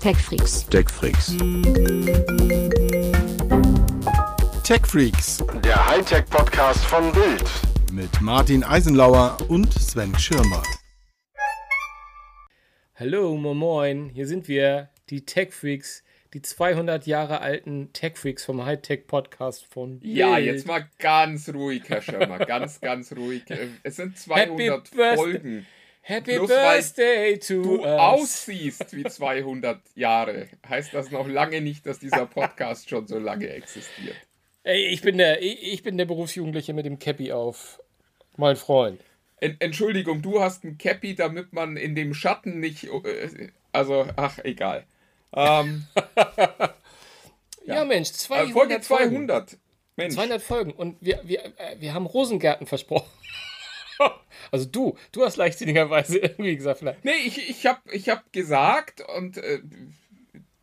TechFreaks. 0.00 0.66
TechFreaks. 0.68 1.36
TechFreaks 4.64 5.38
Der 5.64 5.86
Hightech-Podcast 5.88 6.84
von 6.84 7.12
Bild. 7.12 7.44
mit 7.92 8.20
Martin 8.20 8.62
Eisenlauer 8.64 9.36
und 9.48 9.72
Sven 9.72 10.16
Schirmer. 10.18 10.62
Hallo, 12.94 13.36
moin, 13.36 13.56
moin, 13.56 14.08
hier 14.08 14.26
sind 14.26 14.48
wir, 14.48 14.90
die 15.10 15.24
Tech 15.24 15.52
Freaks, 15.52 16.02
die 16.34 16.42
200 16.42 17.06
Jahre 17.06 17.40
alten 17.40 17.92
Tech 17.92 18.16
Freaks 18.16 18.44
vom 18.44 18.64
Hightech 18.64 19.06
Podcast 19.06 19.64
von 19.66 20.00
Ja, 20.02 20.34
Bild. 20.34 20.46
jetzt 20.46 20.66
mal 20.66 20.86
ganz 20.98 21.48
ruhig, 21.48 21.82
Herr 21.88 22.02
Schirmer. 22.02 22.38
Ganz, 22.38 22.80
ganz 22.80 23.12
ruhig. 23.12 23.42
Es 23.82 23.96
sind 23.96 24.18
200 24.18 24.50
Happy 24.50 24.96
Birthday. 24.96 25.64
Folgen. 26.08 26.24
Happy 26.24 26.36
bloß 26.36 26.48
Birthday 26.48 27.38
to 27.38 27.62
Du 27.62 27.82
us. 27.82 28.00
aussiehst 28.00 28.96
wie 28.96 29.04
200 29.04 29.80
Jahre. 29.94 30.48
Heißt 30.68 30.94
das 30.94 31.10
noch 31.10 31.28
lange 31.28 31.60
nicht, 31.60 31.86
dass 31.86 31.98
dieser 31.98 32.26
Podcast 32.34 32.88
schon 32.88 33.06
so 33.06 33.18
lange 33.18 33.48
existiert. 33.48 34.16
Ey, 34.64 34.86
ich 34.86 35.02
bin 35.02 35.18
der, 35.18 35.40
ich, 35.42 35.82
bin 35.82 35.96
der 35.96 36.04
Berufsjugendliche 36.06 36.74
mit 36.74 36.84
dem 36.84 36.98
Cappy 36.98 37.32
auf, 37.32 37.80
mein 38.36 38.56
Freund. 38.56 39.00
En 39.40 39.56
Entschuldigung, 39.60 40.20
du 40.20 40.40
hast 40.40 40.64
ein 40.64 40.78
Cappy, 40.78 41.14
damit 41.14 41.52
man 41.52 41.76
in 41.76 41.94
dem 41.94 42.12
Schatten 42.12 42.58
nicht. 42.58 42.84
Äh, 42.84 43.50
also, 43.72 44.06
ach, 44.16 44.38
egal. 44.42 44.84
Ähm, 45.32 45.86
Ja, 47.68 47.84
Mensch, 47.84 48.08
äh, 48.08 48.12
200 48.12 48.52
Folge 48.52 48.82
Folgen. 48.82 49.10
200. 49.28 49.58
Mensch. 49.96 50.14
200 50.14 50.42
Folgen 50.42 50.72
und 50.72 50.96
wir, 51.00 51.20
wir, 51.24 51.44
äh, 51.44 51.76
wir 51.78 51.92
haben 51.92 52.06
Rosengärten 52.06 52.66
versprochen. 52.66 53.10
Also 54.50 54.66
du, 54.66 54.96
du 55.12 55.24
hast 55.24 55.36
leichtsinnigerweise 55.36 56.18
irgendwie 56.20 56.56
gesagt, 56.56 56.78
vielleicht. 56.78 57.04
Nee, 57.04 57.10
ich, 57.26 57.50
ich 57.50 57.66
habe 57.66 57.80
ich 57.90 58.08
hab 58.08 58.32
gesagt, 58.32 59.02
und 59.16 59.36
äh, 59.38 59.60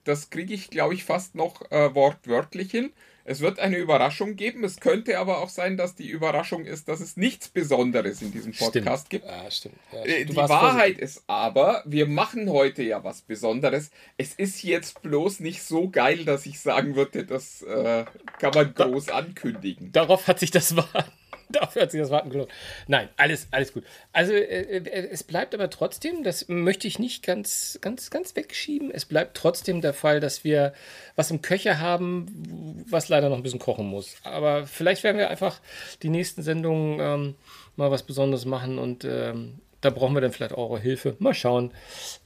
das 0.04 0.30
kriege 0.30 0.54
ich, 0.54 0.70
glaube 0.70 0.94
ich, 0.94 1.04
fast 1.04 1.36
noch 1.36 1.70
äh, 1.72 1.94
wortwörtlich 1.94 2.72
hin. 2.72 2.94
Es 3.28 3.42
wird 3.42 3.58
eine 3.58 3.78
Überraschung 3.78 4.36
geben. 4.36 4.64
Es 4.64 4.80
könnte 4.80 5.18
aber 5.18 5.40
auch 5.40 5.50
sein, 5.50 5.78
dass 5.78 5.96
die 5.96 6.08
Überraschung 6.08 6.66
ist, 6.66 6.88
dass 6.88 7.00
es 7.00 7.18
nichts 7.18 7.48
Besonderes 7.50 8.22
in 8.22 8.32
diesem 8.32 8.54
Podcast 8.54 9.10
gibt. 9.10 9.26
Ja, 9.26 9.50
stimmt. 9.50 9.76
Ja, 9.92 10.04
Äh, 10.06 10.26
du 10.26 10.34
Die 10.34 10.38
Wahrheit 10.38 10.74
vorsichtig. 10.98 11.00
ist 11.02 11.24
aber, 11.26 11.82
wir 11.88 12.06
machen 12.06 12.52
heute 12.52 12.84
ja 12.84 13.04
was 13.04 13.24
Besonderes. 13.24 13.90
Es 14.18 14.36
ist 14.36 14.62
jetzt 14.62 15.02
bloß 15.02 15.40
nicht 15.40 15.64
so 15.64 15.90
geil, 15.90 16.24
dass 16.24 16.46
ich 16.46 16.60
sagen 16.60 16.96
würde, 16.96 17.26
das 17.26 17.64
äh, 17.64 18.06
kann 18.38 18.52
man 18.54 18.76
groß 18.76 19.10
ankündigen. 19.10 19.92
Darauf 19.92 20.28
hat 20.28 20.40
sich 20.40 20.52
das 20.52 20.76
Warten. 20.78 21.12
Dafür 21.50 21.84
hat 21.84 21.92
sich 21.92 22.02
das 22.02 22.10
Warten 22.10 22.30
gelohnt. 22.30 22.52
Nein, 22.88 23.10
alles, 23.18 23.48
alles 23.52 23.74
gut. 23.74 23.84
Also 24.14 24.34
äh, 24.34 24.78
äh, 24.78 25.08
es 25.10 25.24
bleibt 25.24 25.54
aber 25.54 25.70
trotzdem, 25.70 26.24
das 26.24 26.48
möchte 26.48 26.88
ich 26.88 27.00
nicht 27.00 27.24
ganz, 27.24 27.80
ganz, 27.82 28.10
ganz 28.10 28.36
wegschieben. 28.36 28.92
Es 28.92 29.06
bleibt 29.06 29.38
trotzdem 29.38 29.82
der 29.82 29.94
Fall, 29.94 30.20
dass 30.20 30.44
wir 30.44 30.74
was 31.16 31.32
im 31.32 31.42
Köcher 31.42 31.80
haben, 31.80 32.86
was 32.90 33.10
leider 33.10 33.30
noch 33.30 33.38
ein 33.38 33.44
bisschen 33.44 33.60
kochen 33.60 33.88
muss. 33.88 34.16
Aber 34.24 34.68
vielleicht 34.68 35.04
werden 35.04 35.18
wir 35.18 35.30
einfach 35.30 35.62
die 36.04 36.10
nächsten 36.10 36.42
Sendungen 36.42 37.00
ähm, 37.00 37.36
mal 37.76 37.92
was 37.92 38.04
Besonderes 38.04 38.46
machen 38.46 38.78
und 38.78 39.04
ähm, 39.06 39.60
da 39.86 39.92
brauchen 39.92 40.16
wir 40.16 40.22
dann 40.22 40.32
vielleicht 40.32 40.54
eure 40.54 40.80
Hilfe. 40.80 41.16
Mal 41.20 41.34
schauen, 41.34 41.72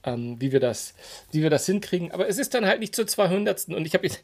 ähm, 0.04 0.38
wie, 0.40 0.52
wir 0.52 0.60
das, 0.60 0.94
wie 1.32 1.44
wir 1.44 1.50
das 1.50 1.66
hinkriegen. 1.66 2.12
Aber 2.12 2.28
es 2.28 2.38
ist 2.38 2.54
dann 2.54 2.66
halt 2.66 2.80
nicht 2.80 2.96
zur 2.96 3.06
200. 3.06 3.68
Und 3.70 3.86
ich 3.86 3.94
habe 3.94 4.08
jetzt 4.08 4.22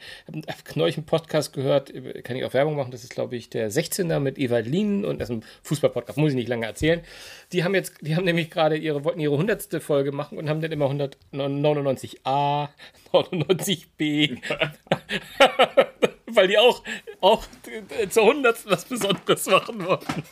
hab 0.48 0.76
neulich 0.76 0.98
einen 0.98 1.06
Podcast 1.06 1.54
gehört, 1.54 1.94
kann 2.24 2.38
ich 2.38 2.46
auch 2.46 2.54
Werbung 2.54 2.76
machen, 2.76 2.92
das 2.92 3.04
ist, 3.04 3.14
glaube 3.14 3.36
ich, 3.36 3.50
der 3.50 3.70
16er 3.70 4.20
mit 4.20 4.38
Evalin 4.38 5.06
und 5.06 5.20
das 5.20 5.30
ist 5.30 5.36
ein 5.36 5.44
Fußballpodcast, 5.64 6.18
muss 6.18 6.32
ich 6.32 6.36
nicht 6.36 6.48
lange 6.48 6.66
erzählen. 6.66 7.02
Die 7.52 7.64
haben 7.64 7.76
jetzt, 7.76 7.94
die 8.02 8.16
haben 8.16 8.26
nämlich 8.26 8.50
gerade 8.50 8.78
ihre, 8.78 9.04
wollten 9.04 9.20
ihre 9.20 9.34
100. 9.34 9.84
Folge 9.84 10.12
machen 10.12 10.38
und 10.38 10.50
haben 10.50 10.62
dann 10.62 10.72
immer 10.72 10.90
199a, 10.90 12.70
99b, 13.12 14.38
weil 16.28 16.48
die 16.48 16.58
auch, 16.58 16.84
auch 17.22 17.44
zur 18.10 18.24
100. 18.24 18.70
was 18.70 18.86
Besonderes 18.86 19.46
machen 19.48 19.86
wollten. 19.86 20.24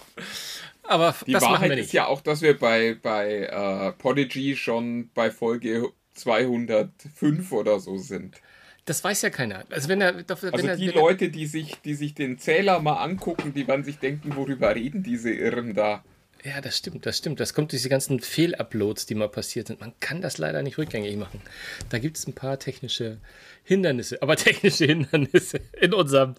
Aber 0.83 1.15
Die 1.25 1.31
das 1.31 1.41
Wahrheit 1.41 1.77
ist 1.77 1.93
ja 1.93 2.07
auch, 2.07 2.21
dass 2.21 2.41
wir 2.41 2.57
bei, 2.57 2.95
bei 2.95 3.43
äh, 3.45 3.91
Podigy 3.93 4.55
schon 4.55 5.11
bei 5.13 5.31
Folge 5.31 5.91
205 6.13 7.51
oder 7.51 7.79
so 7.79 7.97
sind. 7.97 8.41
Das 8.85 9.03
weiß 9.03 9.21
ja 9.21 9.29
keiner. 9.29 9.65
Also 9.69 9.87
wenn 9.89 10.01
er, 10.01 10.15
wenn 10.17 10.25
Also 10.51 10.67
er, 10.67 10.77
die 10.77 10.87
wenn 10.87 10.95
er, 10.95 11.01
Leute, 11.01 11.29
die 11.29 11.45
sich, 11.45 11.81
die 11.81 11.93
sich 11.95 12.13
den 12.15 12.37
Zähler 12.37 12.79
mal 12.79 12.97
angucken, 13.01 13.53
die 13.53 13.67
werden 13.67 13.83
sich 13.85 13.99
denken, 13.99 14.35
worüber 14.35 14.75
reden 14.75 15.03
diese 15.03 15.31
Irren 15.31 15.73
da? 15.73 16.03
Ja, 16.45 16.59
das 16.59 16.77
stimmt, 16.77 17.05
das 17.05 17.17
stimmt. 17.17 17.39
Das 17.39 17.53
kommt 17.53 17.71
durch 17.71 17.83
die 17.83 17.89
ganzen 17.89 18.19
Fehluploads, 18.19 19.05
die 19.05 19.15
mal 19.15 19.29
passiert 19.29 19.67
sind. 19.67 19.79
Man 19.79 19.93
kann 20.01 20.21
das 20.21 20.37
leider 20.37 20.61
nicht 20.61 20.77
rückgängig 20.77 21.15
machen. 21.15 21.41
Da 21.87 21.99
gibt 21.99 22.17
es 22.17 22.27
ein 22.27 22.33
paar 22.33 22.59
technische 22.59 23.19
Hindernisse, 23.63 24.21
aber 24.21 24.35
technische 24.37 24.85
Hindernisse 24.85 25.61
in 25.79 25.93
unserem, 25.93 26.35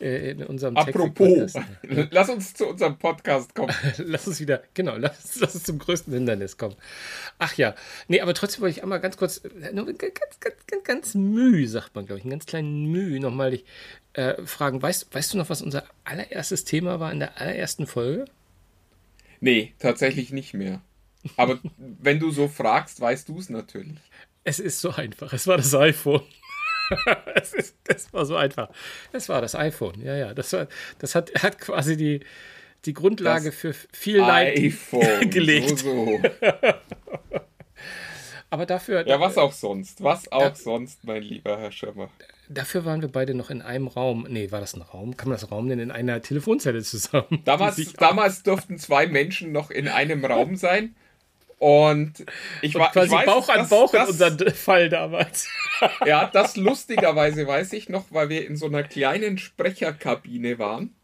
äh, 0.00 0.30
in 0.30 0.44
unserem 0.44 0.76
Apropos, 0.76 1.54
lass 1.82 2.28
uns 2.28 2.54
zu 2.54 2.68
unserem 2.68 2.98
Podcast 2.98 3.52
kommen. 3.52 3.74
Lass 3.98 4.28
uns 4.28 4.38
wieder, 4.40 4.62
genau, 4.74 4.96
lass, 4.96 5.40
lass 5.40 5.54
uns 5.54 5.64
zum 5.64 5.78
größten 5.78 6.12
Hindernis 6.12 6.56
kommen. 6.56 6.76
Ach 7.38 7.54
ja, 7.54 7.74
nee, 8.06 8.20
aber 8.20 8.34
trotzdem 8.34 8.62
wollte 8.62 8.78
ich 8.78 8.82
einmal 8.84 9.00
ganz 9.00 9.16
kurz, 9.16 9.38
äh, 9.38 9.72
nur 9.72 9.86
ganz, 9.86 10.00
ganz, 10.14 10.38
ganz, 10.66 10.84
ganz, 10.84 11.14
Mühe, 11.14 11.66
sagt 11.66 11.96
man, 11.96 12.06
glaube 12.06 12.20
ich, 12.20 12.24
einen 12.24 12.30
ganz 12.30 12.46
kleinen 12.46 12.86
Mühe 12.86 13.18
nochmal 13.18 13.50
dich 13.50 13.64
äh, 14.12 14.40
fragen. 14.46 14.80
Weißt, 14.80 15.12
weißt 15.12 15.34
du 15.34 15.38
noch, 15.38 15.50
was 15.50 15.62
unser 15.62 15.84
allererstes 16.04 16.64
Thema 16.64 17.00
war 17.00 17.10
in 17.10 17.18
der 17.18 17.40
allerersten 17.40 17.86
Folge? 17.86 18.26
Nee, 19.40 19.74
tatsächlich 19.78 20.30
nicht 20.32 20.54
mehr. 20.54 20.80
Aber 21.36 21.58
wenn 21.76 22.18
du 22.18 22.30
so 22.30 22.48
fragst, 22.48 23.00
weißt 23.00 23.28
du 23.28 23.38
es 23.38 23.50
natürlich. 23.50 23.98
Es 24.44 24.58
ist 24.58 24.80
so 24.80 24.90
einfach. 24.90 25.32
Es 25.32 25.46
war 25.46 25.56
das 25.56 25.74
iPhone. 25.74 26.22
es, 27.34 27.52
ist, 27.52 27.76
es 27.86 28.12
war 28.12 28.24
so 28.24 28.36
einfach. 28.36 28.70
Es 29.12 29.28
war 29.28 29.40
das 29.42 29.54
iPhone. 29.54 30.00
Ja, 30.02 30.16
ja. 30.16 30.32
Das, 30.34 30.52
war, 30.52 30.68
das 30.98 31.14
hat, 31.14 31.30
hat 31.42 31.58
quasi 31.58 31.96
die, 31.96 32.20
die 32.86 32.94
Grundlage 32.94 33.46
Das 33.50 33.54
für 33.58 33.74
viel 33.92 34.18
Leid 34.18 34.58
iPhone. 34.58 35.28
gelegt. 35.30 35.80
So, 35.80 36.18
so. 36.20 36.20
Aber 38.50 38.64
dafür, 38.64 39.06
Ja, 39.06 39.20
was 39.20 39.36
auch 39.36 39.52
sonst. 39.52 40.02
Was 40.02 40.30
auch 40.32 40.40
Ja. 40.40 40.54
sonst, 40.54 41.04
mein 41.04 41.22
lieber 41.22 41.58
Herr 41.58 41.72
Schirmer. 41.72 42.10
Dafür 42.48 42.84
waren 42.84 43.00
wir 43.02 43.08
beide 43.08 43.34
noch 43.34 43.50
in 43.50 43.62
einem 43.62 43.86
Raum. 43.88 44.26
Nee, 44.28 44.50
war 44.50 44.60
das 44.60 44.74
ein 44.74 44.82
Raum? 44.82 45.16
Kann 45.16 45.28
man 45.28 45.38
das 45.38 45.50
Raum 45.50 45.66
nennen? 45.66 45.82
In 45.82 45.90
einer 45.90 46.20
Telefonzelle 46.22 46.82
zusammen. 46.82 47.40
Damals, 47.44 47.92
damals 47.94 48.42
durften 48.42 48.78
zwei 48.78 49.06
Menschen 49.06 49.52
noch 49.52 49.70
in 49.70 49.88
einem 49.88 50.24
Raum 50.24 50.56
sein. 50.56 50.94
Und 51.58 52.24
ich 52.62 52.74
war 52.76 52.92
quasi 52.92 53.08
ich 53.08 53.12
weiß, 53.12 53.26
Bauch 53.26 53.48
an 53.48 53.68
Bauch 53.68 53.92
in 53.92 53.98
dass- 54.00 54.10
unserem 54.10 54.54
Fall 54.54 54.88
damals. 54.88 55.48
Ja, 56.06 56.28
das 56.32 56.56
lustigerweise 56.56 57.46
weiß 57.46 57.72
ich 57.72 57.88
noch, 57.88 58.06
weil 58.10 58.28
wir 58.28 58.46
in 58.46 58.56
so 58.56 58.66
einer 58.66 58.82
kleinen 58.82 59.38
Sprecherkabine 59.38 60.58
waren. 60.58 60.94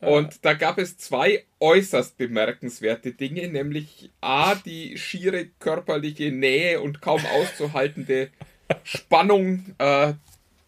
Und 0.00 0.46
da 0.46 0.54
gab 0.54 0.78
es 0.78 0.96
zwei 0.96 1.44
äußerst 1.60 2.16
bemerkenswerte 2.16 3.12
Dinge, 3.12 3.48
nämlich 3.48 4.10
A, 4.22 4.54
die 4.54 4.96
schiere 4.96 5.44
körperliche 5.58 6.32
Nähe 6.32 6.80
und 6.80 7.02
kaum 7.02 7.20
auszuhaltende 7.26 8.30
Spannung 8.82 9.74
äh, 9.76 10.14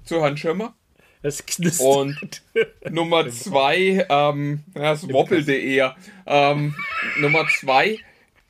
zu 0.04 0.22
Herrn 0.22 0.36
Schirmer. 0.36 0.74
Es 1.22 1.46
knistert. 1.46 1.86
Und 1.86 2.42
Nummer 2.90 3.28
zwei, 3.30 4.06
ähm, 4.08 4.64
ja, 4.74 4.92
es 4.92 5.08
wobbelte 5.08 5.54
eher. 5.54 5.96
Ähm, 6.26 6.74
Nummer 7.20 7.46
zwei, 7.60 7.98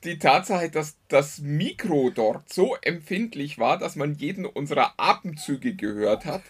die 0.03 0.17
Tatsache, 0.17 0.69
dass 0.69 0.97
das 1.07 1.39
Mikro 1.39 2.09
dort 2.09 2.51
so 2.51 2.75
empfindlich 2.81 3.59
war, 3.59 3.77
dass 3.77 3.95
man 3.95 4.15
jeden 4.15 4.45
unserer 4.45 4.95
Atemzüge 4.97 5.75
gehört 5.75 6.25
hat. 6.25 6.41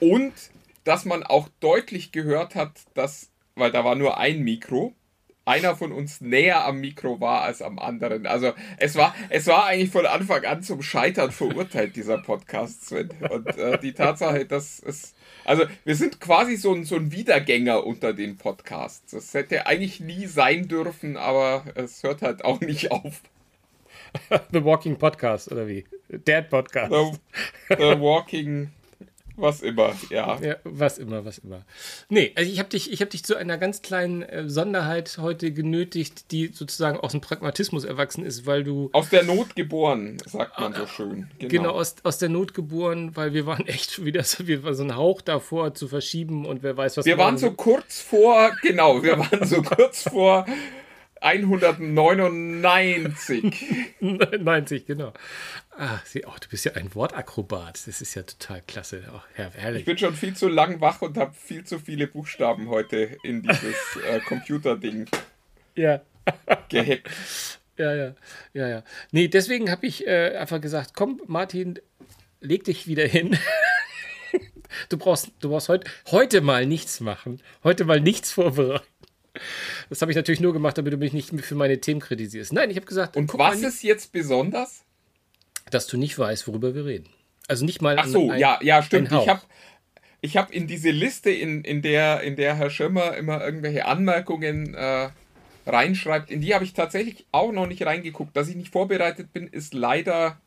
Und 0.00 0.32
dass 0.84 1.04
man 1.04 1.22
auch 1.22 1.48
deutlich 1.60 2.10
gehört 2.10 2.54
hat, 2.54 2.72
dass, 2.94 3.30
weil 3.54 3.70
da 3.70 3.84
war 3.84 3.94
nur 3.94 4.18
ein 4.18 4.40
Mikro, 4.40 4.94
einer 5.50 5.76
von 5.76 5.92
uns 5.92 6.20
näher 6.20 6.64
am 6.64 6.80
Mikro 6.80 7.20
war 7.20 7.42
als 7.42 7.60
am 7.60 7.78
anderen. 7.78 8.26
Also 8.26 8.52
es 8.78 8.94
war, 8.94 9.14
es 9.28 9.46
war 9.48 9.66
eigentlich 9.66 9.90
von 9.90 10.06
Anfang 10.06 10.44
an 10.44 10.62
zum 10.62 10.80
Scheitern 10.82 11.32
verurteilt, 11.32 11.96
dieser 11.96 12.18
Podcast, 12.18 12.86
Sven. 12.86 13.10
Und 13.28 13.48
äh, 13.58 13.78
die 13.78 13.92
Tatsache, 13.92 14.46
dass 14.46 14.80
es. 14.80 15.14
Also 15.44 15.64
wir 15.84 15.96
sind 15.96 16.20
quasi 16.20 16.56
so 16.56 16.72
ein, 16.72 16.84
so 16.84 16.96
ein 16.96 17.10
Wiedergänger 17.12 17.84
unter 17.84 18.12
den 18.12 18.36
Podcasts. 18.36 19.12
Das 19.12 19.34
hätte 19.34 19.66
eigentlich 19.66 20.00
nie 20.00 20.26
sein 20.26 20.68
dürfen, 20.68 21.16
aber 21.16 21.64
es 21.74 22.02
hört 22.02 22.22
halt 22.22 22.44
auch 22.44 22.60
nicht 22.60 22.92
auf. 22.92 23.22
The 24.52 24.64
Walking 24.64 24.98
Podcast, 24.98 25.50
oder 25.50 25.66
wie? 25.66 25.84
Dad 26.08 26.50
Podcast. 26.50 26.92
The, 26.92 27.74
the 27.76 28.00
Walking, 28.00 28.70
was 29.40 29.62
immer, 29.62 29.94
ja. 30.10 30.38
Ja, 30.40 30.56
was 30.64 30.98
immer, 30.98 31.24
was 31.24 31.38
immer. 31.38 31.64
Nee, 32.08 32.32
also 32.34 32.50
ich 32.50 32.58
habe 32.58 32.68
dich, 32.68 32.92
ich 32.92 33.00
hab 33.00 33.10
dich 33.10 33.24
zu 33.24 33.36
einer 33.36 33.58
ganz 33.58 33.82
kleinen 33.82 34.22
äh, 34.22 34.48
Sonderheit 34.48 35.18
heute 35.20 35.52
genötigt, 35.52 36.30
die 36.30 36.48
sozusagen 36.48 36.98
aus 36.98 37.12
dem 37.12 37.20
Pragmatismus 37.20 37.84
erwachsen 37.84 38.24
ist, 38.24 38.46
weil 38.46 38.64
du 38.64 38.90
Aus 38.92 39.08
der 39.08 39.24
Not 39.24 39.56
geboren, 39.56 40.18
sagt 40.26 40.58
man 40.58 40.74
so 40.74 40.86
schön. 40.86 41.28
genau, 41.38 41.70
aus, 41.70 41.96
aus 42.02 42.18
der 42.18 42.28
Not 42.28 42.54
geboren, 42.54 43.16
weil 43.16 43.32
wir 43.34 43.46
waren 43.46 43.66
echt 43.66 43.92
schon 43.92 44.04
wieder 44.04 44.22
so, 44.24 44.46
wir 44.46 44.62
waren 44.62 44.74
so 44.74 44.84
ein 44.84 44.96
Hauch 44.96 45.20
davor 45.20 45.74
zu 45.74 45.88
verschieben 45.88 46.46
und 46.46 46.62
wer 46.62 46.76
weiß, 46.76 46.96
was 46.96 47.06
Wir 47.06 47.18
waren 47.18 47.38
so 47.38 47.50
kurz 47.52 48.00
vor, 48.00 48.50
genau, 48.62 49.02
wir 49.02 49.18
waren 49.18 49.46
so 49.46 49.62
kurz 49.62 50.02
vor 50.02 50.46
199. 51.20 53.94
90, 54.00 54.86
genau. 54.92 55.12
Ah, 55.76 55.98
sie, 56.04 56.24
oh, 56.26 56.32
du 56.40 56.48
bist 56.48 56.64
ja 56.64 56.72
ein 56.72 56.94
Wortakrobat. 56.94 57.86
Das 57.86 58.00
ist 58.00 58.14
ja 58.14 58.22
total 58.22 58.62
klasse. 58.66 59.02
Oh, 59.12 59.20
her 59.34 59.52
herrlich. 59.54 59.80
Ich 59.80 59.86
bin 59.86 59.98
schon 59.98 60.14
viel 60.14 60.34
zu 60.34 60.48
lang 60.48 60.80
wach 60.80 61.02
und 61.02 61.18
habe 61.18 61.34
viel 61.34 61.64
zu 61.64 61.78
viele 61.78 62.06
Buchstaben 62.06 62.68
heute 62.68 63.18
in 63.22 63.42
dieses 63.42 63.76
äh, 64.08 64.20
Computerding 64.20 65.06
ja. 65.74 66.00
gehackt. 66.68 67.08
Ja, 67.76 67.94
ja, 67.94 68.14
ja, 68.52 68.68
ja. 68.68 68.84
Nee, 69.10 69.28
deswegen 69.28 69.70
habe 69.70 69.86
ich 69.86 70.06
äh, 70.06 70.36
einfach 70.36 70.60
gesagt, 70.60 70.92
komm, 70.94 71.20
Martin, 71.26 71.78
leg 72.40 72.64
dich 72.64 72.86
wieder 72.86 73.06
hin. 73.06 73.38
du 74.88 74.98
brauchst, 74.98 75.30
du 75.40 75.50
brauchst 75.50 75.68
heut, 75.68 75.84
heute 76.10 76.40
mal 76.40 76.66
nichts 76.66 77.00
machen. 77.00 77.42
Heute 77.64 77.84
mal 77.84 78.00
nichts 78.00 78.32
vorbereiten. 78.32 78.84
Das 79.88 80.02
habe 80.02 80.12
ich 80.12 80.16
natürlich 80.16 80.40
nur 80.40 80.52
gemacht, 80.52 80.78
damit 80.78 80.92
du 80.92 80.96
mich 80.96 81.12
nicht 81.12 81.30
für 81.40 81.54
meine 81.54 81.80
Themen 81.80 82.00
kritisierst. 82.00 82.52
Nein, 82.52 82.70
ich 82.70 82.76
habe 82.76 82.86
gesagt. 82.86 83.16
Und 83.16 83.32
was 83.38 83.62
ist 83.62 83.82
jetzt 83.82 84.12
besonders? 84.12 84.84
Dass 85.70 85.86
du 85.86 85.96
nicht 85.96 86.18
weißt, 86.18 86.48
worüber 86.48 86.74
wir 86.74 86.84
reden. 86.84 87.08
Also 87.48 87.64
nicht 87.64 87.82
mal. 87.82 87.96
Ach 87.98 88.06
so, 88.06 88.30
ein, 88.30 88.38
ja, 88.38 88.58
ja, 88.62 88.82
stimmt. 88.82 89.12
Ich 89.12 89.28
habe 89.28 89.42
ich 90.20 90.36
hab 90.36 90.52
in 90.52 90.66
diese 90.66 90.90
Liste, 90.90 91.30
in, 91.30 91.64
in, 91.64 91.82
der, 91.82 92.22
in 92.22 92.36
der 92.36 92.54
Herr 92.56 92.70
Schirmer 92.70 93.16
immer 93.16 93.42
irgendwelche 93.42 93.86
Anmerkungen 93.86 94.74
äh, 94.74 95.08
reinschreibt, 95.66 96.30
in 96.30 96.40
die 96.40 96.54
habe 96.54 96.64
ich 96.64 96.74
tatsächlich 96.74 97.26
auch 97.32 97.52
noch 97.52 97.66
nicht 97.66 97.84
reingeguckt. 97.84 98.36
Dass 98.36 98.48
ich 98.48 98.56
nicht 98.56 98.72
vorbereitet 98.72 99.32
bin, 99.32 99.48
ist 99.48 99.74
leider 99.74 100.40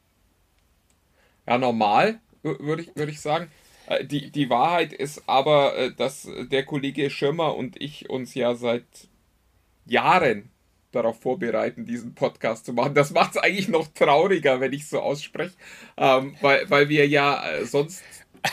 ja 1.48 1.58
normal, 1.58 2.20
würde 2.42 2.84
ich, 2.84 2.96
würd 2.96 3.10
ich 3.10 3.22
sagen. 3.22 3.50
Äh, 3.88 4.06
die, 4.06 4.32
die 4.32 4.50
Wahrheit 4.50 4.94
ist 4.94 5.24
aber, 5.28 5.78
äh, 5.78 5.94
dass 5.94 6.28
der 6.52 6.64
Kollege 6.64 7.10
Schirmer 7.10 7.56
und 7.56 7.82
ich 7.82 8.10
uns 8.10 8.34
ja 8.34 8.56
seit 8.56 8.86
Jahren 9.86 10.50
darauf 10.92 11.20
vorbereiten, 11.20 11.86
diesen 11.86 12.14
Podcast 12.14 12.66
zu 12.66 12.74
machen. 12.74 12.94
Das 12.94 13.12
macht 13.12 13.32
es 13.32 13.38
eigentlich 13.38 13.68
noch 13.68 13.88
trauriger, 13.88 14.60
wenn 14.60 14.74
ich 14.74 14.88
so 14.88 15.00
ausspreche, 15.00 15.56
ähm, 15.98 16.36
weil, 16.42 16.70
weil 16.70 16.90
wir 16.90 17.08
ja 17.08 17.44
äh, 17.50 17.66
sonst 17.66 18.04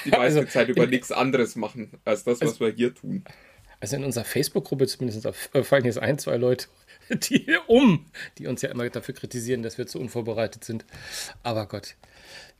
die 0.05 0.11
meiste 0.11 0.41
also, 0.41 0.45
Zeit 0.51 0.69
über 0.69 0.87
nichts 0.87 1.13
anderes 1.13 1.57
machen, 1.57 1.91
als 2.05 2.25
das, 2.25 2.41
was 2.41 2.53
also, 2.53 2.61
wir 2.61 2.73
hier 2.73 2.95
tun. 2.95 3.25
Also 3.81 3.97
in 3.97 4.05
unserer 4.05 4.25
Facebook-Gruppe 4.25 4.87
zumindest 4.87 5.27
fallen 5.65 5.85
jetzt 5.85 5.99
ein, 5.99 6.19
zwei 6.19 6.37
Leute 6.37 6.67
die 7.11 7.57
um, 7.67 8.07
die 8.39 8.47
uns 8.47 8.63
ja 8.63 8.71
immer 8.71 8.89
dafür 8.89 9.15
kritisieren, 9.15 9.63
dass 9.63 9.79
wir 9.79 9.87
zu 9.87 9.99
unvorbereitet 9.99 10.65
sind. 10.65 10.85
Aber 11.43 11.67
Gott, 11.67 11.97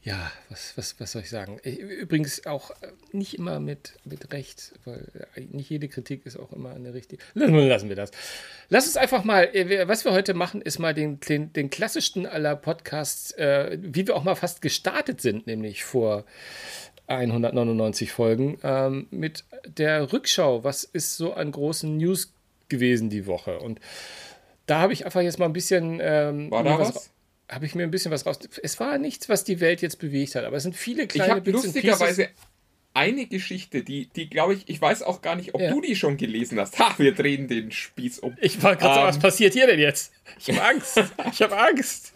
ja, 0.03 0.33
was, 0.49 0.77
was, 0.79 0.99
was 0.99 1.13
soll 1.13 1.23
ich 1.23 1.29
sagen? 1.29 1.59
Übrigens 1.59 2.47
auch 2.47 2.71
äh, 2.71 2.89
nicht 3.13 3.39
immer 3.39 3.61
mit, 3.61 3.93
mit 4.05 4.33
Recht, 4.33 4.73
weil 4.87 5.07
äh, 5.35 5.41
nicht 5.51 5.69
jede 5.69 5.89
Kritik 5.89 6.25
ist 6.25 6.39
auch 6.39 6.53
immer 6.53 6.71
eine 6.71 6.95
richtige. 6.95 7.23
Lassen 7.35 7.91
wir 7.91 7.97
das. 7.97 8.11
Lass 8.71 8.87
uns 8.87 8.97
einfach 8.97 9.25
mal, 9.25 9.45
äh, 9.55 9.87
was 9.89 10.07
wir 10.07 10.13
heute 10.13 10.33
machen, 10.33 10.63
ist 10.63 10.79
mal 10.79 10.95
den, 10.95 11.21
den, 11.21 11.53
den 11.53 11.69
klassischsten 11.69 12.25
aller 12.25 12.57
Podcasts, 12.57 13.33
äh, 13.33 13.77
wie 13.83 14.07
wir 14.07 14.17
auch 14.17 14.25
mal 14.25 14.37
fast 14.37 14.63
gestartet 14.63 15.21
sind, 15.21 15.47
nämlich 15.47 15.85
vor 15.85 16.25
199 17.07 18.11
Folgen, 18.11 18.59
ähm, 18.63 19.07
mit 19.11 19.45
der 19.67 20.15
Rückschau. 20.15 20.65
Was 20.65 20.85
ist 20.85 21.19
so 21.19 21.35
an 21.35 21.53
großen 21.53 21.99
News 21.99 22.33
gewesen 22.71 23.11
die 23.11 23.27
Woche? 23.27 23.59
Und 23.59 23.81
da 24.65 24.81
habe 24.81 24.95
ich 24.95 25.05
einfach 25.05 25.21
jetzt 25.21 25.39
mal 25.39 25.47
ein 25.47 25.53
bisschen. 25.53 25.99
Ähm, 26.01 26.51
War 26.51 26.65
da 26.65 26.79
was? 26.79 26.95
was? 26.95 27.11
Habe 27.51 27.67
ich 27.67 27.75
mir 27.75 27.83
ein 27.83 27.91
bisschen 27.91 28.11
was 28.11 28.27
raus. 28.27 28.39
Es 28.63 28.79
war 28.81 28.99
nichts, 28.99 29.29
was 29.29 29.45
die 29.45 29.61
Welt 29.61 29.83
jetzt 29.83 29.99
bewegt 29.99 30.35
hat, 30.35 30.45
aber 30.45 30.57
es 30.57 30.63
sind 30.63 30.77
viele 30.77 31.07
kleine 31.07 31.33
Ich 31.33 31.37
habe 31.37 31.51
lustigerweise 31.51 32.29
eine 32.95 33.27
Geschichte, 33.27 33.83
die, 33.83 34.07
die 34.07 34.29
glaube 34.29 34.55
ich, 34.55 34.69
ich 34.69 34.81
weiß 34.81 35.03
auch 35.03 35.23
gar 35.23 35.37
nicht, 35.37 35.55
ob 35.55 35.61
ja. 35.61 35.71
du 35.71 35.81
die 35.81 35.95
schon 35.97 36.17
gelesen 36.17 36.59
hast. 36.59 36.79
Ha, 36.79 36.95
wir 36.99 37.15
drehen 37.15 37.49
den 37.49 37.71
Spieß 37.71 38.21
um. 38.21 38.37
Ich 38.41 38.63
war 38.63 38.77
gerade 38.77 39.01
ähm, 39.01 39.01
so, 39.01 39.09
was 39.09 39.19
passiert 39.19 39.53
hier 39.53 39.67
denn 39.67 39.79
jetzt? 39.79 40.13
Ich 40.39 40.49
habe 40.49 40.63
Angst. 40.63 41.03
ich 41.33 41.43
habe 41.43 41.57
Angst. 41.57 42.13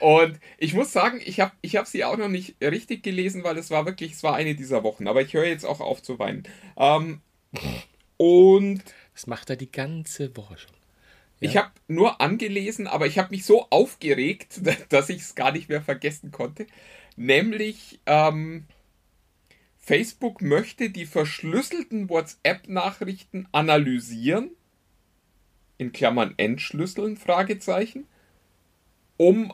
Und 0.00 0.38
ich 0.58 0.74
muss 0.74 0.92
sagen, 0.92 1.20
ich 1.24 1.40
habe 1.40 1.52
ich 1.60 1.76
hab 1.76 1.86
sie 1.86 2.04
auch 2.04 2.16
noch 2.16 2.28
nicht 2.28 2.56
richtig 2.62 3.02
gelesen, 3.02 3.44
weil 3.44 3.58
es 3.58 3.70
war 3.70 3.86
wirklich, 3.86 4.12
es 4.12 4.22
war 4.22 4.34
eine 4.34 4.54
dieser 4.54 4.82
Wochen. 4.82 5.06
Aber 5.06 5.22
ich 5.22 5.34
höre 5.34 5.46
jetzt 5.46 5.64
auch 5.64 5.80
auf 5.80 6.02
zu 6.02 6.18
weinen. 6.18 6.44
Ähm, 6.76 7.20
und. 8.16 8.82
Das 9.14 9.26
macht 9.26 9.50
er 9.50 9.56
die 9.56 9.70
ganze 9.70 10.34
Woche 10.36 10.56
schon. 10.56 10.79
Ich 11.40 11.56
habe 11.56 11.70
nur 11.88 12.20
angelesen, 12.20 12.86
aber 12.86 13.06
ich 13.06 13.18
habe 13.18 13.30
mich 13.30 13.44
so 13.44 13.66
aufgeregt, 13.70 14.60
dass 14.90 15.08
ich 15.08 15.22
es 15.22 15.34
gar 15.34 15.52
nicht 15.52 15.68
mehr 15.68 15.82
vergessen 15.82 16.30
konnte. 16.30 16.66
Nämlich, 17.16 18.00
ähm, 18.06 18.66
Facebook 19.78 20.42
möchte 20.42 20.90
die 20.90 21.06
verschlüsselten 21.06 22.08
WhatsApp-Nachrichten 22.08 23.48
analysieren, 23.50 24.50
in 25.78 25.92
Klammern 25.92 26.34
entschlüsseln, 26.36 27.16
Fragezeichen, 27.16 28.06
um 29.16 29.52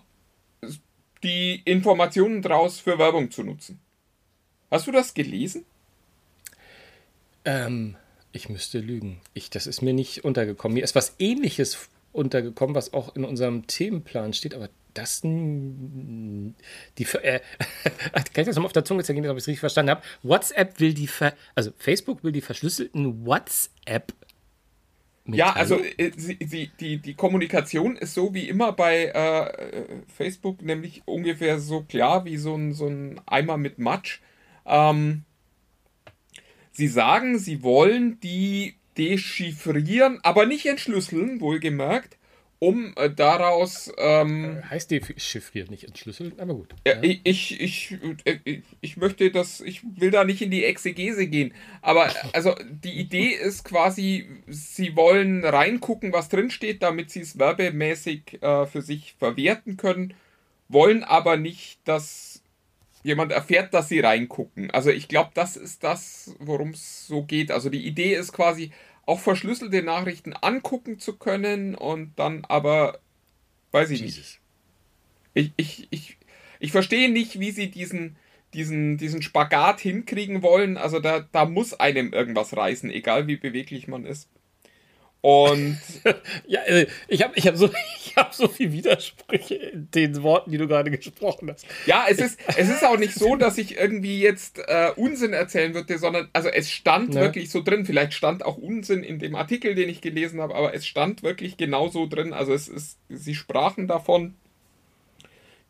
die 1.23 1.63
Informationen 1.65 2.43
daraus 2.43 2.81
für 2.81 2.99
Werbung 2.99 3.31
zu 3.31 3.45
nutzen. 3.45 3.81
Hast 4.71 4.87
du 4.87 4.93
das 4.93 5.15
gelesen? 5.15 5.65
Ähm, 7.45 7.97
ich 8.37 8.49
müsste 8.49 8.79
lügen. 8.79 9.21
Ich, 9.35 9.51
das 9.51 9.67
ist 9.67 9.83
mir 9.83 9.93
nicht 9.93 10.25
untergekommen. 10.25 10.75
Mir 10.75 10.85
ist 10.85 10.95
was 10.95 11.17
ähnliches 11.19 11.89
untergekommen, 12.13 12.75
was 12.75 12.93
auch 12.95 13.15
in 13.17 13.25
unserem 13.25 13.67
Themenplan 13.67 14.33
steht, 14.33 14.55
aber 14.55 14.69
das. 14.95 15.21
Die, 15.21 16.53
äh, 17.23 17.41
kann 18.13 18.25
ich 18.35 18.47
das 18.47 18.57
nochmal 18.57 18.67
auf 18.67 18.73
der 18.73 18.85
Zunge 18.85 19.05
zergehen, 19.05 19.27
ob 19.27 19.37
ich 19.37 19.43
es 19.43 19.49
richtig 19.49 19.61
verstanden 19.61 19.91
habe? 19.91 20.03
WhatsApp 20.23 20.81
will 20.81 20.95
die. 20.95 21.07
Ver, 21.07 21.35
also 21.55 21.73
Facebook 21.77 22.25
will 22.25 22.33
die 22.33 22.41
verschlüsselten 22.41 23.27
WhatsApp. 23.27 24.13
Ja, 25.27 25.53
also 25.53 25.81
äh, 25.83 26.13
sie, 26.17 26.39
sie, 26.45 26.71
die, 26.81 26.99
die 26.99 27.15
Kommunikation 27.15 27.97
ist 27.97 28.15
so 28.15 28.33
wie 28.33 28.49
immer 28.49 28.73
bei 28.73 29.07
äh, 29.07 29.85
Facebook, 30.15 30.63
nämlich 30.63 31.03
ungefähr 31.05 31.59
so 31.59 31.83
klar 31.83 32.25
wie 32.25 32.37
so 32.37 32.55
ein, 32.55 32.73
so 32.73 32.87
ein 32.87 33.21
Eimer 33.27 33.57
mit 33.57 33.79
Matsch. 33.79 34.21
Ähm, 34.65 35.25
Sie 36.77 36.89
sagen, 36.89 37.39
sie 37.39 37.63
wollen 37.63 38.21
die 38.21 38.75
dechiffrieren, 38.99 40.21
aber 40.23 40.45
nicht 40.45 40.67
entschlüsseln, 40.67 41.41
wohlgemerkt, 41.41 42.19
um 42.59 42.93
äh, 42.97 43.09
daraus. 43.09 43.91
Ähm, 43.97 44.59
äh, 44.59 44.63
heißt 44.63 44.91
dechiffrieren, 44.91 45.71
nicht 45.71 45.85
entschlüsseln, 45.85 46.35
aber 46.39 46.53
gut. 46.53 46.75
Ja. 46.87 47.03
Ich, 47.03 47.23
ich, 47.25 47.61
ich, 47.63 47.99
äh, 48.27 48.61
ich 48.83 48.99
möchte 48.99 49.31
das, 49.31 49.63
ich 49.63 49.85
will 49.97 50.11
da 50.11 50.25
nicht 50.25 50.43
in 50.43 50.51
die 50.51 50.65
Exegese 50.65 51.27
gehen, 51.27 51.55
aber 51.81 52.11
also 52.35 52.55
die 52.69 53.01
Idee 53.01 53.29
ist 53.29 53.65
quasi, 53.65 54.29
sie 54.47 54.97
wollen 54.97 55.47
reingucken, 55.47 56.13
was 56.13 56.29
drinsteht, 56.29 56.83
damit 56.83 57.11
sie 57.11 57.21
es 57.21 57.39
werbemäßig 57.39 58.43
äh, 58.43 58.67
für 58.67 58.83
sich 58.83 59.15
verwerten 59.19 59.79
können, 59.79 60.13
wollen 60.69 61.05
aber 61.05 61.39
nicht, 61.39 61.79
dass 61.85 62.43
jemand 63.07 63.31
erfährt, 63.31 63.73
dass 63.73 63.89
sie 63.89 64.01
reingucken. 64.01 64.71
Also 64.73 64.91
ich 64.91 65.07
glaube, 65.07 65.31
das 65.35 65.57
ist 65.57 65.85
das, 65.85 66.35
worum 66.41 66.71
es 66.71 67.07
so 67.07 67.23
geht. 67.23 67.53
Also 67.53 67.71
die 67.71 67.87
Idee 67.87 68.15
ist 68.15 68.33
quasi, 68.33 68.73
auch 69.07 69.21
verschlüsselte 69.21 69.83
Nachrichten 69.83 70.33
angucken 70.33 70.99
zu 70.99 71.17
können 71.17 71.77
und 71.77 72.19
dann 72.19 72.45
aber, 72.45 72.99
weiß 73.71 73.91
ich 73.91 74.01
Jesus. 74.01 74.17
nicht. 74.17 74.41
Ich, 75.35 75.53
ich, 75.57 75.89
ich, 75.91 76.19
ich 76.59 76.73
verstehe 76.73 77.09
nicht, 77.09 77.39
wie 77.39 77.53
sie 77.53 77.71
diesen, 77.71 78.17
diesen, 78.53 78.99
diesen 78.99 79.23
Spagat 79.23 79.81
hinkriegen 79.81 80.43
wollen. 80.43 80.77
Also 80.77 80.99
da, 80.99 81.21
da 81.21 81.45
muss 81.45 81.75
einem 81.75 82.13
irgendwas 82.13 82.57
reißen, 82.57 82.91
egal 82.91 83.29
wie 83.29 83.37
beweglich 83.37 83.87
man 83.87 84.05
ist. 84.05 84.29
Und 85.27 85.81
ja, 86.47 86.61
äh, 86.67 86.87
ich 87.09 87.21
habe 87.25 87.33
ich 87.35 87.49
hab 87.49 87.57
so, 87.57 87.69
hab 88.17 88.33
so 88.33 88.47
viel 88.47 88.71
Widersprüche 88.71 89.57
in 89.57 89.91
den 89.91 90.23
Worten, 90.23 90.53
die 90.53 90.57
du 90.57 90.69
gerade 90.69 90.89
gesprochen 90.93 91.51
hast. 91.51 91.67
Ja, 91.85 92.05
es 92.09 92.19
ist, 92.19 92.39
es 92.57 92.69
ist 92.69 92.85
auch 92.85 92.97
nicht 92.97 93.15
so, 93.15 93.35
dass 93.35 93.59
ich 93.59 93.77
irgendwie 93.77 94.21
jetzt 94.21 94.61
äh, 94.69 94.93
Unsinn 94.95 95.33
erzählen 95.33 95.75
würde, 95.75 95.99
sondern 95.99 96.29
also 96.33 96.49
es 96.49 96.71
stand 96.71 97.17
ja. 97.17 97.23
wirklich 97.23 97.51
so 97.51 97.61
drin. 97.61 97.85
Vielleicht 97.85 98.15
stand 98.15 98.45
auch 98.45 98.57
Unsinn 98.57 99.03
in 99.03 99.19
dem 99.19 99.35
Artikel, 99.35 99.75
den 99.75 99.89
ich 99.89 100.01
gelesen 100.01 100.41
habe, 100.41 100.55
aber 100.55 100.75
es 100.75 100.87
stand 100.87 101.25
wirklich 101.25 101.57
genauso 101.57 102.07
drin. 102.07 102.33
Also 102.33 102.55
es 102.55 102.69
ist, 102.69 102.97
sie 103.09 103.35
sprachen 103.35 103.89
davon, 103.89 104.37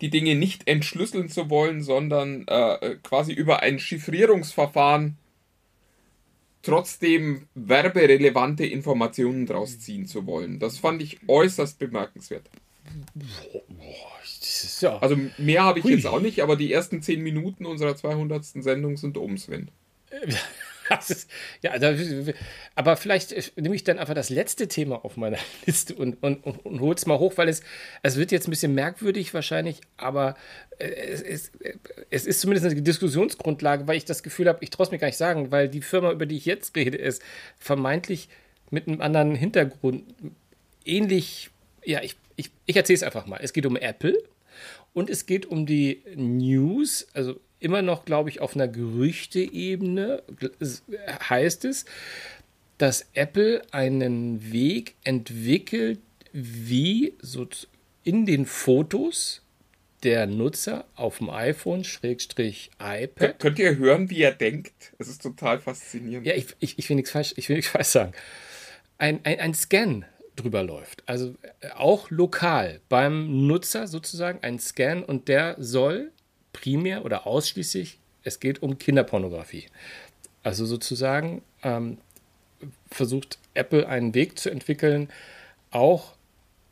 die 0.02 0.10
Dinge 0.10 0.34
nicht 0.34 0.68
entschlüsseln 0.68 1.30
zu 1.30 1.48
wollen, 1.48 1.80
sondern 1.80 2.46
äh, 2.46 2.96
quasi 3.02 3.32
über 3.32 3.62
ein 3.62 3.78
Chiffrierungsverfahren 3.78 5.16
trotzdem 6.66 7.46
werberelevante 7.54 8.66
Informationen 8.66 9.46
draus 9.46 9.78
ziehen 9.78 10.06
zu 10.06 10.26
wollen. 10.26 10.58
Das 10.58 10.78
fand 10.78 11.00
ich 11.00 11.20
äußerst 11.28 11.78
bemerkenswert. 11.78 12.50
Ja 14.80 14.98
also 14.98 15.16
mehr 15.38 15.64
habe 15.64 15.78
ich 15.78 15.84
Hui. 15.84 15.92
jetzt 15.92 16.06
auch 16.06 16.20
nicht, 16.20 16.42
aber 16.42 16.56
die 16.56 16.72
ersten 16.72 17.02
zehn 17.02 17.22
Minuten 17.22 17.66
unserer 17.66 17.96
200. 17.96 18.44
Sendung 18.44 18.96
sind 18.96 19.16
um, 19.16 19.38
Sven. 19.38 19.70
Ja, 21.62 21.78
da, 21.78 21.94
aber 22.74 22.96
vielleicht 22.96 23.56
nehme 23.56 23.74
ich 23.74 23.84
dann 23.84 23.98
einfach 23.98 24.14
das 24.14 24.30
letzte 24.30 24.68
Thema 24.68 25.04
auf 25.04 25.16
meiner 25.16 25.38
Liste 25.66 25.94
und, 25.94 26.22
und, 26.22 26.44
und, 26.44 26.64
und 26.64 26.80
hole 26.80 26.94
es 26.94 27.06
mal 27.06 27.18
hoch, 27.18 27.32
weil 27.36 27.48
es, 27.48 27.62
es 28.02 28.16
wird 28.16 28.32
jetzt 28.32 28.46
ein 28.46 28.50
bisschen 28.50 28.74
merkwürdig 28.74 29.34
wahrscheinlich, 29.34 29.80
aber 29.96 30.36
äh, 30.78 30.86
es, 30.86 31.22
es, 31.22 31.52
es 32.10 32.26
ist 32.26 32.40
zumindest 32.40 32.66
eine 32.66 32.82
Diskussionsgrundlage, 32.82 33.86
weil 33.86 33.96
ich 33.96 34.04
das 34.04 34.22
Gefühl 34.22 34.48
habe, 34.48 34.58
ich 34.62 34.70
traue 34.70 34.86
es 34.86 34.92
mir 34.92 34.98
gar 34.98 35.08
nicht 35.08 35.16
sagen, 35.16 35.50
weil 35.50 35.68
die 35.68 35.82
Firma, 35.82 36.12
über 36.12 36.26
die 36.26 36.36
ich 36.36 36.46
jetzt 36.46 36.76
rede, 36.76 36.96
ist 36.98 37.22
vermeintlich 37.58 38.28
mit 38.70 38.88
einem 38.88 39.00
anderen 39.00 39.34
Hintergrund 39.34 40.04
ähnlich, 40.84 41.50
ja, 41.84 42.02
ich, 42.02 42.16
ich, 42.36 42.50
ich 42.66 42.76
erzähle 42.76 42.96
es 42.96 43.02
einfach 43.02 43.26
mal. 43.26 43.40
Es 43.42 43.52
geht 43.52 43.66
um 43.66 43.76
Apple 43.76 44.16
Und 44.92 45.10
es 45.10 45.26
geht 45.26 45.46
um 45.46 45.66
die 45.66 46.02
News, 46.14 47.06
also 47.12 47.38
immer 47.60 47.82
noch, 47.82 48.04
glaube 48.04 48.30
ich, 48.30 48.40
auf 48.40 48.54
einer 48.54 48.68
Gerüchteebene 48.68 50.22
heißt 51.28 51.64
es, 51.64 51.84
dass 52.78 53.06
Apple 53.14 53.62
einen 53.70 54.52
Weg 54.52 54.94
entwickelt, 55.04 56.00
wie 56.32 57.14
so 57.20 57.46
in 58.04 58.26
den 58.26 58.44
Fotos 58.46 59.42
der 60.02 60.26
Nutzer 60.26 60.84
auf 60.94 61.18
dem 61.18 61.30
iPhone, 61.30 61.82
Schrägstrich 61.82 62.70
iPad. 62.78 63.38
Könnt 63.38 63.58
ihr 63.58 63.76
hören, 63.76 64.10
wie 64.10 64.20
er 64.20 64.32
denkt? 64.32 64.92
Es 64.98 65.08
ist 65.08 65.22
total 65.22 65.58
faszinierend. 65.58 66.26
Ja, 66.26 66.34
ich, 66.34 66.54
ich, 66.60 66.78
ich 66.78 66.88
will 66.88 66.96
nichts 66.96 67.10
falsch, 67.10 67.32
ich 67.36 67.48
will 67.48 67.56
nichts 67.56 67.70
falsch 67.70 67.88
sagen. 67.88 68.12
Ein, 68.98 69.20
ein, 69.24 69.40
ein 69.40 69.54
Scan 69.54 70.04
drüber 70.36 70.62
läuft. 70.62 71.02
Also 71.06 71.34
äh, 71.60 71.70
auch 71.74 72.10
lokal 72.10 72.80
beim 72.88 73.46
Nutzer 73.46 73.86
sozusagen 73.86 74.38
ein 74.42 74.58
Scan 74.58 75.02
und 75.02 75.28
der 75.28 75.56
soll 75.58 76.12
primär 76.56 77.04
oder 77.04 77.26
ausschließlich, 77.26 77.98
es 78.24 78.40
geht 78.40 78.62
um 78.62 78.78
Kinderpornografie. 78.78 79.66
Also 80.42 80.64
sozusagen 80.64 81.42
ähm, 81.62 81.98
versucht 82.90 83.38
Apple 83.52 83.86
einen 83.86 84.14
Weg 84.14 84.38
zu 84.38 84.48
entwickeln, 84.48 85.10
auch 85.70 86.14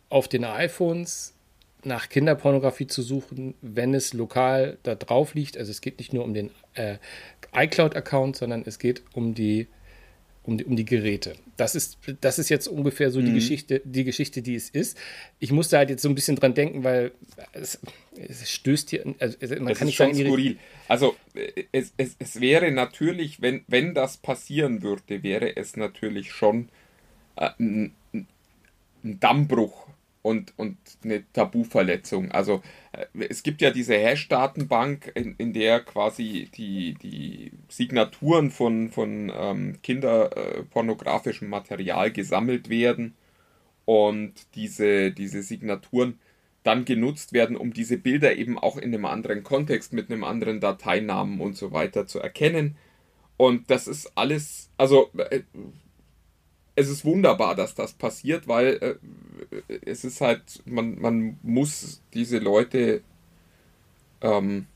auf 0.09 0.27
den 0.27 0.45
iPhones 0.45 1.35
nach 1.83 2.09
Kinderpornografie 2.09 2.87
zu 2.87 3.03
suchen, 3.03 3.55
wenn 3.61 3.93
es 3.93 4.15
lokal 4.15 4.79
da 4.85 4.95
drauf 4.95 5.35
liegt. 5.35 5.59
Also 5.59 5.71
es 5.71 5.83
geht 5.83 5.99
nicht 5.99 6.15
nur 6.15 6.25
um 6.25 6.33
den 6.33 6.51
äh, 6.75 6.97
iCloud-Account, 7.55 8.37
sondern 8.37 8.63
es 8.65 8.79
geht 8.79 9.03
um 9.13 9.35
die, 9.35 9.67
um 10.45 10.59
die, 10.59 10.65
um 10.65 10.77
die 10.77 10.85
Geräte. 10.85 11.35
Das 11.57 11.75
ist, 11.75 11.99
das 12.21 12.39
ist 12.39 12.49
jetzt 12.49 12.69
ungefähr 12.69 13.11
so 13.11 13.21
mhm. 13.21 13.27
die, 13.27 13.33
Geschichte, 13.33 13.81
die 13.85 14.05
Geschichte, 14.05 14.43
die 14.43 14.55
es 14.55 14.71
ist. 14.71 14.99
Ich 15.39 15.53
musste 15.53 15.79
halt 15.79 15.91
jetzt 15.91 16.03
so 16.03 16.09
ein 16.09 16.15
bisschen 16.15 16.37
dran 16.37 16.55
denken, 16.55 16.85
weil 16.85 17.13
es, 17.53 17.79
es 18.17 18.51
stößt 18.51 18.91
hier, 18.91 19.15
also 19.19 19.39
man 19.57 19.67
das 19.67 19.79
kann 19.79 19.87
nicht 19.87 19.97
sagen, 19.97 20.15
skurril. 20.15 20.59
Also 20.89 21.17
es, 21.73 21.93
es, 21.97 22.17
es 22.19 22.41
wäre 22.41 22.71
natürlich, 22.71 23.41
wenn, 23.41 23.65
wenn 23.69 23.95
das 23.95 24.19
passieren 24.19 24.83
würde, 24.83 25.23
wäre 25.23 25.57
es 25.57 25.77
natürlich 25.77 26.33
schon 26.33 26.69
äh, 27.37 27.51
ein, 27.59 27.95
ein 28.13 29.21
Dammbruch 29.21 29.87
und, 30.25 30.55
und 30.57 30.79
eine 31.05 31.23
Tabuverletzung. 31.35 32.33
Also 32.33 32.63
äh, 32.93 33.27
es 33.29 33.43
gibt 33.43 33.61
ja 33.61 33.71
diese 33.71 33.95
Hash-Datenbank, 33.95 35.13
in, 35.15 35.35
in 35.37 35.53
der 35.53 35.81
quasi 35.81 36.49
die, 36.57 36.95
die 36.95 37.53
Signaturen 37.69 38.51
von, 38.51 38.89
von 38.89 39.31
ähm, 39.37 39.79
kinderpornografischem 39.83 41.49
Material 41.49 42.11
gesammelt 42.11 42.71
werden 42.71 43.15
und 43.85 44.33
diese, 44.55 45.13
diese 45.13 45.43
Signaturen 45.43 46.19
dann 46.63 46.87
genutzt 46.87 47.35
werden, 47.35 47.55
um 47.55 47.75
diese 47.75 47.99
Bilder 47.99 48.35
eben 48.35 48.59
auch 48.59 48.79
in 48.79 48.95
einem 48.95 49.05
anderen 49.05 49.43
Kontext 49.43 49.93
mit 49.93 50.11
einem 50.11 50.25
anderen 50.25 50.59
Dateinamen 50.59 51.39
und 51.43 51.55
so 51.59 51.73
weiter 51.73 52.07
zu 52.07 52.19
erkennen. 52.19 52.77
Und 53.37 53.71
das 53.71 53.87
ist 53.89 54.13
alles, 54.15 54.71
also 54.79 55.11
äh, 55.19 55.43
es 56.77 56.89
ist 56.89 57.05
wunderbar, 57.05 57.55
dass 57.55 57.75
das 57.75 57.93
passiert, 57.93 58.49
weil 58.49 58.99
äh, 59.69 59.79
es 59.85 60.05
ist 60.05 60.21
halt, 60.21 60.63
man, 60.65 61.01
man 61.01 61.39
muss 61.43 62.03
diese 62.13 62.39
Leute 62.39 63.03
ähm, 64.21 64.67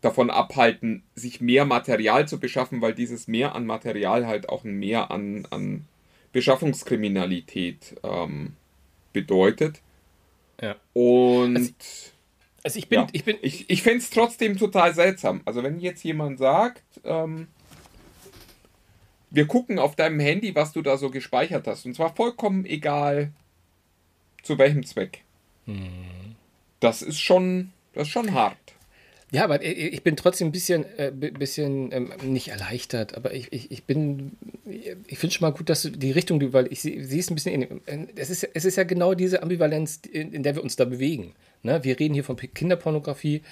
davon 0.00 0.30
abhalten, 0.30 1.02
sich 1.14 1.40
mehr 1.40 1.64
Material 1.64 2.28
zu 2.28 2.38
beschaffen, 2.38 2.80
weil 2.80 2.94
dieses 2.94 3.26
Mehr 3.26 3.54
an 3.54 3.66
Material 3.66 4.26
halt 4.26 4.48
auch 4.48 4.64
ein 4.64 4.78
Mehr 4.78 5.10
an, 5.10 5.46
an 5.50 5.86
Beschaffungskriminalität 6.32 7.96
ähm, 8.02 8.54
bedeutet. 9.12 9.80
Ja. 10.60 10.76
Und 10.92 11.56
also, 11.56 11.72
also 12.62 12.78
ich 12.78 12.88
bin, 12.88 13.00
ja, 13.00 13.06
ich 13.12 13.24
bin, 13.24 13.36
ich, 13.42 13.68
ich 13.70 13.82
fände 13.82 13.98
es 13.98 14.10
trotzdem 14.10 14.56
total 14.56 14.94
seltsam. 14.94 15.40
Also 15.44 15.62
wenn 15.62 15.80
jetzt 15.80 16.04
jemand 16.04 16.38
sagt, 16.38 16.82
ähm, 17.04 17.48
wir 19.34 19.46
gucken 19.46 19.78
auf 19.78 19.96
deinem 19.96 20.20
Handy, 20.20 20.54
was 20.54 20.72
du 20.72 20.82
da 20.82 20.96
so 20.96 21.10
gespeichert 21.10 21.66
hast. 21.66 21.84
Und 21.86 21.94
zwar 21.94 22.14
vollkommen 22.14 22.64
egal, 22.64 23.32
zu 24.42 24.58
welchem 24.58 24.84
Zweck. 24.84 25.22
Hm. 25.66 26.36
Das 26.80 27.02
ist 27.02 27.20
schon, 27.20 27.72
das 27.94 28.04
ist 28.04 28.12
schon 28.12 28.32
hart. 28.32 28.56
Ja, 29.30 29.42
aber 29.42 29.64
ich 29.64 30.02
bin 30.04 30.14
trotzdem 30.14 30.48
ein 30.48 30.52
bisschen, 30.52 30.84
äh, 30.96 31.10
bisschen 31.10 31.90
ähm, 31.90 32.12
nicht 32.22 32.48
erleichtert, 32.48 33.16
aber 33.16 33.34
ich, 33.34 33.52
ich, 33.52 33.72
ich 33.72 33.82
bin, 33.82 34.36
ich 34.64 35.18
finde 35.18 35.34
schon 35.34 35.48
mal 35.48 35.52
gut, 35.52 35.68
dass 35.68 35.82
du 35.82 35.90
die 35.90 36.12
Richtung, 36.12 36.52
weil 36.52 36.72
ich 36.72 36.82
sehe 36.82 37.00
es 37.00 37.30
ein 37.30 37.34
bisschen, 37.34 37.62
in, 37.62 38.08
es, 38.14 38.30
ist, 38.30 38.44
es 38.54 38.64
ist 38.64 38.76
ja 38.76 38.84
genau 38.84 39.14
diese 39.14 39.42
Ambivalenz, 39.42 40.02
in, 40.12 40.32
in 40.32 40.44
der 40.44 40.54
wir 40.54 40.62
uns 40.62 40.76
da 40.76 40.84
bewegen. 40.84 41.32
Ne? 41.64 41.82
Wir 41.82 41.98
reden 41.98 42.14
hier 42.14 42.22
von 42.22 42.36
Kinderpornografie 42.36 43.42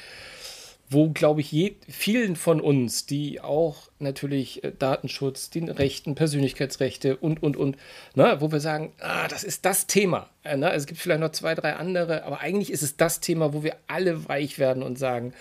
wo, 0.93 1.11
glaube 1.11 1.41
ich, 1.41 1.51
je, 1.51 1.77
vielen 1.89 2.37
von 2.37 2.61
uns, 2.61 3.07
die 3.07 3.41
auch 3.41 3.89
natürlich 3.99 4.63
äh, 4.65 4.73
Datenschutz, 4.79 5.51
die 5.51 5.61
Rechten, 5.65 6.15
Persönlichkeitsrechte 6.15 7.17
und, 7.17 7.43
und, 7.43 7.57
und, 7.57 7.77
ne, 8.15 8.37
wo 8.41 8.53
wir 8.53 8.61
sagen, 8.61 8.93
ah, 9.01 9.29
das 9.29 9.45
ist 9.45 9.65
das 9.65 9.87
Thema. 9.87 10.29
Äh, 10.45 10.57
ne? 10.57 10.73
Es 10.73 10.87
gibt 10.87 11.01
vielleicht 11.01 11.21
noch 11.21 11.33
zwei, 11.33 11.55
drei 11.55 11.75
andere, 11.75 12.25
aber 12.25 12.41
eigentlich 12.41 12.71
ist 12.71 12.83
es 12.83 12.97
das 12.97 13.21
Thema, 13.21 13.53
wo 13.53 13.63
wir 13.63 13.77
alle 13.87 14.29
weich 14.29 14.59
werden 14.59 14.83
und 14.83 14.99
sagen, 14.99 15.33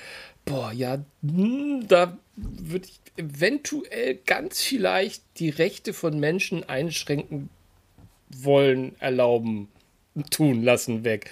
boah, 0.45 0.71
ja, 0.71 0.97
mh, 1.21 1.33
hm, 1.33 1.87
da 1.87 2.17
würde 2.35 2.87
ich 2.87 2.99
eventuell 3.17 4.15
ganz 4.25 4.61
vielleicht 4.61 5.23
die 5.37 5.49
Rechte 5.49 5.93
von 5.93 6.19
Menschen 6.19 6.67
einschränken 6.67 7.49
wollen, 8.29 8.95
erlauben, 8.99 9.67
tun 10.29 10.63
lassen 10.63 11.03
weg. 11.03 11.29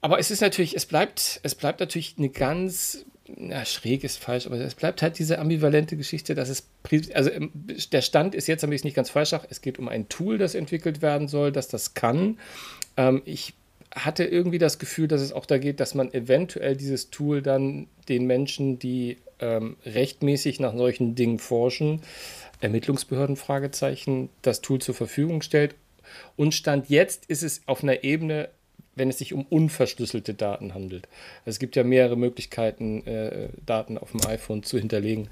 Aber 0.00 0.18
es 0.18 0.30
ist 0.30 0.40
natürlich, 0.40 0.74
es 0.74 0.86
bleibt, 0.86 1.40
es 1.42 1.54
bleibt 1.54 1.80
natürlich 1.80 2.14
eine 2.18 2.30
ganz, 2.30 3.04
na, 3.36 3.64
schräg 3.64 4.04
ist 4.04 4.18
falsch, 4.18 4.46
aber 4.46 4.56
es 4.56 4.74
bleibt 4.74 5.02
halt 5.02 5.18
diese 5.18 5.38
ambivalente 5.38 5.96
Geschichte, 5.96 6.34
dass 6.34 6.48
es, 6.48 6.68
also 7.14 7.30
ähm, 7.30 7.50
der 7.54 8.02
Stand 8.02 8.34
ist 8.34 8.46
jetzt, 8.46 8.62
damit 8.62 8.74
ich 8.74 8.80
es 8.80 8.84
nicht 8.84 8.96
ganz 8.96 9.10
falsch 9.10 9.30
sage, 9.30 9.46
es 9.50 9.60
geht 9.60 9.78
um 9.78 9.88
ein 9.88 10.08
Tool, 10.08 10.38
das 10.38 10.54
entwickelt 10.54 11.02
werden 11.02 11.28
soll, 11.28 11.52
das 11.52 11.68
das 11.68 11.94
kann. 11.94 12.38
Ähm, 12.96 13.22
ich 13.24 13.54
hatte 13.94 14.24
irgendwie 14.24 14.58
das 14.58 14.78
Gefühl, 14.78 15.08
dass 15.08 15.20
es 15.20 15.32
auch 15.32 15.46
da 15.46 15.58
geht, 15.58 15.80
dass 15.80 15.94
man 15.94 16.12
eventuell 16.12 16.76
dieses 16.76 17.10
Tool 17.10 17.42
dann 17.42 17.88
den 18.08 18.26
Menschen, 18.26 18.78
die 18.78 19.18
ähm, 19.40 19.76
rechtmäßig 19.84 20.60
nach 20.60 20.76
solchen 20.76 21.14
Dingen 21.14 21.38
forschen, 21.38 22.02
Ermittlungsbehörden, 22.60 23.36
Fragezeichen, 23.36 24.28
das 24.42 24.60
Tool 24.60 24.80
zur 24.80 24.94
Verfügung 24.94 25.42
stellt. 25.42 25.74
Und 26.36 26.54
Stand 26.54 26.88
jetzt 26.88 27.26
ist 27.26 27.42
es 27.42 27.62
auf 27.66 27.82
einer 27.82 28.04
Ebene 28.04 28.48
wenn 28.94 29.08
es 29.08 29.18
sich 29.18 29.32
um 29.32 29.46
unverschlüsselte 29.48 30.34
Daten 30.34 30.74
handelt. 30.74 31.08
Es 31.44 31.58
gibt 31.58 31.76
ja 31.76 31.84
mehrere 31.84 32.16
Möglichkeiten, 32.16 33.06
äh, 33.06 33.48
Daten 33.64 33.98
auf 33.98 34.10
dem 34.12 34.26
iPhone 34.26 34.62
zu 34.62 34.78
hinterlegen. 34.78 35.28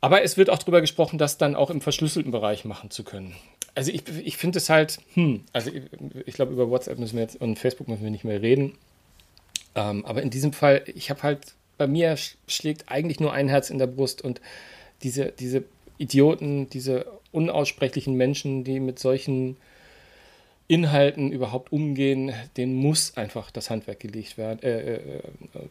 Aber 0.00 0.22
es 0.22 0.36
wird 0.36 0.50
auch 0.50 0.58
darüber 0.58 0.80
gesprochen, 0.80 1.18
das 1.18 1.38
dann 1.38 1.56
auch 1.56 1.70
im 1.70 1.80
verschlüsselten 1.80 2.30
Bereich 2.30 2.64
machen 2.64 2.90
zu 2.90 3.02
können. 3.02 3.34
Also 3.74 3.92
ich, 3.92 4.02
ich 4.24 4.36
finde 4.36 4.58
es 4.58 4.70
halt, 4.70 4.98
hm, 5.14 5.44
also 5.52 5.70
ich, 5.70 5.82
ich 6.26 6.34
glaube, 6.34 6.52
über 6.52 6.70
WhatsApp 6.70 6.98
müssen 6.98 7.16
wir 7.16 7.22
jetzt 7.22 7.40
und 7.40 7.58
Facebook 7.58 7.88
müssen 7.88 8.02
wir 8.02 8.10
nicht 8.10 8.24
mehr 8.24 8.42
reden. 8.42 8.76
Ähm, 9.74 10.04
aber 10.04 10.22
in 10.22 10.30
diesem 10.30 10.52
Fall, 10.52 10.82
ich 10.86 11.10
habe 11.10 11.22
halt, 11.22 11.54
bei 11.76 11.86
mir 11.86 12.16
schlägt 12.46 12.90
eigentlich 12.90 13.20
nur 13.20 13.32
ein 13.32 13.48
Herz 13.48 13.70
in 13.70 13.78
der 13.78 13.86
Brust 13.86 14.22
und 14.22 14.40
diese, 15.02 15.32
diese 15.32 15.64
Idioten, 15.96 16.68
diese 16.70 17.06
unaussprechlichen 17.30 18.14
Menschen, 18.14 18.64
die 18.64 18.80
mit 18.80 18.98
solchen 18.98 19.56
Inhalten 20.68 21.32
überhaupt 21.32 21.72
umgehen, 21.72 22.34
denen 22.58 22.74
muss 22.74 23.16
einfach 23.16 23.50
das 23.50 23.70
Handwerk 23.70 24.00
gelegt 24.00 24.36
werden. 24.36 24.62
Äh, 24.62 24.80
äh, 24.80 24.94
äh, 24.96 25.22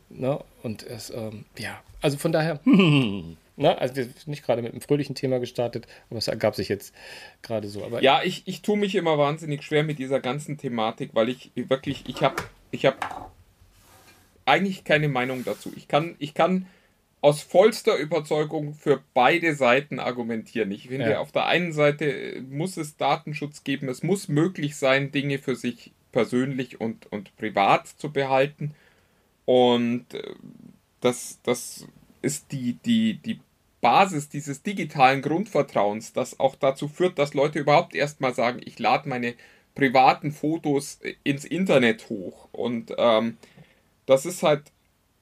ne? 0.10 0.40
Und 0.64 0.82
es, 0.82 1.12
ähm, 1.12 1.46
ja, 1.58 1.80
also 2.02 2.18
von 2.18 2.32
daher, 2.32 2.60
ne? 2.66 3.36
also 3.78 3.96
wir 3.96 4.06
sind 4.06 4.28
nicht 4.28 4.44
gerade 4.44 4.64
mit 4.64 4.72
einem 4.72 4.82
fröhlichen 4.82 5.14
Thema 5.14 5.40
gestartet, 5.40 5.88
aber 6.10 6.18
es 6.18 6.28
ergab 6.28 6.56
sich 6.56 6.68
jetzt 6.68 6.96
gerade 7.44 7.68
so. 7.68 7.86
Aber 7.86 8.02
ja, 8.02 8.24
ich, 8.24 8.42
ich 8.48 8.64
tue 8.64 8.76
mich 8.76 8.96
immer 8.96 9.20
wahnsinnig 9.20 9.62
schwer 9.64 9.84
mit 9.84 10.00
dieser 10.00 10.20
ganzen 10.20 10.58
Thematik, 10.58 11.12
weil 11.14 11.30
ich 11.30 11.52
wirklich, 11.54 12.04
ich 12.08 12.24
habe 12.24 12.42
ich 12.72 12.88
hab 12.88 13.32
eigentlich 14.46 14.84
keine 14.84 15.10
Meinung 15.10 15.46
dazu. 15.46 15.72
Ich 15.76 15.88
kann, 15.88 16.16
ich 16.18 16.34
kann 16.34 16.66
aus 17.28 17.42
vollster 17.42 17.98
Überzeugung 17.98 18.74
für 18.74 19.04
beide 19.14 19.54
Seiten 19.54 20.00
argumentieren. 20.00 20.72
Ich 20.72 20.88
finde, 20.88 21.12
ja. 21.12 21.20
auf 21.20 21.34
der 21.34 21.46
einen 21.48 21.74
Seite 21.74 22.06
äh, 22.06 22.40
muss 22.40 22.78
es 22.78 22.96
Datenschutz 22.96 23.66
geben, 23.66 23.90
es 23.90 24.02
muss 24.02 24.30
möglich 24.30 24.78
sein, 24.78 25.12
Dinge 25.12 25.38
für 25.38 25.58
sich 25.58 25.92
persönlich 26.14 26.80
und, 26.80 27.12
und 27.12 27.36
privat 27.36 27.86
zu 27.86 28.14
behalten. 28.14 28.74
Und 29.44 30.14
äh, 30.14 30.36
das, 31.02 31.40
das 31.44 31.86
ist 32.22 32.54
die, 32.54 32.78
die, 32.86 33.16
die 33.16 33.42
Basis 33.82 34.30
dieses 34.30 34.64
digitalen 34.64 35.22
Grundvertrauens, 35.22 36.14
das 36.14 36.40
auch 36.40 36.56
dazu 36.56 36.88
führt, 36.88 37.20
dass 37.20 37.34
Leute 37.34 37.60
überhaupt 37.60 37.94
erstmal 37.94 38.34
sagen, 38.34 38.62
ich 38.64 38.80
lade 38.80 39.10
meine 39.10 39.34
privaten 39.76 40.32
Fotos 40.32 41.00
äh, 41.02 41.16
ins 41.26 41.44
Internet 41.44 42.08
hoch. 42.08 42.48
Und 42.54 42.94
ähm, 42.98 43.36
das 44.06 44.26
ist 44.26 44.44
halt 44.44 44.72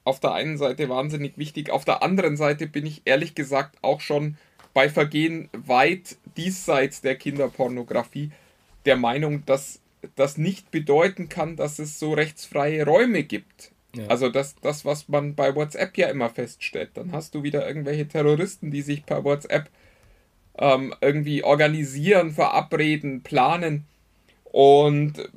auf 0.06 0.22
der 0.22 0.34
einen 0.34 0.58
Seite 0.58 0.88
wahnsinnig 0.88 1.38
wichtig, 1.38 1.72
auf 1.72 1.84
der 1.84 2.02
anderen 2.02 2.38
Seite 2.38 2.68
bin 2.68 2.86
ich 2.86 3.02
ehrlich 3.04 3.36
gesagt 3.36 3.78
auch 3.82 4.00
schon 4.00 4.38
bei 4.74 4.88
Vergehen 4.88 5.50
weit 5.52 6.18
diesseits 6.38 7.02
der 7.02 7.16
Kinderpornografie 7.16 8.32
der 8.86 8.96
Meinung, 8.96 9.46
dass 9.46 9.82
das 10.16 10.38
nicht 10.38 10.72
bedeuten 10.72 11.28
kann, 11.28 11.56
dass 11.56 11.80
es 11.80 12.00
so 12.00 12.14
rechtsfreie 12.14 12.86
Räume 12.86 13.24
gibt. 13.24 13.72
Ja. 13.96 14.08
Also 14.08 14.30
das, 14.30 14.56
das, 14.62 14.86
was 14.86 15.10
man 15.10 15.36
bei 15.36 15.56
WhatsApp 15.56 15.98
ja 15.98 16.10
immer 16.10 16.30
feststellt. 16.30 16.92
Dann 16.94 17.12
hast 17.12 17.34
du 17.34 17.44
wieder 17.44 17.68
irgendwelche 17.68 18.08
Terroristen, 18.08 18.70
die 18.70 18.82
sich 18.82 19.06
per 19.06 19.24
WhatsApp 19.24 19.70
ähm, 20.58 20.94
irgendwie 21.02 21.44
organisieren, 21.44 22.32
verabreden, 22.32 23.24
planen. 23.24 23.86
Und 24.52 25.30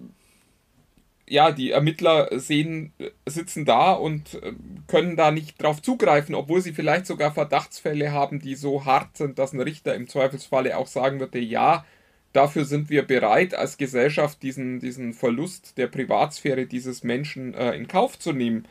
ja, 1.28 1.52
die 1.52 1.70
Ermittler 1.70 2.28
sehen, 2.38 2.92
sitzen 3.26 3.64
da 3.64 3.92
und 3.92 4.35
äh, 4.42 4.52
können 4.87 5.16
da 5.16 5.30
nicht 5.30 5.62
drauf 5.62 5.82
zugreifen, 5.82 6.35
obwohl 6.35 6.61
sie 6.61 6.73
vielleicht 6.73 7.06
sogar 7.06 7.32
Verdachtsfälle 7.32 8.12
haben, 8.12 8.40
die 8.40 8.54
so 8.54 8.85
hart 8.85 9.16
sind, 9.16 9.38
dass 9.38 9.52
ein 9.52 9.61
Richter 9.61 9.94
im 9.94 10.08
Zweifelsfalle 10.08 10.76
auch 10.76 10.87
sagen 10.87 11.20
würde, 11.20 11.38
ja, 11.38 11.85
dafür 12.32 12.64
sind 12.64 12.90
wir 12.90 13.06
bereit, 13.06 13.54
als 13.54 13.78
Gesellschaft 13.78 14.42
diesen, 14.42 14.80
diesen 14.80 15.12
Verlust 15.12 15.78
der 15.78 15.87
Privatsphäre 15.87 16.66
dieses 16.66 17.02
Menschen 17.02 17.54
äh, 17.54 17.73
in 17.73 17.88
Kauf 17.88 18.18
zu 18.18 18.32
nehmen. 18.32 18.66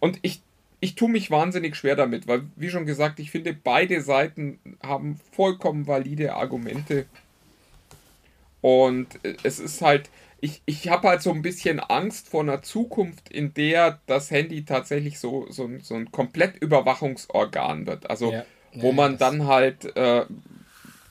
Und 0.00 0.18
ich, 0.22 0.42
ich 0.80 0.94
tue 0.94 1.08
mich 1.08 1.30
wahnsinnig 1.30 1.76
schwer 1.76 1.96
damit, 1.96 2.26
weil, 2.26 2.42
wie 2.56 2.70
schon 2.70 2.86
gesagt, 2.86 3.18
ich 3.20 3.30
finde, 3.30 3.52
beide 3.52 4.00
Seiten 4.00 4.58
haben 4.82 5.18
vollkommen 5.32 5.86
valide 5.86 6.34
Argumente. 6.34 7.06
Und 8.60 9.24
äh, 9.24 9.36
es 9.42 9.58
ist 9.58 9.82
halt, 9.82 10.10
ich, 10.40 10.62
ich 10.66 10.88
habe 10.88 11.08
halt 11.08 11.22
so 11.22 11.32
ein 11.32 11.42
bisschen 11.42 11.80
Angst 11.80 12.28
vor 12.28 12.42
einer 12.42 12.62
Zukunft, 12.62 13.30
in 13.30 13.54
der 13.54 14.00
das 14.06 14.30
Handy 14.30 14.64
tatsächlich 14.64 15.18
so, 15.18 15.46
so, 15.50 15.68
so 15.80 15.94
ein 15.94 16.12
Komplettüberwachungsorgan 16.12 17.86
wird. 17.86 18.10
Also, 18.10 18.32
ja, 18.32 18.44
wo 18.74 18.92
man 18.92 19.18
dann 19.18 19.46
halt 19.46 19.96
äh, 19.96 20.26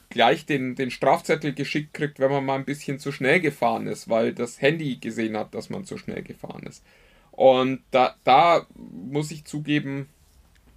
gleich 0.10 0.46
den, 0.46 0.76
den 0.76 0.92
Strafzettel 0.92 1.54
geschickt 1.54 1.94
kriegt, 1.94 2.20
wenn 2.20 2.32
man 2.32 2.46
mal 2.46 2.56
ein 2.56 2.66
bisschen 2.66 3.00
zu 3.00 3.12
schnell 3.12 3.40
gefahren 3.40 3.88
ist, 3.88 4.10
weil 4.10 4.34
das 4.34 4.62
Handy 4.62 4.98
gesehen 4.98 5.36
hat, 5.36 5.54
dass 5.54 5.70
man 5.70 5.86
zu 5.86 5.98
schnell 5.98 6.22
gefahren 6.22 6.64
ist. 6.64 6.84
Und 7.32 7.82
da, 7.92 8.16
da 8.24 8.66
muss 8.76 9.32
ich 9.32 9.46
zugeben, 9.46 10.08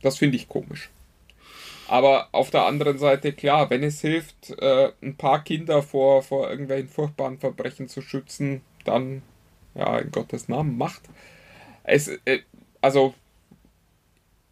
das 0.02 0.18
finde 0.18 0.36
ich 0.36 0.48
komisch. 0.48 0.90
Aber 1.88 2.28
auf 2.32 2.50
der 2.50 2.66
anderen 2.66 2.98
Seite, 2.98 3.32
klar, 3.32 3.70
wenn 3.70 3.82
es 3.82 4.02
hilft, 4.02 4.50
äh, 4.60 4.92
ein 5.02 5.16
paar 5.16 5.42
Kinder 5.42 5.82
vor, 5.82 6.22
vor 6.22 6.50
irgendwelchen 6.50 6.88
furchtbaren 6.88 7.38
Verbrechen 7.38 7.88
zu 7.88 8.02
schützen, 8.02 8.60
dann, 8.84 9.22
ja, 9.74 9.98
in 9.98 10.10
Gottes 10.10 10.48
Namen, 10.48 10.76
macht. 10.76 11.02
Es, 11.84 12.08
äh, 12.26 12.40
also, 12.82 13.14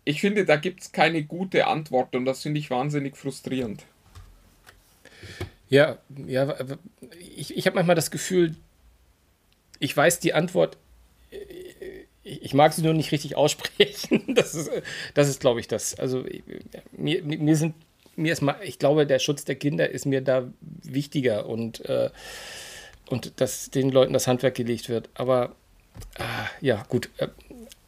ich 0.05 0.21
finde, 0.21 0.47
da 0.47 0.57
gibt 0.57 0.81
es 0.81 0.93
keine 0.93 1.25
gute 1.25 1.66
Antwort 1.66 2.16
und 2.16 2.25
das 2.25 2.43
finde 2.43 2.59
ich 2.59 2.71
wahnsinnig 2.71 3.16
frustrierend. 3.16 3.85
Ja, 5.69 5.99
ja, 6.26 6.55
ich, 7.37 7.57
ich 7.57 7.66
habe 7.66 7.75
manchmal 7.75 7.97
das 7.97 8.11
Gefühl, 8.11 8.55
ich 9.78 9.95
weiß 9.95 10.21
die 10.21 10.33
Antwort 10.33 10.78
ich 12.26 12.54
mag 12.54 12.73
sie 12.73 12.83
nur 12.83 12.92
nicht 12.92 13.12
richtig 13.12 13.37
aussprechen. 13.37 14.23
Das 14.35 14.54
ist, 14.54 14.71
das 15.14 15.28
ist 15.28 15.40
glaube 15.40 15.61
ich, 15.61 15.68
das. 15.68 15.99
Also 15.99 16.25
mir, 16.92 17.23
mir 17.23 17.56
sind 17.56 17.75
mir 18.16 18.33
ist 18.33 18.40
mal, 18.40 18.56
ich 18.62 18.78
glaube, 18.78 19.06
der 19.06 19.18
Schutz 19.18 19.45
der 19.45 19.56
Kinder 19.56 19.90
ist 19.90 20.06
mir 20.06 20.23
da 20.23 20.49
wichtiger 20.83 21.47
und, 21.47 21.85
äh, 21.85 22.11
und 23.09 23.40
dass 23.40 23.71
den 23.71 23.90
Leuten 23.90 24.14
das 24.14 24.26
Handwerk 24.26 24.54
gelegt 24.54 24.88
wird. 24.88 25.11
Aber 25.14 25.54
ah, 26.18 26.47
ja, 26.61 26.85
gut. 26.88 27.11
Äh, 27.18 27.28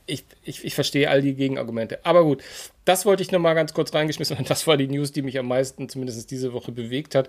ich, 0.07 0.25
ich, 0.43 0.65
ich 0.65 0.75
verstehe 0.75 1.11
all 1.11 1.21
die 1.21 1.35
Gegenargumente. 1.35 2.05
Aber 2.05 2.25
gut, 2.25 2.43
das 2.85 3.05
wollte 3.05 3.23
ich 3.23 3.31
nochmal 3.31 3.55
ganz 3.55 3.75
kurz 3.75 3.93
reingeschmissen 3.93 4.39
und 4.39 4.49
das 4.49 4.67
war 4.67 4.77
die 4.77 4.89
News, 4.89 5.13
die 5.13 5.23
mich 5.23 5.39
am 5.39 5.49
meisten, 5.49 5.89
zumindest 5.89 6.31
diese 6.31 6.53
Woche, 6.53 6.73
bewegt 6.73 7.15
hat. 7.15 7.29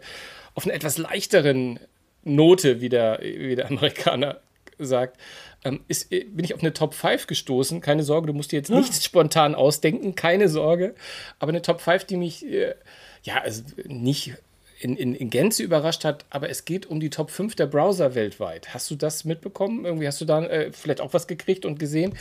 Auf 0.55 0.65
einer 0.65 0.73
etwas 0.73 0.97
leichteren 0.97 1.79
Note, 2.23 2.79
wie 2.79 2.89
der, 2.89 3.19
wie 3.21 3.55
der 3.55 3.67
Amerikaner 3.67 4.39
sagt 4.77 5.17
ähm, 5.63 5.81
ist, 5.87 6.11
äh, 6.11 6.23
bin 6.25 6.45
ich 6.45 6.53
auf 6.53 6.61
eine 6.61 6.73
Top 6.73 6.93
5 6.93 7.27
gestoßen. 7.27 7.81
Keine 7.81 8.03
Sorge, 8.03 8.27
du 8.27 8.33
musst 8.33 8.51
dir 8.51 8.57
jetzt 8.57 8.69
nichts 8.69 9.03
spontan 9.03 9.55
ausdenken, 9.55 10.15
keine 10.15 10.49
Sorge. 10.49 10.95
Aber 11.39 11.49
eine 11.49 11.61
Top 11.61 11.81
5, 11.81 12.05
die 12.05 12.17
mich 12.17 12.45
äh, 12.45 12.75
ja 13.23 13.41
also 13.41 13.63
nicht 13.85 14.35
in, 14.79 14.95
in, 14.95 15.13
in 15.13 15.29
Gänze 15.29 15.61
überrascht 15.63 16.05
hat, 16.05 16.25
aber 16.29 16.49
es 16.49 16.63
geht 16.63 16.85
um 16.85 16.99
die 16.99 17.09
Top 17.09 17.31
5 17.31 17.55
der 17.55 17.67
Browser 17.67 18.15
weltweit. 18.15 18.73
Hast 18.73 18.89
du 18.89 18.95
das 18.95 19.25
mitbekommen? 19.25 19.85
Irgendwie 19.85 20.07
hast 20.07 20.21
du 20.21 20.25
da 20.25 20.43
äh, 20.45 20.71
vielleicht 20.71 21.01
auch 21.01 21.13
was 21.13 21.27
gekriegt 21.27 21.65
und 21.65 21.79
gesehen? 21.79 22.17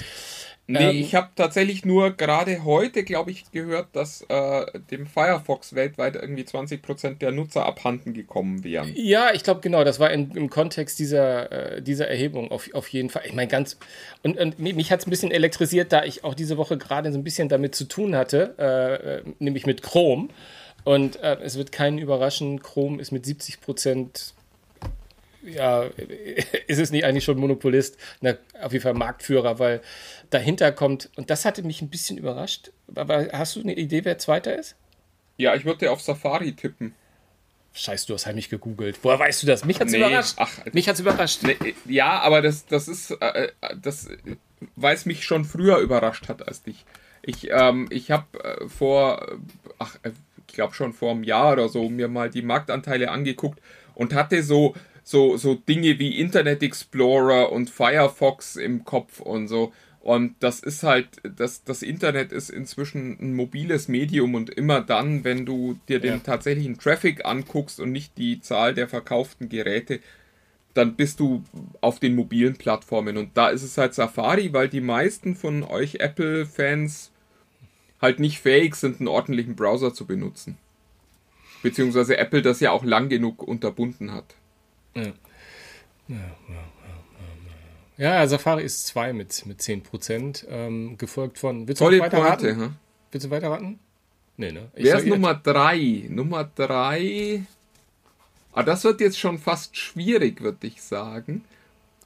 Nee, 0.71 0.91
ähm, 0.91 0.97
ich 0.97 1.15
habe 1.15 1.29
tatsächlich 1.35 1.87
nur 1.87 2.11
gerade 2.11 2.63
heute, 2.63 3.03
glaube 3.03 3.31
ich, 3.31 3.51
gehört, 3.53 3.89
dass 3.95 4.21
äh, 4.29 4.67
dem 4.91 5.07
Firefox 5.07 5.75
weltweit 5.75 6.17
irgendwie 6.17 6.43
20% 6.43 7.19
der 7.19 7.33
Nutzer 7.33 7.65
abhanden 7.65 8.13
gekommen 8.13 8.65
wären. 8.65 8.93
Ja, 8.95 9.33
ich 9.33 9.45
glaube 9.45 9.63
genau, 9.63 9.83
das 9.83 9.99
war 9.99 10.11
in, 10.11 10.31
im 10.33 10.51
Kontext 10.51 10.99
dieser, 10.99 11.77
äh, 11.77 11.83
dieser 11.83 12.09
Erhebung 12.09 12.51
auf, 12.51 12.69
auf 12.75 12.87
jeden 12.89 13.09
Fall. 13.09 13.23
Ich 13.25 13.33
meine, 13.33 13.49
ganz. 13.49 13.79
Und, 14.23 14.39
und 14.39 14.59
mich 14.59 14.93
hat 14.93 15.01
es 15.01 15.07
ein 15.07 15.11
bisschen 15.11 15.31
elektrisiert, 15.31 15.91
da 15.91 16.05
ich 16.05 16.23
auch 16.23 16.35
diese 16.35 16.59
Woche 16.59 16.77
gerade 16.77 17.11
so 17.13 17.19
ein 17.19 17.25
bisschen 17.25 17.49
damit 17.49 17.75
zu 17.75 17.87
tun 17.87 18.15
hatte, 18.15 18.55
äh, 18.59 19.17
äh 19.17 19.23
nämlich 19.39 19.65
mit 19.65 19.83
Chrome. 19.83 20.29
Und 20.85 21.17
äh, 21.23 21.39
es 21.43 21.57
wird 21.57 21.73
keinen 21.73 21.97
überraschen, 21.97 22.63
Chrome 22.63 23.01
ist 23.01 23.11
mit 23.11 23.25
70 23.25 23.59
ja, 25.43 25.85
ist 26.67 26.79
es 26.79 26.91
nicht 26.91 27.05
eigentlich 27.05 27.25
schon 27.25 27.39
Monopolist? 27.39 27.97
Na, 28.21 28.37
auf 28.61 28.73
jeden 28.73 28.83
Fall 28.83 28.95
Marktführer, 28.95 29.59
weil 29.59 29.81
dahinter 30.31 30.73
kommt, 30.73 31.11
und 31.17 31.31
das 31.31 31.45
hatte 31.45 31.63
mich 31.63 31.83
ein 31.83 31.91
bisschen 31.91 32.19
überrascht, 32.19 32.73
aber 32.95 33.29
hast 33.33 33.57
du 33.57 33.61
eine 33.61 33.75
Idee, 33.75 34.05
wer 34.05 34.19
Zweiter 34.19 34.57
ist? 34.57 34.77
Ja, 35.37 35.55
ich 35.55 35.65
würde 35.65 35.91
auf 35.91 36.01
Safari 36.01 36.53
tippen. 36.53 36.95
Scheiß, 37.73 38.07
du 38.07 38.15
hast 38.15 38.27
heimlich 38.27 38.49
gegoogelt. 38.49 38.99
Woher 39.03 39.21
weißt 39.21 39.43
du 39.43 39.47
das? 39.47 39.65
Mich 39.65 39.79
hat's 39.81 39.93
nee, 39.93 39.99
überrascht. 39.99 40.35
Ach, 40.39 40.51
mich 40.73 40.89
hat's 40.89 40.99
überrascht. 40.99 41.45
Nee, 41.45 41.57
ja, 41.85 42.19
aber 42.21 42.43
das, 42.43 42.67
das 42.67 42.89
ist, 42.89 43.13
äh, 43.13 43.49
das, 43.81 44.09
weil 44.75 44.97
es 44.97 45.07
mich 45.07 45.25
schon 45.25 45.45
früher 45.45 45.79
überrascht 45.79 46.29
hat 46.29 46.47
als 46.47 46.63
dich. 46.65 46.85
Ich, 47.23 47.51
ähm, 47.51 47.87
ich 47.91 48.11
habe 48.11 48.27
äh, 48.43 48.69
vor, 48.69 49.39
ach, 49.79 49.97
äh, 50.03 50.11
ich 50.49 50.55
glaube 50.55 50.75
schon 50.75 50.93
vor 50.93 51.13
einem 51.13 51.23
Jahr 51.23 51.53
oder 51.53 51.69
so, 51.69 51.89
mir 51.89 52.09
mal 52.09 52.31
die 52.31 52.43
Marktanteile 52.43 53.11
angeguckt 53.11 53.61
und 53.95 54.15
hatte 54.15 54.43
so, 54.43 54.75
so, 55.09 55.39
so 55.39 55.55
Dinge 55.55 55.99
wie 55.99 56.21
Internet 56.21 56.63
Explorer 56.63 57.51
und 57.51 57.71
Firefox 57.71 58.57
im 58.57 58.85
Kopf 58.85 59.21
und 59.21 59.49
so. 59.49 59.73
Und 60.01 60.35
das 60.41 60.61
ist 60.61 60.83
halt, 60.83 61.09
das, 61.23 61.65
das 61.65 61.81
Internet 61.81 62.31
ist 62.31 62.51
inzwischen 62.51 63.17
ein 63.19 63.35
mobiles 63.35 63.89
Medium 63.89 64.35
und 64.35 64.51
immer 64.51 64.83
dann, 64.83 65.25
wenn 65.25 65.47
du 65.47 65.81
dir 65.89 65.99
den 65.99 66.13
ja. 66.13 66.19
tatsächlichen 66.19 66.79
Traffic 66.79 67.25
anguckst 67.25 67.81
und 67.81 67.91
nicht 67.91 68.19
die 68.19 68.43
Zahl 68.43 68.75
der 68.75 68.87
verkauften 68.87 69.49
Geräte, 69.49 70.01
dann 70.75 70.95
bist 70.95 71.21
du 71.21 71.43
auf 71.81 72.01
den 72.01 72.15
mobilen 72.15 72.57
Plattformen. 72.57 73.17
Und 73.17 73.35
da 73.35 73.49
ist 73.49 73.63
es 73.63 73.79
halt 73.79 73.95
Safari, 73.95 74.53
weil 74.53 74.69
die 74.69 74.83
meisten 74.83 75.37
von 75.37 75.63
euch 75.63 76.01
Apple-Fans 76.01 77.13
halt 78.03 78.21
nicht 78.21 78.41
fähig 78.41 78.75
sind, 78.75 79.01
einen 79.01 79.09
ordentlichen 79.09 79.57
Browser 79.57 79.95
zu 79.95 80.07
benutzen. 80.07 80.59
Beziehungsweise 81.63 82.19
Apple 82.19 82.43
das 82.43 82.61
ja 82.61 82.73
auch 82.73 82.85
lang 82.85 83.09
genug 83.09 83.43
unterbunden 83.43 84.13
hat. 84.13 84.35
Ja. 84.99 86.15
Ja, 87.99 88.27
Safari 88.29 88.63
ist 88.63 88.87
2 88.87 89.13
mit, 89.13 89.45
mit 89.45 89.61
10%, 89.61 90.47
ähm, 90.49 90.97
gefolgt 90.97 91.39
von. 91.39 91.67
Willst 91.67 91.81
du 91.81 91.87
Tolle 91.87 91.99
weiter 91.99 92.19
Pointe, 92.19 92.49
raten? 92.49 92.77
Willst 93.11 93.27
du 93.27 93.31
weiter 93.31 93.51
raten? 93.51 93.81
Nee, 94.37 94.53
ne? 94.53 94.71
Ich 94.77 94.85
Wer 94.85 94.99
ist 94.99 95.07
Nummer 95.07 95.35
3? 95.35 96.07
Nummer 96.09 96.49
3. 96.55 97.43
Ah, 98.53 98.63
das 98.63 98.85
wird 98.85 99.01
jetzt 99.01 99.19
schon 99.19 99.39
fast 99.39 99.77
schwierig, 99.77 100.41
würde 100.41 100.67
ich 100.69 100.81
sagen. 100.81 101.45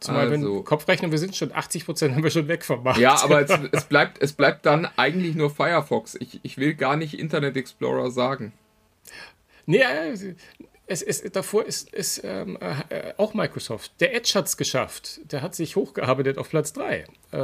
Zumal 0.01 0.31
also, 0.31 0.57
wenn 0.57 0.65
Kopfrechnen, 0.65 1.13
wir 1.13 1.19
sind 1.19 1.37
schon 1.37 1.53
80% 1.53 2.11
haben 2.15 2.23
wir 2.23 2.31
schon 2.31 2.49
weg 2.49 2.65
vom 2.65 2.83
Markt. 2.83 2.99
Ja, 2.99 3.23
aber 3.23 3.43
es, 3.43 3.51
es, 3.73 3.85
bleibt, 3.85 4.21
es 4.23 4.33
bleibt 4.33 4.65
dann 4.65 4.89
eigentlich 4.97 5.35
nur 5.37 5.51
Firefox. 5.51 6.17
Ich, 6.17 6.41
ich 6.43 6.57
will 6.57 6.75
gar 6.75 6.97
nicht 6.97 7.19
Internet 7.19 7.57
Explorer 7.57 8.11
sagen. 8.11 8.53
Nee, 9.67 9.83
äh, 9.83 10.35
es 10.93 11.01
ist, 11.01 11.35
davor 11.35 11.65
ist, 11.65 11.93
ist 11.93 12.21
ähm, 12.23 12.59
äh, 12.61 13.15
auch 13.17 13.33
Microsoft. 13.33 13.93
Der 14.01 14.15
Edge 14.15 14.33
hat 14.35 14.47
es 14.47 14.59
geschafft. 14.59 15.21
Der 15.33 15.41
hat 15.41 15.55
sich 15.55 15.75
hochgearbeitet 15.75 16.37
auf 16.37 16.51
Platz 16.51 16.75
3. 16.75 17.05
Äh, 17.33 17.37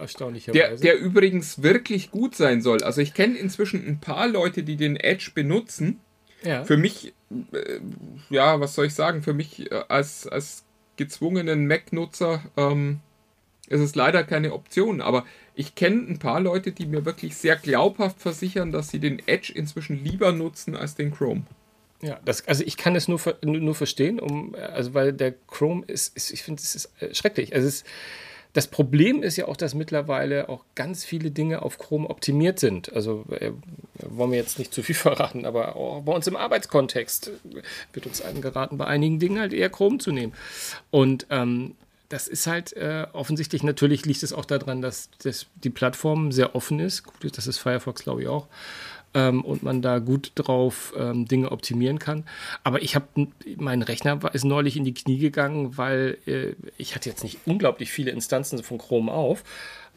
erstaunlicherweise. 0.00 0.58
Der, 0.58 0.76
der 0.76 0.98
übrigens 0.98 1.62
wirklich 1.62 2.12
gut 2.12 2.36
sein 2.36 2.62
soll. 2.62 2.84
Also 2.84 3.00
ich 3.00 3.12
kenne 3.12 3.36
inzwischen 3.36 3.84
ein 3.86 3.98
paar 3.98 4.28
Leute, 4.28 4.62
die 4.62 4.76
den 4.76 4.96
Edge 4.96 5.32
benutzen. 5.34 6.00
Ja. 6.44 6.64
Für 6.64 6.76
mich, 6.76 7.14
äh, 7.52 7.80
ja, 8.30 8.60
was 8.60 8.74
soll 8.74 8.86
ich 8.86 8.94
sagen, 8.94 9.22
für 9.22 9.34
mich 9.34 9.70
äh, 9.72 9.82
als, 9.88 10.28
als 10.28 10.64
gezwungenen 10.96 11.66
Mac-Nutzer 11.66 12.42
ähm, 12.56 13.00
ist 13.68 13.80
es 13.80 13.96
leider 13.96 14.22
keine 14.22 14.52
Option. 14.52 15.00
Aber 15.00 15.24
ich 15.56 15.74
kenne 15.74 16.06
ein 16.08 16.20
paar 16.20 16.38
Leute, 16.38 16.70
die 16.70 16.86
mir 16.86 17.04
wirklich 17.04 17.34
sehr 17.36 17.56
glaubhaft 17.56 18.20
versichern, 18.20 18.70
dass 18.70 18.90
sie 18.90 19.00
den 19.00 19.20
Edge 19.26 19.52
inzwischen 19.52 20.04
lieber 20.04 20.30
nutzen 20.30 20.76
als 20.76 20.94
den 20.94 21.12
Chrome. 21.12 21.42
Ja, 22.04 22.20
das, 22.22 22.46
also 22.46 22.62
ich 22.64 22.76
kann 22.76 22.94
es 22.96 23.08
nur, 23.08 23.18
nur 23.42 23.74
verstehen, 23.74 24.20
um, 24.20 24.54
also 24.54 24.92
weil 24.92 25.14
der 25.14 25.32
Chrome 25.32 25.84
ist, 25.86 26.14
ist 26.14 26.32
ich 26.32 26.42
finde, 26.42 26.60
es 26.60 26.74
ist 26.74 26.92
äh, 27.00 27.14
schrecklich. 27.14 27.54
Also 27.54 27.66
es, 27.66 27.84
das 28.52 28.66
Problem 28.66 29.22
ist 29.22 29.36
ja 29.36 29.48
auch, 29.48 29.56
dass 29.56 29.74
mittlerweile 29.74 30.50
auch 30.50 30.64
ganz 30.74 31.02
viele 31.02 31.30
Dinge 31.30 31.62
auf 31.62 31.78
Chrome 31.78 32.08
optimiert 32.10 32.60
sind. 32.60 32.92
Also 32.92 33.24
äh, 33.30 33.52
wollen 34.00 34.32
wir 34.32 34.38
jetzt 34.38 34.58
nicht 34.58 34.74
zu 34.74 34.82
viel 34.82 34.94
verraten, 34.94 35.46
aber 35.46 35.76
auch 35.76 36.02
bei 36.02 36.12
uns 36.12 36.26
im 36.26 36.36
Arbeitskontext 36.36 37.30
wird 37.94 38.06
uns 38.06 38.20
angeraten, 38.20 38.76
bei 38.76 38.86
einigen 38.86 39.18
Dingen 39.18 39.40
halt 39.40 39.54
eher 39.54 39.70
Chrome 39.70 39.96
zu 39.96 40.12
nehmen. 40.12 40.34
Und 40.90 41.26
ähm, 41.30 41.74
das 42.10 42.28
ist 42.28 42.46
halt 42.46 42.74
äh, 42.74 43.06
offensichtlich, 43.14 43.62
natürlich 43.62 44.04
liegt 44.04 44.22
es 44.22 44.34
auch 44.34 44.44
daran, 44.44 44.82
dass, 44.82 45.08
dass 45.22 45.46
die 45.54 45.70
Plattform 45.70 46.32
sehr 46.32 46.54
offen 46.54 46.80
ist. 46.80 47.02
Gut, 47.02 47.38
das 47.38 47.46
ist 47.46 47.58
Firefox, 47.58 48.02
glaube 48.02 48.22
ich, 48.22 48.28
auch. 48.28 48.46
Ähm, 49.14 49.44
und 49.44 49.62
man 49.62 49.80
da 49.80 50.00
gut 50.00 50.32
drauf 50.34 50.92
ähm, 50.98 51.26
Dinge 51.26 51.52
optimieren 51.52 52.00
kann. 52.00 52.24
Aber 52.64 52.82
ich 52.82 52.96
habe, 52.96 53.28
mein 53.56 53.82
Rechner 53.82 54.18
ist 54.32 54.44
neulich 54.44 54.76
in 54.76 54.84
die 54.84 54.94
Knie 54.94 55.18
gegangen, 55.18 55.76
weil 55.76 56.18
äh, 56.26 56.54
ich 56.78 56.96
hatte 56.96 57.08
jetzt 57.08 57.22
nicht 57.22 57.38
unglaublich 57.46 57.90
viele 57.90 58.10
Instanzen 58.10 58.62
von 58.64 58.78
Chrome 58.78 59.12
auf. 59.12 59.44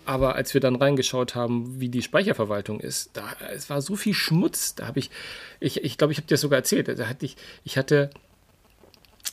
Aber 0.06 0.36
als 0.36 0.54
wir 0.54 0.62
dann 0.62 0.76
reingeschaut 0.76 1.36
haben, 1.36 1.82
wie 1.82 1.90
die 1.90 2.02
Speicherverwaltung 2.02 2.80
ist, 2.80 3.10
da 3.14 3.24
es 3.54 3.70
war 3.70 3.82
so 3.82 3.98
viel 3.98 4.14
Schmutz. 4.14 4.74
Da 4.76 4.88
habe 4.88 5.00
ich, 5.00 5.10
ich, 5.60 5.84
ich 5.84 5.98
glaube, 5.98 6.14
ich 6.14 6.20
habe 6.20 6.28
dir 6.28 6.36
das 6.36 6.42
sogar 6.42 6.60
erzählt. 6.60 6.88
Da 6.88 7.08
hatte 7.08 7.26
ich, 7.26 7.36
ich 7.66 7.78
hatte 7.78 8.10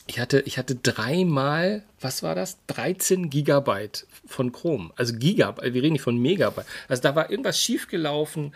ich 0.07 0.19
hatte, 0.19 0.41
ich 0.41 0.57
hatte 0.57 0.75
dreimal, 0.75 1.83
was 1.99 2.21
war 2.21 2.35
das? 2.35 2.57
13 2.67 3.29
Gigabyte 3.29 4.05
von 4.27 4.51
Chrome. 4.51 4.91
Also 4.95 5.13
Gigabyte, 5.17 5.73
wir 5.73 5.83
reden 5.83 5.93
nicht 5.93 6.01
von 6.01 6.17
Megabyte. 6.17 6.65
Also 6.87 7.01
da 7.01 7.15
war 7.15 7.29
irgendwas 7.29 7.59
schiefgelaufen 7.59 8.53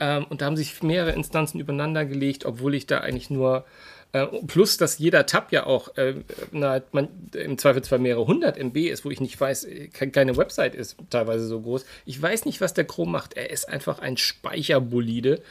ähm, 0.00 0.26
und 0.28 0.40
da 0.40 0.46
haben 0.46 0.56
sich 0.56 0.82
mehrere 0.82 1.12
Instanzen 1.12 1.60
übereinander 1.60 2.04
gelegt, 2.04 2.44
obwohl 2.44 2.74
ich 2.74 2.86
da 2.86 2.98
eigentlich 2.98 3.30
nur 3.30 3.64
äh, 4.12 4.26
plus, 4.46 4.76
dass 4.76 4.98
jeder 4.98 5.24
Tab 5.24 5.52
ja 5.52 5.64
auch 5.64 5.96
äh, 5.96 6.14
na, 6.50 6.82
man, 6.92 7.08
im 7.34 7.56
Zweifelsfall 7.56 7.98
mehrere 7.98 8.26
hundert 8.26 8.58
MB 8.58 8.76
ist, 8.76 9.04
wo 9.04 9.10
ich 9.10 9.20
nicht 9.20 9.40
weiß, 9.40 9.64
äh, 9.64 9.88
keine 9.88 10.36
Website 10.36 10.74
ist 10.74 10.96
teilweise 11.08 11.46
so 11.46 11.60
groß. 11.62 11.86
Ich 12.04 12.20
weiß 12.20 12.44
nicht, 12.44 12.60
was 12.60 12.74
der 12.74 12.84
Chrome 12.84 13.10
macht. 13.10 13.34
Er 13.34 13.50
ist 13.50 13.68
einfach 13.68 14.00
ein 14.00 14.18
Speicherbolide. 14.18 15.42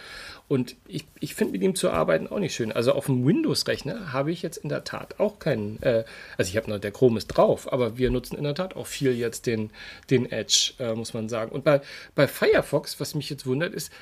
Und 0.51 0.75
ich, 0.85 1.05
ich 1.21 1.33
finde 1.33 1.53
mit 1.53 1.61
ihm 1.61 1.75
zu 1.75 1.91
arbeiten 1.91 2.27
auch 2.27 2.39
nicht 2.39 2.53
schön. 2.53 2.73
Also 2.73 2.91
auf 2.91 3.05
dem 3.05 3.25
Windows-Rechner 3.25 4.11
habe 4.11 4.33
ich 4.33 4.41
jetzt 4.41 4.57
in 4.57 4.67
der 4.67 4.83
Tat 4.83 5.17
auch 5.17 5.39
keinen, 5.39 5.81
äh, 5.81 6.03
also 6.37 6.49
ich 6.49 6.57
habe 6.57 6.69
noch, 6.69 6.77
der 6.77 6.91
Chrome 6.91 7.19
ist 7.19 7.27
drauf, 7.27 7.71
aber 7.71 7.97
wir 7.97 8.11
nutzen 8.11 8.37
in 8.37 8.43
der 8.43 8.53
Tat 8.53 8.75
auch 8.75 8.85
viel 8.85 9.13
jetzt 9.13 9.45
den, 9.45 9.71
den 10.09 10.29
Edge, 10.29 10.73
äh, 10.79 10.93
muss 10.93 11.13
man 11.13 11.29
sagen. 11.29 11.53
Und 11.53 11.63
bei, 11.63 11.79
bei 12.15 12.27
Firefox, 12.27 12.99
was 12.99 13.15
mich 13.15 13.29
jetzt 13.29 13.45
wundert, 13.45 13.73
ist 13.73 13.93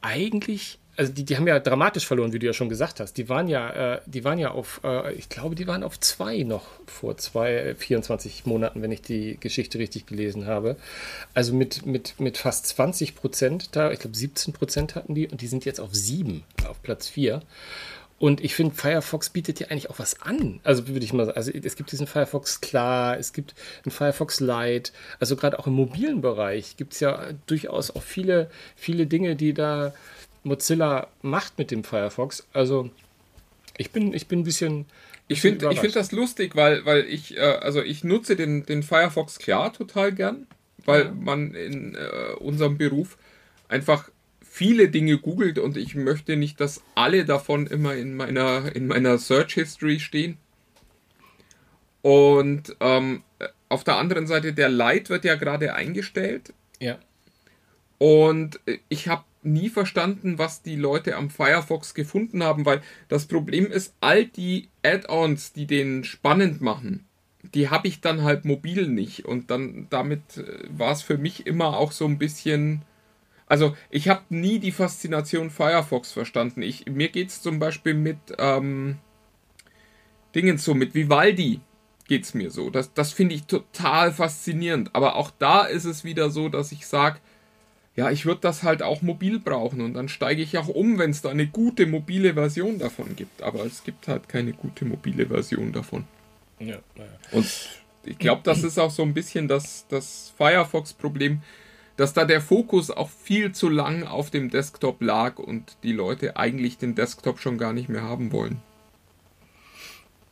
eigentlich 0.00 0.78
also 0.98 1.12
die, 1.12 1.24
die 1.24 1.36
haben 1.36 1.46
ja 1.46 1.60
dramatisch 1.60 2.06
verloren, 2.06 2.32
wie 2.32 2.40
du 2.40 2.46
ja 2.46 2.52
schon 2.52 2.68
gesagt 2.68 2.98
hast. 2.98 3.14
Die 3.14 3.28
waren 3.28 3.46
ja, 3.46 3.94
äh, 3.94 4.00
die 4.06 4.24
waren 4.24 4.38
ja 4.38 4.50
auf, 4.50 4.80
äh, 4.82 5.14
ich 5.14 5.28
glaube, 5.28 5.54
die 5.54 5.68
waren 5.68 5.84
auf 5.84 6.00
zwei 6.00 6.42
noch 6.42 6.66
vor 6.86 7.16
zwei, 7.16 7.76
24 7.78 8.42
äh, 8.44 8.48
Monaten, 8.48 8.82
wenn 8.82 8.90
ich 8.90 9.00
die 9.00 9.38
Geschichte 9.38 9.78
richtig 9.78 10.06
gelesen 10.06 10.46
habe. 10.46 10.74
Also 11.34 11.54
mit, 11.54 11.86
mit, 11.86 12.18
mit 12.18 12.36
fast 12.36 12.66
20 12.66 13.14
Prozent 13.14 13.76
da, 13.76 13.92
ich 13.92 14.00
glaube 14.00 14.16
17 14.16 14.52
Prozent 14.52 14.96
hatten 14.96 15.14
die 15.14 15.28
und 15.28 15.40
die 15.40 15.46
sind 15.46 15.64
jetzt 15.64 15.80
auf 15.80 15.94
sieben, 15.94 16.42
auf 16.68 16.82
Platz 16.82 17.06
vier. 17.06 17.42
Und 18.18 18.42
ich 18.42 18.56
finde, 18.56 18.74
Firefox 18.74 19.30
bietet 19.30 19.60
ja 19.60 19.68
eigentlich 19.68 19.90
auch 19.90 20.00
was 20.00 20.20
an. 20.20 20.58
Also 20.64 20.88
würde 20.88 21.04
ich 21.04 21.12
mal 21.12 21.26
sagen, 21.26 21.36
also 21.36 21.52
es 21.52 21.76
gibt 21.76 21.92
diesen 21.92 22.08
Firefox 22.08 22.60
klar, 22.60 23.16
es 23.16 23.32
gibt 23.32 23.54
einen 23.84 23.92
Firefox 23.92 24.40
Lite. 24.40 24.90
Also 25.20 25.36
gerade 25.36 25.60
auch 25.60 25.68
im 25.68 25.74
mobilen 25.74 26.20
Bereich 26.20 26.76
gibt 26.76 26.94
es 26.94 27.00
ja 27.00 27.28
durchaus 27.46 27.94
auch 27.94 28.02
viele, 28.02 28.50
viele 28.74 29.06
Dinge, 29.06 29.36
die 29.36 29.54
da 29.54 29.94
Mozilla 30.48 31.08
macht 31.22 31.58
mit 31.58 31.70
dem 31.70 31.84
Firefox. 31.84 32.46
Also 32.52 32.90
ich 33.76 33.90
bin, 33.92 34.12
ich 34.12 34.26
bin 34.26 34.40
ein 34.40 34.44
bisschen. 34.44 34.86
Ich 35.28 35.40
finde 35.42 35.70
find 35.74 35.94
das 35.94 36.10
lustig, 36.10 36.56
weil, 36.56 36.86
weil 36.86 37.04
ich, 37.04 37.36
äh, 37.36 37.40
also 37.40 37.82
ich 37.82 38.02
nutze 38.02 38.34
den, 38.34 38.64
den 38.64 38.82
Firefox 38.82 39.38
klar 39.38 39.72
total 39.72 40.12
gern, 40.12 40.46
weil 40.84 41.04
ja. 41.04 41.12
man 41.12 41.54
in 41.54 41.94
äh, 41.94 42.32
unserem 42.38 42.78
Beruf 42.78 43.18
einfach 43.68 44.08
viele 44.40 44.88
Dinge 44.88 45.18
googelt 45.18 45.58
und 45.58 45.76
ich 45.76 45.94
möchte 45.94 46.36
nicht, 46.36 46.60
dass 46.60 46.82
alle 46.94 47.24
davon 47.26 47.66
immer 47.66 47.94
in 47.94 48.16
meiner, 48.16 48.74
in 48.74 48.86
meiner 48.86 49.18
Search 49.18 49.54
History 49.54 50.00
stehen. 50.00 50.38
Und 52.00 52.74
ähm, 52.80 53.22
auf 53.68 53.84
der 53.84 53.96
anderen 53.96 54.26
Seite, 54.26 54.54
der 54.54 54.70
Lite 54.70 55.10
wird 55.10 55.24
ja 55.24 55.34
gerade 55.34 55.74
eingestellt. 55.74 56.54
Ja. 56.80 56.98
Und 57.98 58.60
ich 58.88 59.08
habe 59.08 59.24
nie 59.42 59.68
verstanden, 59.68 60.38
was 60.38 60.62
die 60.62 60.76
Leute 60.76 61.16
am 61.16 61.30
Firefox 61.30 61.94
gefunden 61.94 62.42
haben, 62.42 62.66
weil 62.66 62.82
das 63.08 63.26
Problem 63.26 63.66
ist, 63.66 63.94
all 64.00 64.24
die 64.24 64.68
Add-ons, 64.82 65.52
die 65.52 65.66
den 65.66 66.04
spannend 66.04 66.60
machen, 66.60 67.04
die 67.54 67.68
habe 67.68 67.88
ich 67.88 68.00
dann 68.00 68.22
halt 68.22 68.44
mobil 68.44 68.88
nicht. 68.88 69.24
Und 69.24 69.50
dann 69.50 69.86
damit 69.90 70.38
äh, 70.38 70.68
war 70.70 70.92
es 70.92 71.02
für 71.02 71.18
mich 71.18 71.46
immer 71.46 71.76
auch 71.76 71.92
so 71.92 72.04
ein 72.04 72.18
bisschen. 72.18 72.82
Also 73.46 73.74
ich 73.90 74.08
habe 74.08 74.22
nie 74.28 74.58
die 74.58 74.72
Faszination 74.72 75.50
Firefox 75.50 76.12
verstanden. 76.12 76.62
Ich, 76.62 76.86
mir 76.86 77.08
geht 77.08 77.28
es 77.28 77.40
zum 77.40 77.58
Beispiel 77.58 77.94
mit 77.94 78.18
ähm, 78.38 78.98
Dingen 80.34 80.58
so, 80.58 80.74
mit 80.74 80.94
Vivaldi 80.94 81.60
geht 82.06 82.24
es 82.24 82.34
mir 82.34 82.50
so. 82.50 82.70
Das, 82.70 82.92
das 82.92 83.12
finde 83.12 83.34
ich 83.34 83.44
total 83.44 84.12
faszinierend. 84.12 84.94
Aber 84.94 85.16
auch 85.16 85.30
da 85.38 85.62
ist 85.62 85.84
es 85.84 86.04
wieder 86.04 86.30
so, 86.30 86.48
dass 86.48 86.72
ich 86.72 86.86
sage, 86.86 87.20
ja, 87.98 88.12
ich 88.12 88.26
würde 88.26 88.42
das 88.42 88.62
halt 88.62 88.80
auch 88.80 89.02
mobil 89.02 89.40
brauchen 89.40 89.80
und 89.80 89.94
dann 89.94 90.08
steige 90.08 90.40
ich 90.40 90.56
auch 90.56 90.68
um, 90.68 91.00
wenn 91.00 91.10
es 91.10 91.20
da 91.20 91.30
eine 91.30 91.48
gute 91.48 91.84
mobile 91.84 92.34
Version 92.34 92.78
davon 92.78 93.16
gibt. 93.16 93.42
Aber 93.42 93.66
es 93.66 93.82
gibt 93.82 94.06
halt 94.06 94.28
keine 94.28 94.52
gute 94.52 94.84
mobile 94.84 95.26
Version 95.26 95.72
davon. 95.72 96.04
Ja, 96.60 96.78
naja. 96.94 97.10
Und 97.32 97.50
ich 98.04 98.16
glaube, 98.16 98.42
das 98.44 98.62
ist 98.62 98.78
auch 98.78 98.92
so 98.92 99.02
ein 99.02 99.14
bisschen 99.14 99.48
das, 99.48 99.84
das 99.88 100.32
Firefox-Problem, 100.38 101.42
dass 101.96 102.12
da 102.12 102.24
der 102.24 102.40
Fokus 102.40 102.92
auch 102.92 103.10
viel 103.10 103.50
zu 103.50 103.68
lang 103.68 104.04
auf 104.04 104.30
dem 104.30 104.48
Desktop 104.48 105.02
lag 105.02 105.40
und 105.40 105.76
die 105.82 105.90
Leute 105.90 106.36
eigentlich 106.36 106.78
den 106.78 106.94
Desktop 106.94 107.40
schon 107.40 107.58
gar 107.58 107.72
nicht 107.72 107.88
mehr 107.88 108.02
haben 108.02 108.30
wollen. 108.30 108.62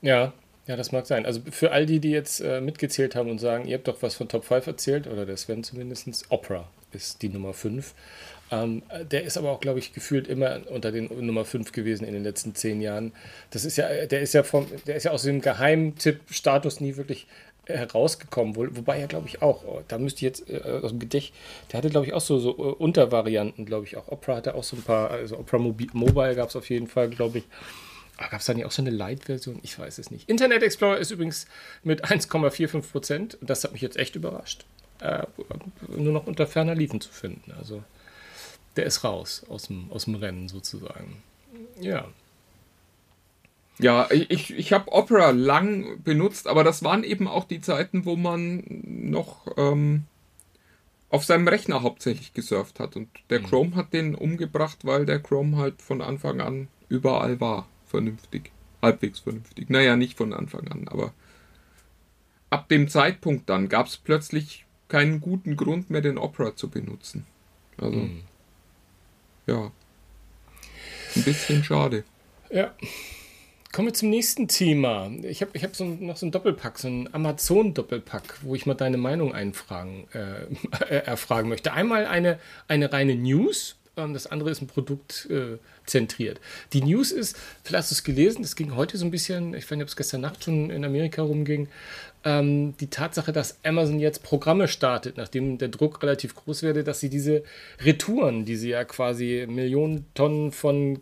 Ja, 0.02 0.32
ja, 0.68 0.76
das 0.76 0.92
mag 0.92 1.04
sein. 1.06 1.26
Also 1.26 1.40
für 1.50 1.72
all 1.72 1.84
die, 1.84 1.98
die 1.98 2.10
jetzt 2.10 2.38
äh, 2.38 2.60
mitgezählt 2.60 3.16
haben 3.16 3.28
und 3.28 3.40
sagen, 3.40 3.66
ihr 3.66 3.76
habt 3.76 3.88
doch 3.88 4.02
was 4.02 4.14
von 4.14 4.28
Top 4.28 4.44
5 4.44 4.68
erzählt, 4.68 5.08
oder 5.08 5.26
das 5.26 5.48
werden 5.48 5.64
zumindest 5.64 6.26
Opera 6.28 6.68
ist 6.92 7.22
die 7.22 7.28
Nummer 7.28 7.52
5. 7.52 7.94
Ähm, 8.50 8.82
der 9.10 9.24
ist 9.24 9.36
aber 9.36 9.50
auch, 9.50 9.60
glaube 9.60 9.80
ich, 9.80 9.92
gefühlt 9.92 10.28
immer 10.28 10.60
unter 10.70 10.92
den 10.92 11.08
Nummer 11.26 11.44
5 11.44 11.72
gewesen 11.72 12.04
in 12.04 12.14
den 12.14 12.22
letzten 12.22 12.54
zehn 12.54 12.80
Jahren. 12.80 13.12
Das 13.50 13.64
ist 13.64 13.76
ja, 13.76 14.06
der 14.06 14.20
ist 14.20 14.34
ja 14.34 14.42
vom, 14.42 14.66
der 14.86 14.96
ist 14.96 15.04
ja 15.04 15.10
aus 15.10 15.22
dem 15.22 15.40
Geheimtipp-Status 15.40 16.80
nie 16.80 16.96
wirklich 16.96 17.26
herausgekommen, 17.66 18.54
wo, 18.54 18.66
wobei 18.70 19.00
er, 19.00 19.08
glaube 19.08 19.26
ich, 19.26 19.42
auch, 19.42 19.64
oh, 19.64 19.82
da 19.88 19.98
müsste 19.98 20.18
ich 20.18 20.22
jetzt 20.22 20.48
äh, 20.48 20.60
aus 20.60 20.90
dem 20.90 21.00
Gedächtnis, 21.00 21.36
der 21.72 21.78
hatte, 21.78 21.90
glaube 21.90 22.06
ich, 22.06 22.12
auch 22.12 22.20
so, 22.20 22.38
so 22.38 22.56
uh, 22.56 22.70
Untervarianten, 22.72 23.66
glaube 23.66 23.86
ich, 23.86 23.96
auch. 23.96 24.06
Opera 24.08 24.36
hatte 24.36 24.54
auch 24.54 24.62
so 24.62 24.76
ein 24.76 24.82
paar, 24.82 25.10
also 25.10 25.36
Opera 25.38 25.58
Mobi 25.58 25.88
Mobile 25.92 26.36
gab 26.36 26.48
es 26.48 26.56
auf 26.56 26.70
jeden 26.70 26.86
Fall, 26.86 27.10
glaube 27.10 27.38
ich. 27.38 27.44
Gab 28.18 28.40
es 28.40 28.46
da 28.46 28.54
nicht 28.54 28.64
auch 28.64 28.70
so 28.70 28.80
eine 28.80 28.90
Light-Version? 28.90 29.58
Ich 29.62 29.78
weiß 29.78 29.98
es 29.98 30.10
nicht. 30.10 30.30
Internet 30.30 30.62
Explorer 30.62 30.96
ist 30.96 31.10
übrigens 31.10 31.46
mit 31.82 32.04
1,45 32.04 32.90
Prozent. 32.90 33.38
Das 33.42 33.62
hat 33.62 33.72
mich 33.72 33.82
jetzt 33.82 33.98
echt 33.98 34.16
überrascht 34.16 34.64
äh, 35.00 35.26
nur 35.88 36.12
noch 36.12 36.26
unter 36.26 36.46
ferner 36.46 36.74
Liefen 36.74 37.00
zu 37.00 37.10
finden. 37.10 37.52
Also 37.58 37.82
der 38.76 38.86
ist 38.86 39.04
raus 39.04 39.44
aus 39.48 39.64
dem, 39.64 39.90
aus 39.90 40.04
dem 40.04 40.16
Rennen 40.16 40.48
sozusagen. 40.48 41.22
Ja. 41.80 42.06
Ja, 43.78 44.08
ich, 44.10 44.56
ich 44.56 44.72
habe 44.72 44.90
Opera 44.92 45.30
lang 45.30 46.02
benutzt, 46.02 46.46
aber 46.46 46.64
das 46.64 46.82
waren 46.82 47.04
eben 47.04 47.28
auch 47.28 47.44
die 47.44 47.60
Zeiten, 47.60 48.06
wo 48.06 48.16
man 48.16 48.64
noch 48.66 49.46
ähm, 49.58 50.04
auf 51.10 51.24
seinem 51.24 51.46
Rechner 51.46 51.82
hauptsächlich 51.82 52.32
gesurft 52.32 52.80
hat. 52.80 52.96
Und 52.96 53.08
der 53.28 53.40
mhm. 53.40 53.46
Chrome 53.46 53.76
hat 53.76 53.92
den 53.92 54.14
umgebracht, 54.14 54.78
weil 54.82 55.04
der 55.04 55.20
Chrome 55.20 55.58
halt 55.58 55.82
von 55.82 56.00
Anfang 56.00 56.40
an 56.40 56.68
überall 56.88 57.40
war. 57.40 57.68
Vernünftig. 57.86 58.50
Halbwegs 58.82 59.20
vernünftig. 59.20 59.68
Naja, 59.68 59.96
nicht 59.96 60.16
von 60.16 60.32
Anfang 60.32 60.68
an, 60.68 60.88
aber 60.88 61.12
ab 62.50 62.68
dem 62.68 62.88
Zeitpunkt 62.88 63.48
dann 63.48 63.68
gab 63.68 63.86
es 63.86 63.96
plötzlich 63.96 64.65
keinen 64.88 65.20
guten 65.20 65.56
Grund 65.56 65.90
mehr, 65.90 66.00
den 66.00 66.18
Opera 66.18 66.54
zu 66.54 66.68
benutzen. 66.68 67.26
Also, 67.78 67.98
mhm. 67.98 68.22
ja. 69.46 69.72
Ein 71.14 71.22
bisschen 71.22 71.64
schade. 71.64 72.04
Ja. 72.50 72.74
Kommen 73.72 73.88
wir 73.88 73.94
zum 73.94 74.08
nächsten 74.10 74.48
Thema. 74.48 75.10
Ich 75.22 75.42
habe 75.42 75.50
ich 75.54 75.62
hab 75.62 75.76
so 75.76 75.84
noch 75.84 76.16
so 76.16 76.24
ein 76.24 76.30
Doppelpack, 76.30 76.78
so 76.78 76.88
ein 76.88 77.12
Amazon-Doppelpack, 77.12 78.38
wo 78.42 78.54
ich 78.54 78.64
mal 78.64 78.74
deine 78.74 78.96
Meinung 78.96 79.34
einfragen, 79.34 80.06
äh, 80.12 80.46
erfragen 81.04 81.48
möchte. 81.48 81.72
Einmal 81.72 82.06
eine, 82.06 82.38
eine 82.68 82.92
reine 82.92 83.16
News, 83.16 83.76
das 83.96 84.26
andere 84.26 84.50
ist 84.50 84.60
ein 84.60 84.66
Produkt 84.66 85.26
äh, 85.30 85.56
zentriert. 85.86 86.38
Die 86.74 86.82
News 86.82 87.12
ist, 87.12 87.34
vielleicht 87.64 87.84
hast 87.84 87.90
du 87.92 87.94
es 87.94 88.04
gelesen, 88.04 88.42
das 88.42 88.54
ging 88.54 88.76
heute 88.76 88.98
so 88.98 89.06
ein 89.06 89.10
bisschen, 89.10 89.54
ich 89.54 89.64
weiß 89.64 89.70
nicht, 89.70 89.84
ob 89.84 89.88
es 89.88 89.96
gestern 89.96 90.20
Nacht 90.20 90.44
schon 90.44 90.68
in 90.68 90.84
Amerika 90.84 91.22
rumging, 91.22 91.68
ähm, 92.22 92.76
die 92.76 92.88
Tatsache, 92.88 93.32
dass 93.32 93.58
Amazon 93.64 93.98
jetzt 93.98 94.22
Programme 94.22 94.68
startet, 94.68 95.16
nachdem 95.16 95.56
der 95.56 95.68
Druck 95.68 96.02
relativ 96.02 96.34
groß 96.34 96.62
werde, 96.62 96.84
dass 96.84 97.00
sie 97.00 97.08
diese 97.08 97.42
Retouren, 97.80 98.44
die 98.44 98.56
sie 98.56 98.68
ja 98.68 98.84
quasi 98.84 99.46
Millionen 99.48 100.04
Tonnen 100.12 100.52
von 100.52 101.00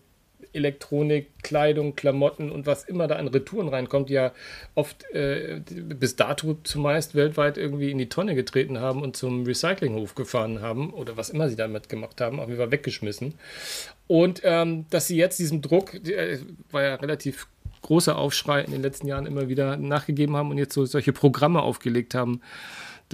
Elektronik, 0.55 1.29
Kleidung, 1.43 1.97
Klamotten 1.97 2.51
und 2.51 2.67
was 2.67 2.85
immer 2.85 3.07
da 3.07 3.17
an 3.17 3.29
Retouren 3.29 3.69
reinkommt, 3.69 4.09
die 4.09 4.15
ja 4.15 4.33
oft 4.75 5.05
äh, 5.13 5.61
bis 5.69 6.17
dato 6.17 6.59
zumeist 6.63 7.15
weltweit 7.15 7.59
irgendwie 7.59 7.91
in 7.91 7.99
die 7.99 8.09
Tonne 8.09 8.35
getreten 8.35 8.81
haben 8.81 9.03
und 9.03 9.17
zum 9.17 9.45
Recyclinghof 9.45 10.15
gefahren 10.15 10.61
haben 10.61 10.93
oder 10.93 11.17
was 11.17 11.31
immer 11.31 11.49
sie 11.49 11.57
damit 11.57 11.89
gemacht 11.89 12.21
haben, 12.21 12.41
auf 12.41 12.49
jeden 12.49 12.59
Fall 12.59 12.71
weggeschmissen. 12.71 13.35
Und 14.07 14.41
ähm, 14.45 14.87
dass 14.91 15.07
sie 15.07 15.17
jetzt 15.17 15.39
diesem 15.39 15.63
Druck, 15.63 15.95
äh, 15.95 16.39
war 16.71 16.83
ja 16.83 16.95
relativ 16.97 17.47
großer 17.83 18.17
Aufschrei 18.17 18.63
in 18.63 18.73
den 18.73 18.83
letzten 18.83 19.07
Jahren 19.07 19.27
immer 19.27 19.49
wieder 19.49 19.77
nachgegeben 19.77 20.37
haben 20.37 20.51
und 20.51 20.59
jetzt 20.59 20.75
so 20.75 20.85
solche 20.87 21.13
Programme 21.13 21.63
aufgelegt 21.63 22.15
haben, 22.15 22.41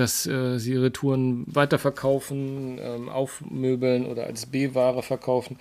dass 0.00 0.26
äh, 0.26 0.58
sie 0.58 0.76
Retouren 0.76 1.44
weiterverkaufen, 1.46 2.78
ähm, 2.80 3.08
aufmöbeln 3.10 4.06
oder 4.06 4.24
als 4.24 4.46
B-Ware 4.46 5.02
verkaufen. 5.02 5.58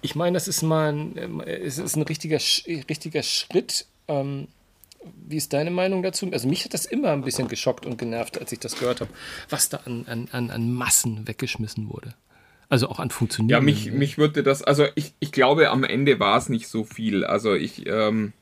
Ich 0.00 0.14
meine, 0.14 0.34
das 0.34 0.48
ist 0.48 0.62
mal 0.62 0.90
ein, 0.90 1.18
ähm, 1.18 1.40
es 1.40 1.76
ist 1.76 1.94
ein 1.94 2.02
richtiger, 2.02 2.38
richtiger 2.66 3.22
Schritt. 3.22 3.86
Ähm, 4.08 4.48
wie 5.28 5.36
ist 5.36 5.52
deine 5.52 5.70
Meinung 5.70 6.02
dazu? 6.02 6.26
Also 6.32 6.48
mich 6.48 6.64
hat 6.64 6.72
das 6.72 6.86
immer 6.86 7.10
ein 7.10 7.22
bisschen 7.24 7.46
geschockt 7.46 7.84
und 7.84 7.98
genervt, 7.98 8.40
als 8.40 8.52
ich 8.52 8.58
das 8.58 8.78
gehört 8.78 9.02
habe, 9.02 9.10
was 9.50 9.68
da 9.68 9.80
an, 9.84 10.28
an, 10.32 10.50
an 10.50 10.72
Massen 10.72 11.28
weggeschmissen 11.28 11.90
wurde. 11.90 12.14
Also 12.70 12.88
auch 12.88 12.98
an 12.98 13.10
Funktionieren. 13.10 13.50
Ja, 13.50 13.60
mich, 13.60 13.92
mich 13.92 14.16
würde 14.16 14.42
das, 14.42 14.62
also 14.62 14.86
ich, 14.94 15.12
ich 15.20 15.30
glaube, 15.30 15.68
am 15.68 15.84
Ende 15.84 16.18
war 16.20 16.38
es 16.38 16.48
nicht 16.48 16.68
so 16.68 16.84
viel. 16.84 17.22
Also 17.24 17.52
ich, 17.52 17.86
ähm, 17.86 18.32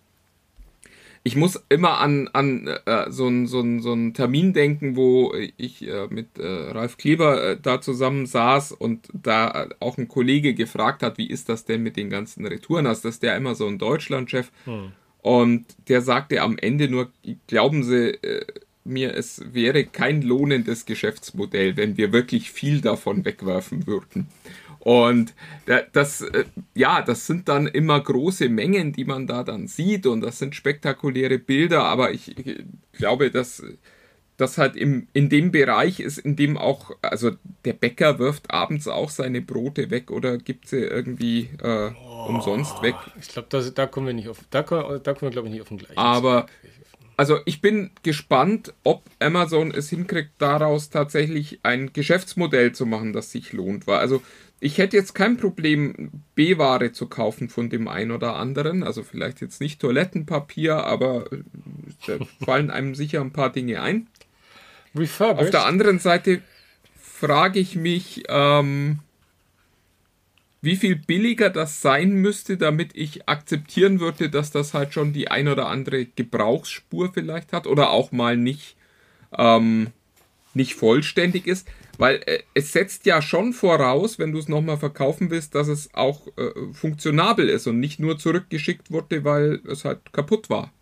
ich 1.24 1.36
muss 1.36 1.62
immer 1.68 1.98
an, 1.98 2.28
an 2.32 2.66
äh, 2.66 3.10
so 3.10 3.26
einen 3.26 3.46
so 3.46 3.62
so 3.78 3.92
ein 3.92 4.12
Termin 4.12 4.52
denken, 4.52 4.96
wo 4.96 5.32
ich 5.56 5.86
äh, 5.86 6.08
mit 6.10 6.38
äh, 6.38 6.46
Ralf 6.46 6.96
Kleber 6.96 7.50
äh, 7.50 7.58
da 7.60 7.80
zusammen 7.80 8.26
saß 8.26 8.72
und 8.72 9.08
da 9.12 9.68
auch 9.78 9.98
ein 9.98 10.08
Kollege 10.08 10.54
gefragt 10.54 11.02
hat, 11.02 11.18
wie 11.18 11.28
ist 11.28 11.48
das 11.48 11.64
denn 11.64 11.82
mit 11.82 11.96
den 11.96 12.10
ganzen 12.10 12.44
Retouren? 12.46 12.86
Das 12.86 13.04
ist 13.04 13.22
der 13.22 13.36
immer 13.36 13.54
so 13.54 13.66
ein 13.66 13.78
Deutschlandchef. 13.78 14.50
Hm. 14.64 14.92
Und 15.22 15.66
der 15.88 16.02
sagte 16.02 16.42
am 16.42 16.58
Ende 16.58 16.88
nur, 16.88 17.12
glauben 17.46 17.84
Sie 17.84 18.14
äh, 18.14 18.44
mir, 18.84 19.14
es 19.14 19.42
wäre 19.52 19.84
kein 19.84 20.22
lohnendes 20.22 20.86
Geschäftsmodell, 20.86 21.76
wenn 21.76 21.96
wir 21.96 22.12
wirklich 22.12 22.50
viel 22.50 22.80
davon 22.80 23.24
wegwerfen 23.24 23.86
würden. 23.86 24.26
Und 24.82 25.32
das, 25.92 26.22
äh, 26.22 26.44
ja, 26.74 27.02
das 27.02 27.28
sind 27.28 27.48
dann 27.48 27.68
immer 27.68 28.00
große 28.00 28.48
Mengen, 28.48 28.92
die 28.92 29.04
man 29.04 29.28
da 29.28 29.44
dann 29.44 29.68
sieht 29.68 30.06
und 30.06 30.22
das 30.22 30.40
sind 30.40 30.56
spektakuläre 30.56 31.38
Bilder, 31.38 31.84
aber 31.84 32.10
ich, 32.10 32.34
glaube, 32.92 33.30
dass 33.30 33.62
das 34.38 34.58
halt 34.58 34.74
im, 34.74 35.06
in 35.12 35.28
dem 35.28 35.52
Bereich 35.52 36.00
ist, 36.00 36.18
in 36.18 36.34
dem 36.34 36.58
auch, 36.58 36.90
also 37.00 37.30
der 37.64 37.74
Bäcker 37.74 38.18
wirft 38.18 38.50
abends 38.50 38.88
auch 38.88 39.10
seine 39.10 39.40
Brote 39.40 39.90
weg 39.90 40.10
oder 40.10 40.36
gibt 40.36 40.66
sie 40.66 40.78
irgendwie 40.78 41.50
äh, 41.62 41.90
oh, 42.04 42.26
umsonst 42.28 42.82
weg. 42.82 42.96
Ich 43.20 43.28
glaube, 43.28 43.46
da, 43.50 43.60
da 43.60 43.86
kommen 43.86 44.08
wir 44.08 44.14
nicht 44.14 44.28
auf, 44.28 44.38
da, 44.50 44.62
da 44.62 44.68
kommen 44.72 44.98
wir 45.20 45.30
glaube 45.30 45.46
ich 45.46 45.54
nicht 45.54 45.62
auf 45.62 45.68
den 45.68 45.78
gleichen. 45.78 45.96
Aber 45.96 46.46
also 47.16 47.38
ich 47.44 47.60
bin 47.60 47.90
gespannt, 48.02 48.74
ob 48.82 49.04
Amazon 49.20 49.70
es 49.70 49.90
hinkriegt, 49.90 50.30
daraus 50.38 50.90
tatsächlich 50.90 51.60
ein 51.62 51.92
Geschäftsmodell 51.92 52.72
zu 52.72 52.84
machen, 52.84 53.12
das 53.12 53.30
sich 53.30 53.52
lohnt. 53.52 53.86
Weil 53.86 53.98
also 53.98 54.22
ich 54.64 54.78
hätte 54.78 54.96
jetzt 54.96 55.14
kein 55.14 55.38
Problem, 55.38 56.22
B-Ware 56.36 56.92
zu 56.92 57.08
kaufen 57.08 57.48
von 57.48 57.68
dem 57.68 57.88
einen 57.88 58.12
oder 58.12 58.36
anderen. 58.36 58.84
Also 58.84 59.02
vielleicht 59.02 59.40
jetzt 59.40 59.60
nicht 59.60 59.80
Toilettenpapier, 59.80 60.76
aber 60.84 61.32
äh, 61.32 61.38
da 62.06 62.24
fallen 62.44 62.70
einem 62.70 62.94
sicher 62.94 63.20
ein 63.22 63.32
paar 63.32 63.50
Dinge 63.50 63.82
ein. 63.82 64.06
Auf 65.40 65.50
der 65.50 65.66
anderen 65.66 65.98
Seite 65.98 66.42
frage 66.96 67.58
ich 67.58 67.74
mich, 67.74 68.22
ähm, 68.28 69.00
wie 70.60 70.76
viel 70.76 70.94
billiger 70.94 71.50
das 71.50 71.82
sein 71.82 72.12
müsste, 72.12 72.56
damit 72.56 72.94
ich 72.94 73.28
akzeptieren 73.28 73.98
würde, 73.98 74.30
dass 74.30 74.52
das 74.52 74.74
halt 74.74 74.94
schon 74.94 75.12
die 75.12 75.26
ein 75.26 75.48
oder 75.48 75.66
andere 75.66 76.04
Gebrauchsspur 76.04 77.12
vielleicht 77.12 77.52
hat 77.52 77.66
oder 77.66 77.90
auch 77.90 78.12
mal 78.12 78.36
nicht, 78.36 78.76
ähm, 79.36 79.88
nicht 80.54 80.76
vollständig 80.76 81.48
ist. 81.48 81.66
Weil 81.98 82.22
äh, 82.26 82.40
es 82.54 82.72
setzt 82.72 83.06
ja 83.06 83.20
schon 83.22 83.52
voraus, 83.52 84.18
wenn 84.18 84.32
du 84.32 84.38
es 84.38 84.48
nochmal 84.48 84.78
verkaufen 84.78 85.30
willst, 85.30 85.54
dass 85.54 85.68
es 85.68 85.92
auch 85.94 86.26
äh, 86.36 86.50
funktionabel 86.72 87.48
ist 87.48 87.66
und 87.66 87.80
nicht 87.80 88.00
nur 88.00 88.18
zurückgeschickt 88.18 88.90
wurde, 88.90 89.24
weil 89.24 89.60
es 89.68 89.84
halt 89.84 90.12
kaputt 90.12 90.50
war. 90.50 90.72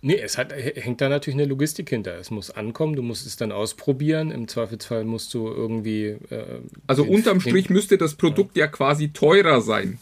Nee, 0.00 0.20
es 0.20 0.38
hat, 0.38 0.52
hängt 0.52 1.00
da 1.00 1.08
natürlich 1.08 1.38
eine 1.38 1.48
Logistik 1.48 1.90
hinter. 1.90 2.16
Es 2.18 2.30
muss 2.30 2.50
ankommen, 2.50 2.94
du 2.94 3.02
musst 3.02 3.26
es 3.26 3.36
dann 3.36 3.50
ausprobieren. 3.50 4.30
Im 4.30 4.46
Zweifelsfall 4.46 5.04
musst 5.04 5.34
du 5.34 5.48
irgendwie. 5.48 6.16
Äh, 6.30 6.60
also 6.86 7.04
unterm 7.04 7.40
Strich 7.40 7.68
müsste 7.68 7.98
das 7.98 8.14
Produkt 8.14 8.56
ja. 8.56 8.66
ja. 8.66 8.70
quasi 8.70 9.08
teurer 9.12 9.60
sein. 9.60 9.98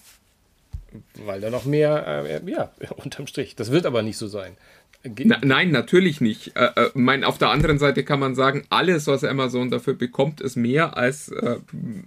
Weil 1.24 1.40
da 1.40 1.50
noch 1.50 1.64
mehr, 1.64 2.26
äh, 2.26 2.50
ja, 2.50 2.72
unterm 2.96 3.26
Strich. 3.26 3.56
Das 3.56 3.70
wird 3.70 3.86
aber 3.86 4.02
nicht 4.02 4.18
so 4.18 4.26
sein. 4.26 4.56
Na, 5.04 5.38
nein, 5.42 5.70
natürlich 5.70 6.20
nicht. 6.20 6.56
Äh, 6.56 6.70
äh, 6.76 6.90
mein, 6.94 7.24
auf 7.24 7.38
der 7.38 7.50
anderen 7.50 7.78
Seite 7.78 8.04
kann 8.04 8.20
man 8.20 8.34
sagen, 8.34 8.64
alles, 8.70 9.06
was 9.06 9.24
Amazon 9.24 9.70
dafür 9.70 9.94
bekommt, 9.94 10.40
ist 10.40 10.56
mehr 10.56 10.96
als 10.96 11.28
äh, 11.28 11.56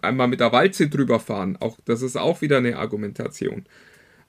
einmal 0.02 0.28
mit 0.28 0.40
der 0.40 0.52
Walze 0.52 0.90
drüber 0.90 1.20
fahren. 1.20 1.58
Auch, 1.60 1.78
das 1.86 2.02
ist 2.02 2.18
auch 2.18 2.42
wieder 2.42 2.58
eine 2.58 2.78
Argumentation. 2.78 3.66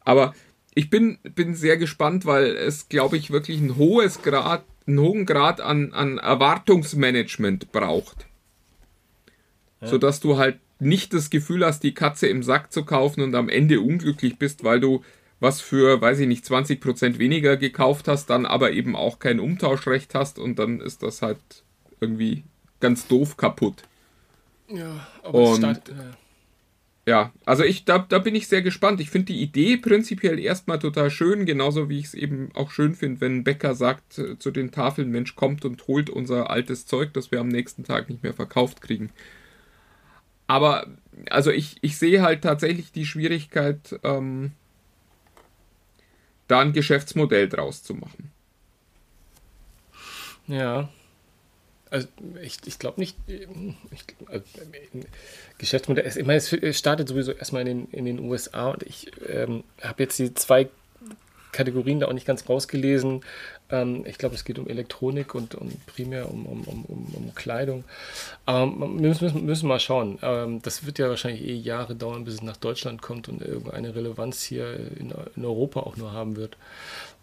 Aber 0.05 0.35
ich 0.75 0.89
bin, 0.89 1.19
bin 1.35 1.55
sehr 1.55 1.77
gespannt, 1.77 2.27
weil 2.27 2.57
es, 2.57 2.89
glaube 2.89 3.17
ich, 3.17 3.31
wirklich 3.31 3.61
ein 3.61 3.77
hohes 3.77 4.23
Grad, 4.23 4.65
einen 4.87 5.01
hohen 5.01 5.27
Grad 5.27 5.61
an, 5.61 5.93
an 5.93 6.19
Erwartungsmanagement 6.19 7.73
braucht. 7.73 8.27
Ja. 9.81 9.89
Sodass 9.89 10.21
du 10.21 10.37
halt 10.37 10.59
nicht 10.79 11.13
das 11.13 11.31
Gefühl 11.31 11.65
hast, 11.65 11.83
die 11.83 11.95
Katze 11.95 12.29
im 12.29 12.43
Sack 12.43 12.73
zu 12.73 12.85
kaufen 12.85 13.21
und 13.23 13.35
am 13.35 13.49
Ende 13.49 13.81
unglücklich 13.81 14.39
bist, 14.39 14.65
weil 14.65 14.81
du 14.81 15.03
was 15.41 15.63
für, 15.63 16.01
weiß 16.01 16.21
ich 16.21 16.29
nicht, 16.29 16.45
20% 16.45 17.19
weniger 17.19 17.57
gekauft 17.57 18.09
hast, 18.09 18.29
dann 18.31 18.47
aber 18.47 18.73
eben 18.73 18.95
auch 18.95 19.19
kein 19.19 19.41
Umtauschrecht 19.41 20.15
hast 20.15 20.39
und 20.39 20.59
dann 20.59 20.81
ist 20.81 21.03
das 21.03 21.23
halt 21.23 21.41
irgendwie 22.01 22.45
ganz 22.79 23.09
doof 23.09 23.37
kaputt. 23.37 23.83
Ja, 24.69 25.07
aber 25.23 25.51
und, 25.51 25.59
startet, 25.59 25.95
ja. 27.07 27.13
ja. 27.13 27.33
also 27.45 27.65
ich, 27.65 27.87
da, 27.87 27.99
da 27.99 28.19
bin 28.19 28.35
ich 28.35 28.49
sehr 28.49 28.63
gespannt. 28.63 29.01
Ich 29.01 29.11
finde 29.11 29.33
die 29.33 29.43
Idee 29.43 29.79
prinzipiell 29.79 30.39
erstmal 30.39 30.79
total 30.79 31.11
schön, 31.11 31.47
genauso 31.47 31.89
wie 31.89 31.99
ich 31.99 32.07
es 32.07 32.15
eben 32.15 32.51
auch 32.55 32.71
schön 32.71 32.95
finde, 32.95 33.21
wenn 33.23 33.39
ein 33.39 33.45
Bäcker 33.45 33.75
sagt 33.75 34.19
äh, 34.19 34.39
zu 34.39 34.51
den 34.51 34.71
Tafeln, 34.71 35.11
Mensch, 35.11 35.35
kommt 35.37 35.65
und 35.65 35.87
holt 35.89 36.11
unser 36.11 36.51
altes 36.51 36.87
Zeug, 36.87 37.13
das 37.15 37.31
wir 37.31 37.41
am 37.41 37.49
nächsten 37.49 37.83
Tag 37.83 38.11
nicht 38.11 38.23
mehr 38.23 38.35
verkauft 38.35 38.83
kriegen. 38.83 39.11
Aber, 40.47 40.87
also 41.31 41.51
ich, 41.51 41.77
ich 41.81 41.97
sehe 41.97 42.23
halt 42.23 42.43
tatsächlich 42.43 42.93
die 42.93 43.07
Schwierigkeit, 43.07 43.99
ähm, 44.03 44.53
da 46.51 46.61
ein 46.61 46.73
Geschäftsmodell 46.73 47.49
draus 47.49 47.83
zu 47.83 47.95
machen. 47.95 48.33
Ja. 50.47 50.89
Also 51.91 52.07
ich, 52.41 52.59
ich 52.67 52.79
glaube 52.79 53.01
nicht, 53.01 53.17
ich, 53.27 53.47
also, 54.27 54.45
Geschäftsmodell, 55.59 56.07
ich 56.07 56.25
meine, 56.25 56.39
es 56.39 56.79
startet 56.79 57.09
sowieso 57.09 57.33
erstmal 57.33 57.67
in 57.67 57.67
den, 57.67 57.91
in 57.91 58.05
den 58.05 58.19
USA 58.21 58.71
und 58.71 58.83
ich 58.85 59.11
ähm, 59.29 59.65
habe 59.83 60.03
jetzt 60.03 60.19
die 60.19 60.33
zwei 60.35 60.69
Kategorien 61.53 62.01
da 62.01 62.09
auch 62.09 62.13
nicht 62.13 62.27
ganz 62.27 62.49
rausgelesen. 62.49 63.23
Ähm, 63.71 64.05
ich 64.07 64.19
glaube, 64.19 64.35
es 64.35 64.45
geht 64.45 64.59
um 64.59 64.69
Elektronik 64.69 65.35
und, 65.35 65.55
und 65.55 65.87
primär 65.87 66.31
um, 66.31 66.47
um, 66.47 66.63
um, 66.65 67.07
um 67.15 67.35
Kleidung. 67.35 67.85
Aber 68.47 68.71
wir 68.71 68.89
müssen, 68.89 69.45
müssen 69.45 69.69
mal 69.69 69.81
schauen. 69.81 70.19
Ähm, 70.23 70.61
das 70.63 70.87
wird 70.87 70.99
ja 70.99 71.09
wahrscheinlich 71.09 71.43
eh 71.43 71.55
Jahre 71.55 71.95
dauern, 71.95 72.25
bis 72.25 72.35
es 72.35 72.43
nach 72.43 72.57
Deutschland 72.57 73.03
kommt 73.03 73.29
und 73.29 73.43
irgendeine 73.43 73.95
Relevanz 73.95 74.43
hier 74.43 74.75
in, 74.97 75.13
in 75.37 75.45
Europa 75.45 75.81
auch 75.81 75.97
nur 75.97 76.13
haben 76.13 76.37
wird. 76.37 76.57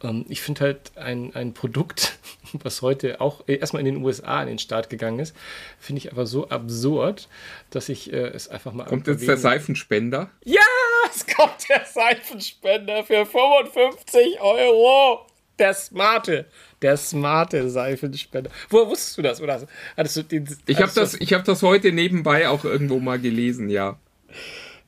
Ähm, 0.04 0.26
ich 0.30 0.42
finde 0.42 0.62
halt 0.62 0.92
ein, 0.96 1.34
ein 1.36 1.54
Produkt, 1.54 2.20
was 2.54 2.82
heute 2.82 3.22
auch 3.22 3.44
erstmal 3.48 3.86
in 3.86 3.94
den 3.94 4.04
USA 4.04 4.42
in 4.42 4.48
den 4.48 4.60
Start 4.60 4.90
gegangen 4.90 5.20
ist, 5.20 5.36
finde 5.80 6.00
ich 6.00 6.10
einfach 6.10 6.28
so 6.28 6.50
absurd, 6.50 7.28
dass 7.72 7.90
ich 7.90 8.14
äh, 8.14 8.28
es 8.28 8.48
einfach 8.48 8.74
mal. 8.74 8.86
Kommt 8.86 9.08
jetzt 9.08 9.28
der 9.28 9.38
Seifenspender? 9.38 10.30
Ja, 10.44 10.62
es 11.10 11.26
kommt 11.26 11.70
der 11.70 11.86
Seifenspender 11.86 13.04
für 13.04 13.26
55 13.26 14.40
Euro. 14.42 15.26
Der 15.60 15.74
smarte, 15.74 16.46
der 16.84 16.98
smarte 16.98 17.68
Seifenspender. 17.70 18.52
Woher 18.70 18.88
wusstest 18.88 19.18
du 19.18 19.22
das? 19.24 19.42
Oder 19.42 19.68
hattest 19.96 20.18
du 20.18 20.24
den, 20.24 20.48
ich 20.68 20.78
habe 20.80 20.92
das, 20.94 21.16
hab 21.16 21.46
das 21.46 21.64
heute 21.64 21.92
nebenbei 21.92 22.48
auch 22.48 22.64
irgendwo 22.64 23.00
mal 23.00 23.18
gelesen, 23.18 23.70
ja. 23.70 23.98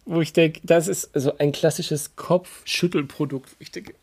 Wo 0.05 0.21
ich 0.21 0.31
denke, 0.31 0.59
das 0.63 0.87
ist 0.87 1.09
so 1.15 1.35
ein 1.39 1.51
klassisches 1.53 2.15
Kopfschüttelprodukt. 2.15 3.55
Ich 3.57 3.71
denke, 3.71 3.95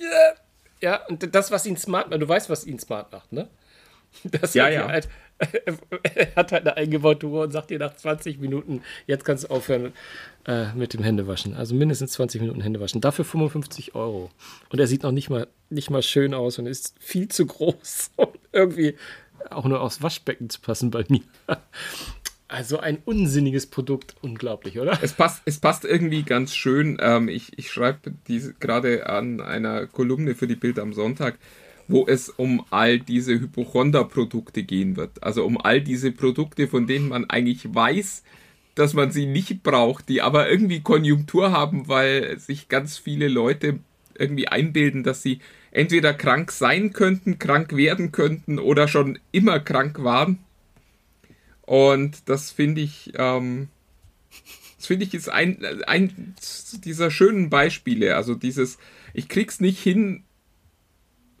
yeah. 0.00 0.34
Ja, 0.84 1.00
und 1.06 1.34
das, 1.34 1.50
was 1.50 1.64
ihn 1.64 1.78
smart 1.78 2.10
macht, 2.10 2.20
du 2.20 2.28
weißt, 2.28 2.50
was 2.50 2.66
ihn 2.66 2.78
smart 2.78 3.10
macht, 3.10 3.32
ne? 3.32 3.48
Das 4.30 4.52
ja, 4.54 4.68
ja. 4.68 4.86
Halt, 4.86 5.08
er 5.38 6.36
hat 6.36 6.52
halt 6.52 6.66
eine 6.66 6.76
eingebaute 6.76 7.26
Uhr 7.26 7.42
und 7.42 7.52
sagt 7.52 7.70
dir 7.70 7.78
nach 7.78 7.96
20 7.96 8.38
Minuten, 8.38 8.82
jetzt 9.06 9.24
kannst 9.24 9.44
du 9.44 9.48
aufhören 9.48 9.92
äh, 10.46 10.72
mit 10.74 10.92
dem 10.92 11.02
Händewaschen. 11.02 11.54
Also 11.54 11.74
mindestens 11.74 12.12
20 12.12 12.42
Minuten 12.42 12.60
Händewaschen. 12.60 13.00
Dafür 13.00 13.24
55 13.24 13.94
Euro. 13.94 14.30
Und 14.68 14.78
er 14.78 14.86
sieht 14.86 15.02
noch 15.02 15.10
nicht 15.10 15.30
mal, 15.30 15.48
nicht 15.70 15.90
mal 15.90 16.02
schön 16.02 16.34
aus 16.34 16.58
und 16.58 16.66
ist 16.66 16.94
viel 17.00 17.28
zu 17.28 17.46
groß, 17.46 18.12
um 18.16 18.28
irgendwie 18.52 18.94
auch 19.50 19.64
nur 19.64 19.80
aufs 19.80 20.02
Waschbecken 20.02 20.50
zu 20.50 20.60
passen 20.60 20.90
bei 20.90 21.04
mir. 21.08 21.22
Also 22.54 22.78
ein 22.78 22.98
unsinniges 23.04 23.66
Produkt, 23.66 24.14
unglaublich, 24.22 24.78
oder? 24.78 24.96
Es 25.02 25.12
passt, 25.12 25.42
es 25.44 25.58
passt 25.58 25.84
irgendwie 25.84 26.22
ganz 26.22 26.54
schön. 26.54 26.98
Ähm, 27.00 27.28
ich 27.28 27.58
ich 27.58 27.72
schreibe 27.72 28.14
gerade 28.60 29.08
an 29.08 29.40
einer 29.40 29.88
Kolumne 29.88 30.36
für 30.36 30.46
die 30.46 30.54
Bild 30.54 30.78
am 30.78 30.92
Sonntag 30.92 31.36
wo 31.88 32.06
es 32.06 32.30
um 32.30 32.64
all 32.70 32.98
diese 32.98 33.34
Hypochonda-Produkte 33.38 34.62
gehen 34.62 34.96
wird. 34.96 35.22
Also 35.22 35.44
um 35.44 35.60
all 35.60 35.82
diese 35.82 36.12
Produkte, 36.12 36.66
von 36.66 36.86
denen 36.86 37.08
man 37.08 37.28
eigentlich 37.28 37.74
weiß, 37.74 38.22
dass 38.74 38.94
man 38.94 39.10
sie 39.10 39.26
nicht 39.26 39.62
braucht, 39.62 40.08
die 40.08 40.22
aber 40.22 40.48
irgendwie 40.48 40.80
Konjunktur 40.80 41.52
haben, 41.52 41.86
weil 41.88 42.38
sich 42.38 42.68
ganz 42.70 42.96
viele 42.96 43.28
Leute 43.28 43.80
irgendwie 44.18 44.48
einbilden, 44.48 45.02
dass 45.02 45.22
sie 45.22 45.40
entweder 45.72 46.14
krank 46.14 46.52
sein 46.52 46.92
könnten, 46.92 47.38
krank 47.38 47.76
werden 47.76 48.12
könnten 48.12 48.58
oder 48.58 48.88
schon 48.88 49.18
immer 49.32 49.60
krank 49.60 50.02
waren. 50.02 50.38
Und 51.66 52.28
das 52.28 52.50
finde 52.50 52.82
ich, 52.82 53.12
ähm, 53.16 53.68
das 54.76 54.86
finde 54.86 55.04
ich 55.04 55.14
ist 55.14 55.28
ein, 55.28 55.64
ein 55.86 56.34
dieser 56.84 57.10
schönen 57.10 57.48
Beispiele. 57.48 58.16
Also 58.16 58.34
dieses, 58.34 58.78
ich 59.14 59.28
krieg's 59.28 59.60
nicht 59.60 59.82
hin, 59.82 60.24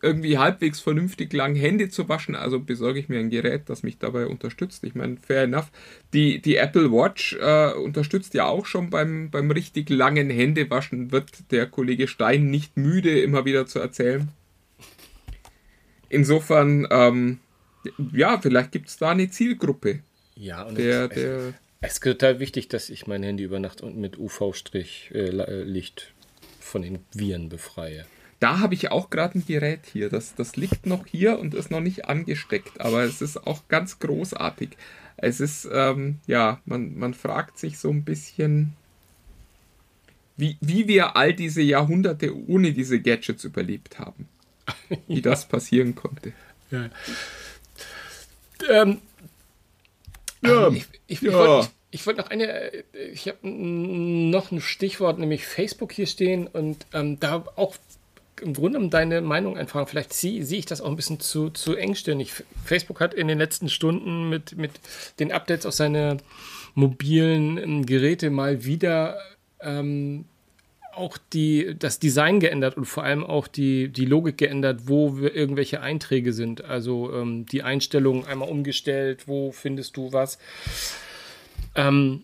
irgendwie 0.04 0.36
halbwegs 0.36 0.80
vernünftig 0.80 1.32
lang 1.32 1.54
Hände 1.54 1.88
zu 1.88 2.08
waschen, 2.08 2.34
also 2.34 2.60
besorge 2.60 3.00
ich 3.00 3.08
mir 3.08 3.18
ein 3.18 3.30
Gerät, 3.30 3.62
das 3.70 3.82
mich 3.82 3.98
dabei 3.98 4.26
unterstützt. 4.26 4.84
Ich 4.84 4.94
meine, 4.94 5.16
fair 5.16 5.44
enough. 5.44 5.70
Die, 6.12 6.40
die 6.42 6.56
Apple 6.56 6.92
Watch 6.92 7.36
äh, 7.40 7.72
unterstützt 7.72 8.34
ja 8.34 8.44
auch 8.46 8.66
schon 8.66 8.90
beim, 8.90 9.30
beim 9.30 9.50
richtig 9.50 9.88
langen 9.88 10.28
Händewaschen, 10.28 11.10
wird 11.10 11.50
der 11.50 11.66
Kollege 11.66 12.06
Stein 12.06 12.50
nicht 12.50 12.76
müde, 12.76 13.18
immer 13.20 13.46
wieder 13.46 13.66
zu 13.66 13.78
erzählen. 13.78 14.28
Insofern, 16.10 16.86
ähm, 16.90 17.38
ja, 18.12 18.38
vielleicht 18.38 18.72
gibt 18.72 18.88
es 18.88 18.98
da 18.98 19.10
eine 19.10 19.30
Zielgruppe. 19.30 20.00
Ja, 20.36 20.62
und 20.62 20.78
der, 20.78 21.04
es, 21.04 21.14
der, 21.14 21.54
es 21.80 21.92
ist 21.94 22.02
total 22.02 22.40
wichtig, 22.40 22.68
dass 22.68 22.90
ich 22.90 23.06
mein 23.06 23.22
Handy 23.22 23.44
über 23.44 23.60
Nacht 23.60 23.80
und 23.80 23.96
mit 23.96 24.18
UV-Licht 24.18 25.12
äh, 25.12 26.24
von 26.60 26.82
den 26.82 26.98
Viren 27.12 27.48
befreie. 27.48 28.06
Da 28.40 28.58
habe 28.58 28.74
ich 28.74 28.90
auch 28.90 29.10
gerade 29.10 29.38
ein 29.38 29.46
Gerät 29.46 29.86
hier. 29.90 30.10
Das, 30.10 30.34
das 30.34 30.56
liegt 30.56 30.86
noch 30.86 31.06
hier 31.06 31.38
und 31.38 31.54
ist 31.54 31.70
noch 31.70 31.80
nicht 31.80 32.06
angesteckt, 32.06 32.80
aber 32.80 33.04
es 33.04 33.22
ist 33.22 33.46
auch 33.46 33.68
ganz 33.68 33.98
großartig. 34.00 34.70
Es 35.16 35.40
ist, 35.40 35.68
ähm, 35.72 36.18
ja, 36.26 36.60
man, 36.64 36.98
man 36.98 37.14
fragt 37.14 37.58
sich 37.58 37.78
so 37.78 37.90
ein 37.90 38.04
bisschen, 38.04 38.74
wie, 40.36 40.56
wie 40.60 40.88
wir 40.88 41.16
all 41.16 41.32
diese 41.32 41.62
Jahrhunderte 41.62 42.36
ohne 42.48 42.72
diese 42.72 43.00
Gadgets 43.00 43.44
überlebt 43.44 43.98
haben. 43.98 44.28
Wie 45.08 45.16
ja. 45.16 45.20
das 45.20 45.46
passieren 45.46 45.94
konnte. 45.94 46.32
Ja. 46.70 46.88
Ähm, 48.70 48.98
ja. 50.44 50.68
Ich, 50.68 50.86
ich, 51.06 51.20
ja. 51.22 51.28
ich 51.28 51.34
wollte 51.34 51.68
ich 51.90 52.06
wollt 52.08 52.16
noch 52.16 52.28
eine, 52.28 52.72
ich 53.12 53.28
habe 53.28 53.46
noch 53.46 54.50
ein 54.50 54.60
Stichwort, 54.60 55.20
nämlich 55.20 55.46
Facebook 55.46 55.92
hier 55.92 56.08
stehen 56.08 56.48
und 56.48 56.86
ähm, 56.92 57.20
da 57.20 57.44
auch 57.54 57.76
im 58.42 58.52
Grunde 58.52 58.80
um 58.80 58.90
deine 58.90 59.20
Meinung 59.20 59.56
einfragen. 59.56 59.86
Vielleicht 59.86 60.12
sehe 60.12 60.40
ich 60.40 60.66
das 60.66 60.80
auch 60.80 60.88
ein 60.88 60.96
bisschen 60.96 61.20
zu, 61.20 61.50
zu 61.50 61.76
engstirnig. 61.76 62.32
Facebook 62.64 63.00
hat 63.00 63.14
in 63.14 63.28
den 63.28 63.38
letzten 63.38 63.68
Stunden 63.68 64.28
mit, 64.28 64.56
mit 64.56 64.72
den 65.20 65.30
Updates 65.30 65.66
auf 65.66 65.74
seine 65.74 66.16
mobilen 66.74 67.58
ähm, 67.58 67.86
Geräte 67.86 68.30
mal 68.30 68.64
wieder 68.64 69.18
ähm, 69.60 70.24
auch 70.96 71.18
die, 71.32 71.74
das 71.78 71.98
Design 71.98 72.40
geändert 72.40 72.76
und 72.76 72.84
vor 72.84 73.04
allem 73.04 73.24
auch 73.24 73.48
die, 73.48 73.88
die 73.88 74.04
Logik 74.04 74.38
geändert, 74.38 74.82
wo 74.84 75.16
irgendwelche 75.18 75.80
Einträge 75.80 76.32
sind. 76.32 76.64
Also 76.64 77.12
ähm, 77.12 77.46
die 77.46 77.62
Einstellungen 77.62 78.26
einmal 78.26 78.48
umgestellt, 78.48 79.26
wo 79.28 79.52
findest 79.52 79.96
du 79.96 80.12
was. 80.12 80.38
Ähm, 81.74 82.22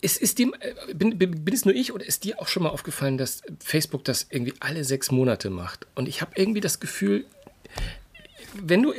ist, 0.00 0.20
ist 0.20 0.38
dem, 0.38 0.54
äh, 0.60 0.94
bin, 0.94 1.16
bin, 1.16 1.54
es 1.54 1.64
nur 1.64 1.74
ich 1.74 1.92
oder 1.92 2.04
ist 2.04 2.24
dir 2.24 2.40
auch 2.40 2.48
schon 2.48 2.64
mal 2.64 2.70
aufgefallen, 2.70 3.18
dass 3.18 3.42
Facebook 3.64 4.04
das 4.04 4.26
irgendwie 4.30 4.54
alle 4.60 4.84
sechs 4.84 5.10
Monate 5.10 5.48
macht? 5.48 5.86
Und 5.94 6.08
ich 6.08 6.20
habe 6.20 6.32
irgendwie 6.34 6.60
das 6.60 6.80
Gefühl, 6.80 7.24
wenn 8.54 8.82
du, 8.82 8.92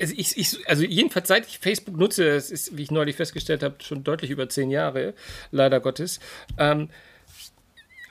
also, 0.00 0.14
ich, 0.16 0.36
ich, 0.36 0.68
also 0.68 0.82
jedenfalls 0.82 1.28
seit 1.28 1.46
ich 1.46 1.58
Facebook 1.58 1.96
nutze, 1.96 2.24
das 2.24 2.50
ist, 2.50 2.76
wie 2.76 2.82
ich 2.82 2.90
neulich 2.90 3.16
festgestellt 3.16 3.62
habe, 3.62 3.76
schon 3.82 4.04
deutlich 4.04 4.30
über 4.30 4.48
zehn 4.48 4.70
Jahre, 4.70 5.14
leider 5.50 5.80
Gottes, 5.80 6.18
ähm, 6.58 6.88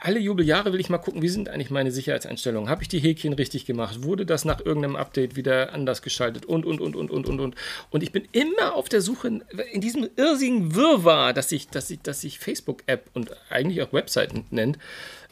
alle 0.04 0.20
Jubeljahre 0.20 0.74
will 0.74 0.80
ich 0.80 0.90
mal 0.90 0.98
gucken, 0.98 1.22
wie 1.22 1.30
sind 1.30 1.48
eigentlich 1.48 1.70
meine 1.70 1.92
Sicherheitseinstellungen? 1.92 2.70
Habe 2.70 2.82
ich 2.82 2.88
die 2.88 3.00
Häkchen 3.00 3.34
richtig 3.34 3.68
gemacht? 3.68 4.02
Wurde 4.02 4.26
das 4.26 4.46
nach 4.46 4.60
irgendeinem 4.60 4.96
Update 4.96 5.36
wieder 5.36 5.74
anders 5.74 6.02
geschaltet? 6.02 6.46
Und, 6.48 6.66
und, 6.66 6.82
und, 6.82 6.96
und, 6.96 7.12
und, 7.12 7.28
und, 7.28 7.40
und. 7.40 7.56
Und 7.92 8.02
ich 8.02 8.12
bin 8.12 8.28
immer 8.32 8.74
auf 8.74 8.90
der 8.90 9.02
Suche 9.02 9.42
in 9.72 9.82
diesem 9.82 10.10
irrsigen 10.16 10.74
Wirrwarr, 10.74 11.34
dass 11.34 11.50
sich 11.50 11.68
dass 11.68 11.92
ich, 11.92 12.02
dass 12.02 12.24
ich 12.24 12.40
Facebook-App 12.40 13.12
und 13.14 13.30
eigentlich 13.52 13.84
auch 13.84 13.94
Webseiten 13.94 14.46
nennt, 14.50 14.80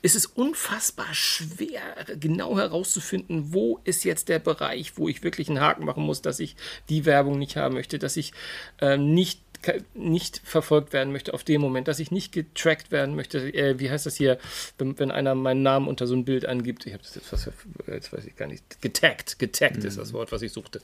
ist 0.03 0.15
es 0.15 0.27
unfassbar 0.27 1.13
schwer, 1.13 1.81
genau 2.19 2.55
herauszufinden, 2.55 3.51
wo 3.53 3.81
ist 3.85 4.05
jetzt 4.05 4.29
der 4.29 4.39
Bereich, 4.39 4.97
wo 4.97 5.09
ich 5.09 5.23
wirklich 5.23 5.49
einen 5.49 5.59
Haken 5.59 5.83
machen 5.83 6.03
muss, 6.03 6.21
dass 6.21 6.39
ich 6.39 6.55
die 6.89 7.05
Werbung 7.05 7.39
nicht 7.39 7.57
haben 7.57 7.73
möchte, 7.73 7.97
dass 7.97 8.17
ich 8.17 8.33
äh, 8.79 8.97
nicht 8.97 9.41
nicht 9.93 10.41
verfolgt 10.43 10.93
werden 10.93 11.11
möchte 11.11 11.33
auf 11.33 11.43
dem 11.43 11.61
Moment, 11.61 11.87
dass 11.87 11.99
ich 11.99 12.11
nicht 12.11 12.31
getrackt 12.31 12.91
werden 12.91 13.15
möchte. 13.15 13.53
Äh, 13.53 13.79
wie 13.79 13.89
heißt 13.89 14.05
das 14.05 14.15
hier, 14.15 14.37
wenn, 14.77 14.97
wenn, 14.99 15.11
einer 15.11 15.35
meinen 15.35 15.63
Namen 15.63 15.87
unter 15.87 16.07
so 16.07 16.15
ein 16.15 16.25
Bild 16.25 16.45
angibt? 16.45 16.85
Ich 16.85 16.93
habe 16.93 17.03
das 17.03 17.15
jetzt, 17.15 17.31
was, 17.31 17.49
jetzt 17.87 18.13
weiß 18.13 18.25
ich 18.25 18.35
gar 18.35 18.47
nicht. 18.47 18.81
Getaggt, 18.81 19.39
getaggt 19.39 19.79
mhm. 19.79 19.87
ist 19.87 19.97
das 19.97 20.13
Wort, 20.13 20.31
was 20.31 20.41
ich 20.41 20.51
suchte. 20.51 20.81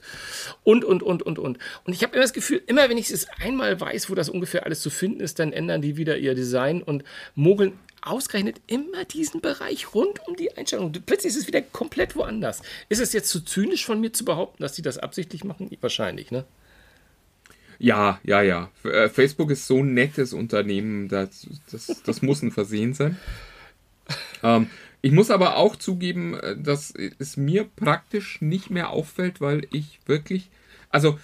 Und, 0.64 0.84
und, 0.84 1.02
und, 1.02 1.22
und, 1.22 1.38
und. 1.38 1.58
Und 1.84 1.92
ich 1.92 2.02
habe 2.02 2.14
immer 2.14 2.22
das 2.22 2.32
Gefühl, 2.32 2.62
immer 2.66 2.88
wenn 2.88 2.98
ich 2.98 3.10
es 3.10 3.26
einmal 3.40 3.80
weiß, 3.80 4.10
wo 4.10 4.14
das 4.14 4.28
ungefähr 4.28 4.64
alles 4.64 4.80
zu 4.80 4.90
finden 4.90 5.20
ist, 5.20 5.38
dann 5.38 5.52
ändern 5.52 5.82
die 5.82 5.96
wieder 5.96 6.18
ihr 6.18 6.34
Design 6.34 6.82
und 6.82 7.04
mogeln 7.34 7.72
ausgerechnet 8.02 8.60
immer 8.66 9.04
diesen 9.04 9.40
Bereich 9.40 9.94
rund 9.94 10.26
um 10.26 10.36
die 10.36 10.56
Einstellung. 10.56 10.92
Plötzlich 10.92 11.32
ist 11.32 11.40
es 11.40 11.46
wieder 11.46 11.60
komplett 11.60 12.14
woanders. 12.14 12.62
Ist 12.88 13.00
es 13.00 13.12
jetzt 13.12 13.30
zu 13.30 13.40
zynisch 13.40 13.84
von 13.84 14.00
mir 14.00 14.12
zu 14.12 14.24
behaupten, 14.24 14.62
dass 14.62 14.74
die 14.74 14.82
das 14.82 14.98
absichtlich 14.98 15.44
machen? 15.44 15.70
Wahrscheinlich, 15.80 16.30
ne? 16.30 16.44
Ja, 17.78 18.20
ja, 18.24 18.42
ja. 18.42 18.70
Äh, 18.84 19.08
Facebook 19.08 19.50
ist 19.50 19.66
so 19.66 19.78
ein 19.78 19.94
nettes 19.94 20.32
Unternehmen, 20.32 21.08
das, 21.08 21.46
das, 21.70 22.02
das 22.04 22.22
muss 22.22 22.42
ein 22.42 22.50
Versehen 22.50 22.94
sein. 22.94 23.16
Ähm, 24.42 24.68
ich 25.02 25.12
muss 25.12 25.30
aber 25.30 25.56
auch 25.56 25.76
zugeben, 25.76 26.34
äh, 26.34 26.56
dass 26.56 26.92
es 27.18 27.36
mir 27.36 27.64
praktisch 27.64 28.40
nicht 28.40 28.70
mehr 28.70 28.90
auffällt, 28.90 29.40
weil 29.40 29.66
ich 29.70 30.00
wirklich, 30.06 30.48
also 30.90 31.18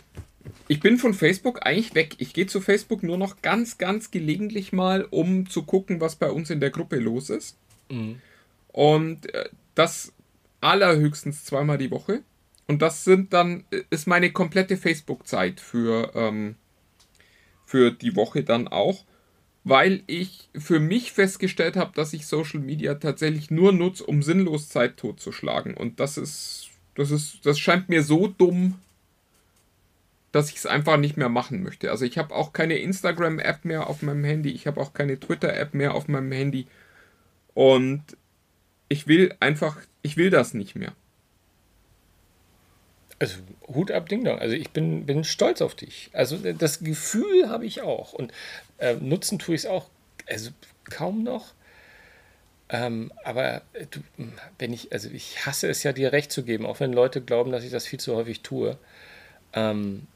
ich 0.69 0.81
bin 0.81 0.99
von 0.99 1.15
Facebook 1.15 1.65
eigentlich 1.65 1.95
weg. 1.95 2.17
Ich 2.19 2.33
gehe 2.35 2.47
zu 2.47 2.61
Facebook 2.61 3.03
nur 3.03 3.19
noch 3.19 3.43
ganz, 3.43 3.79
ganz 3.79 4.11
gelegentlich 4.11 4.73
mal, 4.73 5.07
um 5.11 5.49
zu 5.49 5.63
gucken, 5.63 6.01
was 6.01 6.17
bei 6.17 6.31
uns 6.31 6.51
in 6.51 6.61
der 6.61 6.71
Gruppe 6.71 6.97
los 6.97 7.31
ist. 7.31 7.57
Mhm. 7.91 8.21
Und 8.69 9.33
äh, 9.35 9.49
das 9.75 10.13
allerhöchstens 10.61 11.45
zweimal 11.45 11.79
die 11.79 11.91
Woche. 11.91 12.23
Und 12.67 12.83
das 12.83 13.05
sind 13.05 13.33
dann, 13.33 13.65
ist 13.91 14.07
meine 14.07 14.33
komplette 14.33 14.77
Facebook-Zeit 14.77 15.61
für, 15.61 16.13
ähm, 16.15 16.57
für 17.67 17.91
die 17.91 18.17
Woche 18.17 18.45
dann 18.45 18.69
auch, 18.69 19.05
weil 19.65 20.03
ich 20.07 20.49
für 20.57 20.81
mich 20.81 21.13
festgestellt 21.13 21.77
habe, 21.77 21.93
dass 21.95 22.13
ich 22.13 22.27
Social 22.27 22.61
Media 22.61 22.95
tatsächlich 22.95 23.51
nur 23.51 23.73
nutze, 23.73 24.05
um 24.05 24.23
sinnlos 24.23 24.69
Zeit 24.69 24.97
totzuschlagen. 24.97 25.75
Und 25.75 26.01
das 26.01 26.17
ist, 26.17 26.71
das 26.95 27.11
ist, 27.11 27.45
das 27.47 27.59
scheint 27.59 27.89
mir 27.89 28.03
so 28.03 28.27
dumm, 28.27 28.79
dass 30.33 30.51
ich 30.51 30.57
es 30.57 30.67
einfach 30.67 30.97
nicht 30.97 31.17
mehr 31.17 31.29
machen 31.29 31.63
möchte. 31.63 31.91
Also 31.91 32.05
ich 32.05 32.19
habe 32.19 32.35
auch 32.35 32.53
keine 32.53 32.79
Instagram-App 32.79 33.65
mehr 33.65 33.87
auf 33.87 34.03
meinem 34.03 34.25
Handy, 34.25 34.51
ich 34.51 34.67
habe 34.67 34.81
auch 34.81 34.95
keine 34.95 35.21
Twitter-App 35.21 35.75
mehr 35.75 35.95
auf 35.95 36.09
meinem 36.09 36.33
Handy. 36.33 36.67
Und 37.55 38.03
ich 38.89 39.07
will 39.07 39.35
einfach, 39.41 39.77
ich 40.01 40.17
will 40.17 40.31
das 40.31 40.55
nicht 40.55 40.75
mehr. 40.75 40.95
Also 43.23 43.37
Hut 43.73 43.93
ab, 43.93 44.09
Ding 44.09 44.25
Dong. 44.25 44.41
Also 44.41 44.57
ich 44.57 44.71
bin, 44.71 45.07
bin 45.07 45.23
stolz 45.23 45.63
auf 45.63 45.77
dich. 45.77 46.11
Also 46.13 46.39
das 46.39 46.81
Gefühl 46.81 47.49
habe 47.49 47.65
ich 47.65 47.81
auch. 47.81 48.13
Und 48.15 48.33
äh, 48.79 48.95
nutzen 48.95 49.39
tue 49.39 49.55
ich 49.55 49.61
es 49.61 49.67
auch, 49.67 49.87
also 50.29 50.51
kaum 50.91 51.23
noch. 51.23 51.55
Ähm, 52.69 53.13
aber 53.23 53.63
äh, 53.75 53.87
du, 53.89 54.01
wenn 54.59 54.73
ich, 54.73 54.93
also 54.93 55.09
ich 55.09 55.47
hasse 55.47 55.69
es 55.69 55.85
ja, 55.85 55.93
dir 55.93 56.11
recht 56.11 56.33
zu 56.33 56.43
geben, 56.43 56.67
auch 56.67 56.81
wenn 56.81 56.93
Leute 56.93 57.21
glauben, 57.21 57.53
dass 57.53 57.63
ich 57.63 57.71
das 57.71 57.87
viel 57.87 58.01
zu 58.01 58.17
häufig 58.17 58.41
tue. 58.41 58.77
Ähm, 59.53 60.09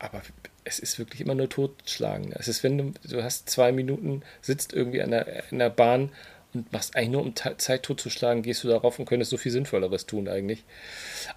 aber 0.00 0.20
es 0.64 0.80
ist 0.80 0.98
wirklich 0.98 1.20
immer 1.20 1.36
nur 1.36 1.48
totschlagen. 1.48 2.32
Es 2.32 2.48
ist, 2.48 2.64
wenn 2.64 2.78
du, 2.78 2.94
du 3.08 3.22
hast 3.22 3.48
zwei 3.48 3.70
Minuten, 3.70 4.22
sitzt 4.42 4.72
irgendwie 4.72 5.02
an 5.02 5.12
der, 5.12 5.52
in 5.52 5.60
der 5.60 5.70
Bahn 5.70 6.10
und 6.54 6.72
machst 6.72 6.96
eigentlich 6.96 7.10
nur, 7.10 7.22
um 7.22 7.34
Zeit 7.36 7.82
totzuschlagen, 7.82 8.42
gehst 8.42 8.62
du 8.64 8.68
darauf 8.68 8.98
und 8.98 9.06
könntest 9.06 9.30
so 9.30 9.36
viel 9.36 9.50
Sinnvolleres 9.50 10.06
tun 10.06 10.28
eigentlich. 10.28 10.62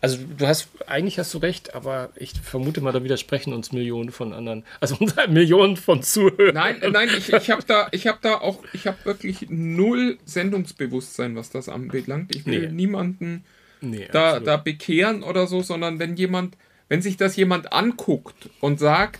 Also 0.02 0.20
du 0.38 0.48
hast, 0.48 0.70
eigentlich 0.86 1.18
hast 1.20 1.34
du 1.34 1.40
recht, 1.40 1.74
aber 1.74 2.10
ich 2.16 2.34
vermute 2.34 2.82
mal, 2.82 2.92
da 2.92 3.04
widersprechen 3.04 3.54
uns 3.54 3.72
Millionen 3.72 4.12
von 4.12 4.34
anderen, 4.34 4.64
also 4.80 4.98
Millionen 5.30 5.78
von 5.78 6.04
Zuhörern. 6.04 6.54
Nein, 6.54 6.78
nein, 6.92 7.10
ich, 7.18 7.34
ich 7.34 7.50
habe 7.50 7.64
da, 7.66 7.88
ich 7.92 8.08
habe 8.08 8.20
da 8.22 8.36
auch, 8.36 8.64
ich 8.74 8.88
habe 8.88 8.98
wirklich 9.06 9.48
null 9.50 10.18
Sendungsbewusstsein, 10.26 11.36
was 11.36 11.50
das 11.50 11.70
anbelangt. 11.70 12.36
Ich 12.36 12.46
will 12.46 12.68
nee. 12.68 12.74
niemanden 12.74 13.44
nee, 13.82 14.08
da, 14.12 14.40
da 14.40 14.58
bekehren 14.58 15.24
oder 15.24 15.48
so, 15.48 15.62
sondern 15.62 16.00
wenn 16.00 16.16
jemand, 16.16 16.58
wenn 16.90 17.02
sich 17.02 17.18
das 17.18 17.36
jemand 17.36 17.74
anguckt 17.74 18.50
und 18.62 18.80
sagt, 18.80 19.20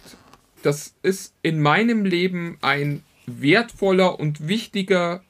das 0.64 0.96
ist 1.02 1.34
in 1.42 1.60
meinem 1.62 2.06
Leben 2.06 2.58
ein 2.62 3.04
wertvoller 3.26 4.20
und 4.20 4.48
wichtiger 4.48 5.22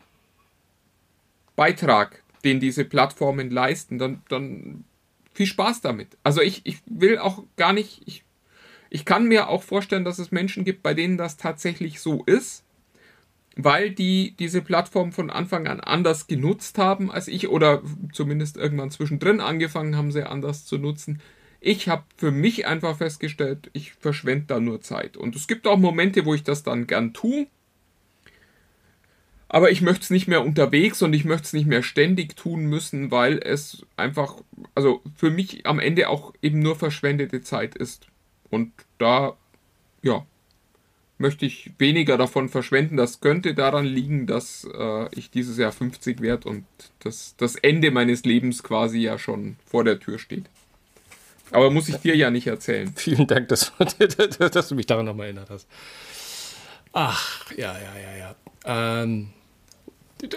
Beitrag, 1.57 2.23
den 2.45 2.61
diese 2.61 2.85
Plattformen 2.85 3.51
leisten, 3.51 3.99
dann, 3.99 4.21
dann 4.29 4.85
viel 5.33 5.47
Spaß 5.47 5.81
damit. 5.81 6.17
Also 6.23 6.41
ich, 6.41 6.61
ich 6.65 6.77
will 6.85 7.17
auch 7.19 7.43
gar 7.57 7.73
nicht, 7.73 8.03
ich, 8.05 8.23
ich 8.89 9.03
kann 9.05 9.27
mir 9.27 9.49
auch 9.49 9.63
vorstellen, 9.63 10.05
dass 10.05 10.19
es 10.19 10.31
Menschen 10.31 10.63
gibt, 10.63 10.83
bei 10.83 10.93
denen 10.93 11.17
das 11.17 11.37
tatsächlich 11.37 11.99
so 11.99 12.23
ist. 12.25 12.63
weil 13.55 13.89
die 13.91 14.35
diese 14.37 14.61
Plattform 14.61 15.11
von 15.11 15.29
Anfang 15.31 15.67
an 15.67 15.79
anders 15.79 16.27
genutzt 16.27 16.77
haben 16.77 17.11
als 17.11 17.27
ich 17.27 17.47
oder 17.49 17.81
zumindest 18.13 18.57
irgendwann 18.57 18.91
zwischendrin 18.91 19.41
angefangen 19.41 19.95
haben, 19.97 20.11
sie 20.11 20.23
anders 20.29 20.65
zu 20.65 20.77
nutzen. 20.77 21.21
Ich 21.59 21.89
habe 21.89 22.03
für 22.17 22.31
mich 22.31 22.67
einfach 22.67 22.97
festgestellt, 22.97 23.69
ich 23.73 23.93
verschwende 23.93 24.45
da 24.47 24.59
nur 24.59 24.81
Zeit. 24.81 25.17
Und 25.17 25.35
es 25.35 25.47
gibt 25.47 25.65
auch 25.67 25.77
Momente, 25.77 26.25
wo 26.25 26.35
ich 26.35 26.43
das 26.43 26.63
dann 26.63 26.85
gern 26.87 27.13
tue. 27.13 27.47
Aber 29.49 29.71
ich 29.71 29.81
möchte 29.81 30.03
es 30.03 30.09
nicht 30.09 30.27
mehr 30.27 30.43
unterwegs 30.43 31.01
und 31.01 31.13
ich 31.13 31.23
möchte 31.23 31.45
es 31.45 31.53
nicht 31.53 31.67
mehr 31.67 31.83
ständig 31.83 32.35
tun 32.35 32.65
müssen, 32.65 33.11
weil 33.11 33.39
es 33.39 33.85
einfach, 33.95 34.35
also 34.75 35.01
für 35.15 35.29
mich 35.29 35.65
am 35.65 35.79
Ende 35.79 36.09
auch 36.09 36.33
eben 36.41 36.59
nur 36.59 36.75
verschwendete 36.75 37.41
Zeit 37.41 37.75
ist. 37.75 38.07
Und 38.49 38.73
da, 38.97 39.37
ja, 40.01 40.25
möchte 41.17 41.45
ich 41.45 41.71
weniger 41.77 42.17
davon 42.17 42.49
verschwenden. 42.49 42.97
Das 42.97 43.21
könnte 43.21 43.53
daran 43.53 43.85
liegen, 43.85 44.27
dass 44.27 44.67
äh, 44.73 45.07
ich 45.15 45.31
dieses 45.31 45.57
Jahr 45.57 45.71
50 45.71 46.21
werde 46.21 46.49
und 46.49 46.65
das, 46.99 47.35
das 47.37 47.55
Ende 47.55 47.91
meines 47.91 48.23
Lebens 48.23 48.63
quasi 48.63 48.99
ja 48.99 49.17
schon 49.17 49.55
vor 49.65 49.83
der 49.83 49.99
Tür 49.99 50.19
steht. 50.19 50.45
Aber 51.51 51.71
muss 51.71 51.87
ich 51.87 51.97
dir 51.97 52.15
ja 52.15 52.29
nicht 52.29 52.47
erzählen. 52.47 52.93
Vielen 52.95 53.27
Dank, 53.27 53.47
dass, 53.47 53.71
dass 54.51 54.67
du 54.67 54.75
mich 54.75 54.85
daran 54.85 55.05
nochmal 55.05 55.27
erinnert 55.27 55.49
hast. 55.49 55.67
Ach, 56.93 57.49
ja, 57.51 57.77
ja, 57.77 57.99
ja, 57.99 58.17
ja. 58.17 58.35
Ähm, 59.03 59.29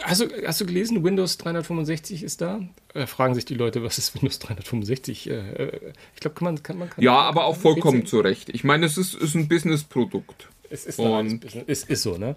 hast, 0.02 0.20
du, 0.20 0.28
hast 0.46 0.60
du 0.60 0.66
gelesen, 0.66 1.04
Windows 1.04 1.38
365 1.38 2.22
ist 2.22 2.40
da? 2.40 2.60
Äh, 2.94 3.06
fragen 3.06 3.34
sich 3.34 3.44
die 3.44 3.54
Leute, 3.54 3.82
was 3.82 3.98
ist 3.98 4.14
Windows 4.14 4.38
365? 4.38 5.30
Äh, 5.30 5.32
äh, 5.32 5.92
ich 6.14 6.20
glaube, 6.20 6.34
kann 6.34 6.44
man, 6.44 6.62
kann 6.62 6.78
man. 6.78 6.90
Kann 6.90 7.02
ja, 7.02 7.18
aber 7.18 7.44
auch 7.44 7.56
vollkommen 7.56 8.06
zu 8.06 8.20
Recht. 8.20 8.48
Ich 8.50 8.64
meine, 8.64 8.86
es 8.86 8.98
ist, 8.98 9.14
ist 9.14 9.34
ein 9.34 9.48
Business-Produkt. 9.48 10.48
Es 10.72 10.86
ist, 10.86 11.00
und 11.00 11.44
ist, 11.66 11.90
ist 11.90 12.02
so, 12.02 12.16
ne? 12.16 12.36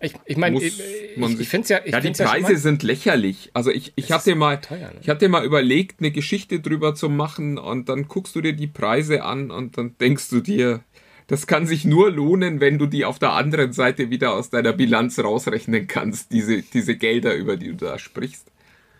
Ich 0.00 0.14
ich 0.24 0.36
meine, 0.36 0.60
ich, 0.60 0.80
ich 0.80 1.48
finde 1.48 1.62
es 1.62 1.68
ja. 1.68 1.80
Ich 1.84 1.92
ja, 1.92 2.00
die 2.00 2.10
Preise 2.10 2.52
ja 2.52 2.58
sind 2.58 2.82
lächerlich. 2.82 3.50
Also 3.54 3.70
ich, 3.70 3.92
ich 3.94 4.10
hatte 4.10 4.34
mal, 4.34 4.60
teuer, 4.60 4.88
ne? 4.88 4.98
ich 5.00 5.08
hatte 5.08 5.28
mal 5.28 5.44
überlegt, 5.44 6.00
eine 6.00 6.10
Geschichte 6.10 6.58
drüber 6.58 6.96
zu 6.96 7.08
machen 7.08 7.58
und 7.58 7.88
dann 7.88 8.08
guckst 8.08 8.34
du 8.34 8.40
dir 8.40 8.54
die 8.54 8.66
Preise 8.66 9.22
an 9.22 9.52
und 9.52 9.78
dann 9.78 9.96
denkst 9.98 10.30
du 10.30 10.40
dir, 10.40 10.80
das 11.30 11.46
kann 11.46 11.64
sich 11.64 11.84
nur 11.84 12.10
lohnen, 12.10 12.58
wenn 12.58 12.76
du 12.76 12.86
die 12.86 13.04
auf 13.04 13.20
der 13.20 13.34
anderen 13.34 13.72
Seite 13.72 14.10
wieder 14.10 14.34
aus 14.34 14.50
deiner 14.50 14.72
Bilanz 14.72 15.16
rausrechnen 15.16 15.86
kannst, 15.86 16.32
diese, 16.32 16.62
diese 16.62 16.96
Gelder, 16.96 17.36
über 17.36 17.56
die 17.56 17.68
du 17.68 17.76
da 17.76 18.00
sprichst. 18.00 18.48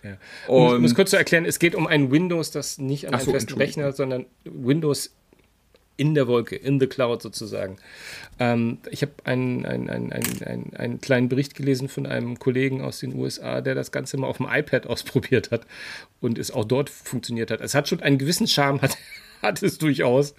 Ja. 0.04 0.16
Und 0.46 0.76
um 0.76 0.84
es 0.84 0.94
kurz 0.94 1.10
zu 1.10 1.16
erklären, 1.16 1.44
es 1.44 1.58
geht 1.58 1.74
um 1.74 1.88
ein 1.88 2.12
Windows, 2.12 2.52
das 2.52 2.78
nicht 2.78 3.08
an 3.08 3.14
einem 3.14 3.24
so, 3.24 3.32
festen 3.32 3.54
Rechner, 3.54 3.90
sondern 3.90 4.26
Windows 4.44 5.12
in 5.96 6.14
der 6.14 6.28
Wolke, 6.28 6.54
in 6.54 6.78
the 6.78 6.86
cloud 6.86 7.20
sozusagen. 7.20 7.78
Ähm, 8.38 8.78
ich 8.92 9.02
habe 9.02 9.12
einen, 9.24 9.66
einen, 9.66 9.90
einen, 9.90 10.12
einen, 10.12 10.72
einen 10.76 11.00
kleinen 11.00 11.28
Bericht 11.28 11.56
gelesen 11.56 11.88
von 11.88 12.06
einem 12.06 12.38
Kollegen 12.38 12.80
aus 12.80 13.00
den 13.00 13.12
USA, 13.16 13.60
der 13.60 13.74
das 13.74 13.90
Ganze 13.90 14.18
mal 14.18 14.28
auf 14.28 14.36
dem 14.36 14.46
iPad 14.48 14.86
ausprobiert 14.86 15.50
hat 15.50 15.66
und 16.20 16.38
es 16.38 16.52
auch 16.52 16.64
dort 16.64 16.90
funktioniert 16.90 17.50
hat. 17.50 17.60
Es 17.60 17.74
hat 17.74 17.88
schon 17.88 18.00
einen 18.00 18.18
gewissen 18.18 18.46
Charme, 18.46 18.80
hat, 18.82 18.96
hat 19.42 19.62
es 19.62 19.78
durchaus. 19.78 20.34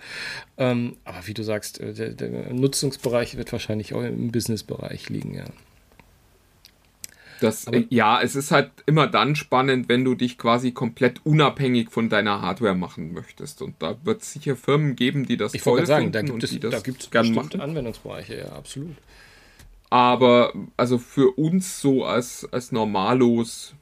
Ähm, 0.58 0.98
aber 1.06 1.28
wie 1.28 1.34
du 1.34 1.44
sagst, 1.44 1.80
äh, 1.80 1.94
der, 1.94 2.10
der 2.10 2.54
Nutzungsbereich 2.54 3.38
wird 3.38 3.52
wahrscheinlich 3.52 3.94
auch 3.94 4.04
im 4.04 4.32
Businessbereich 4.32 5.10
liegen, 5.10 5.34
ja. 5.34 5.46
Das, 7.42 7.68
Aber, 7.68 7.84
ja, 7.90 8.22
es 8.22 8.36
ist 8.36 8.52
halt 8.52 8.70
immer 8.86 9.08
dann 9.08 9.36
spannend, 9.36 9.90
wenn 9.90 10.06
du 10.06 10.14
dich 10.14 10.38
quasi 10.38 10.74
komplett 10.74 11.26
unabhängig 11.26 11.90
von 11.90 12.08
deiner 12.08 12.42
Hardware 12.42 12.76
machen 12.76 13.14
möchtest. 13.14 13.64
Und 13.64 13.76
da 13.80 13.98
wird 14.04 14.22
es 14.22 14.32
sicher 14.32 14.56
Firmen 14.56 14.96
geben, 14.96 15.26
die 15.26 15.38
das 15.38 15.56
ich 15.56 15.64
toll 15.64 15.86
sagen, 15.88 16.12
da 16.12 16.22
gibt 16.22 16.44
es, 16.44 16.60
da 16.60 16.80
gibt 16.80 17.02
es 17.02 17.08
bestimmte 17.08 17.60
Anwendungsbereiche, 17.60 18.38
ja, 18.38 18.52
absolut. 18.52 18.96
Aber 19.90 20.54
also 20.78 21.00
für 21.00 21.38
uns 21.38 21.82
so 21.82 22.06
als, 22.06 22.48
als 22.52 22.72
Normalos 22.72 23.74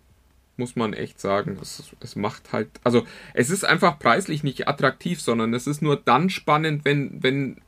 muss 0.59 0.75
man 0.75 0.93
echt 0.93 1.19
sagen, 1.19 1.57
es, 1.59 1.83
es 2.01 2.15
macht 2.15 2.53
halt, 2.53 2.69
also 2.83 3.05
es 3.33 3.49
ist 3.49 3.65
einfach 3.65 3.97
preislich 3.97 4.43
nicht 4.43 4.67
attraktiv, 4.67 5.19
sondern 5.19 5.53
es 5.55 5.65
ist 5.65 5.81
nur 5.81 5.95
dann 5.95 6.29
spannend, 6.29 6.85
wenn, 6.85 7.23
wenn 7.23 7.61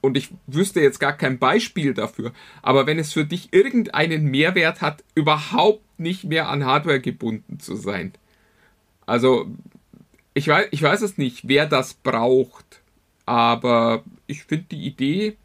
und 0.00 0.16
ich 0.16 0.30
wüsste 0.46 0.80
jetzt 0.80 1.00
gar 1.00 1.12
kein 1.12 1.38
Beispiel 1.38 1.92
dafür, 1.92 2.32
aber 2.62 2.86
wenn 2.86 2.98
es 2.98 3.12
für 3.12 3.24
dich 3.24 3.52
irgendeinen 3.52 4.26
Mehrwert 4.26 4.80
hat, 4.80 5.04
überhaupt 5.14 5.82
nicht 5.98 6.24
mehr 6.24 6.48
an 6.48 6.64
Hardware 6.64 7.00
gebunden 7.00 7.58
zu 7.58 7.74
sein. 7.74 8.12
Also, 9.04 9.46
ich 10.34 10.48
weiß, 10.48 10.68
ich 10.70 10.82
weiß 10.82 11.02
es 11.02 11.18
nicht, 11.18 11.48
wer 11.48 11.66
das 11.66 11.94
braucht, 11.94 12.82
aber 13.24 14.04
ich 14.26 14.44
finde 14.44 14.66
die 14.70 14.86
Idee, 14.86 15.36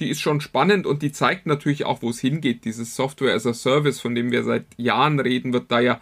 die 0.00 0.10
ist 0.10 0.20
schon 0.20 0.40
spannend 0.40 0.86
und 0.86 1.02
die 1.02 1.12
zeigt 1.12 1.46
natürlich 1.46 1.84
auch, 1.84 2.02
wo 2.02 2.10
es 2.10 2.20
hingeht. 2.20 2.64
Dieses 2.64 2.96
Software 2.96 3.34
as 3.34 3.46
a 3.46 3.54
Service, 3.54 4.00
von 4.00 4.14
dem 4.14 4.32
wir 4.32 4.42
seit 4.42 4.64
Jahren 4.76 5.20
reden, 5.20 5.52
wird 5.52 5.70
da 5.70 5.80
ja 5.80 6.00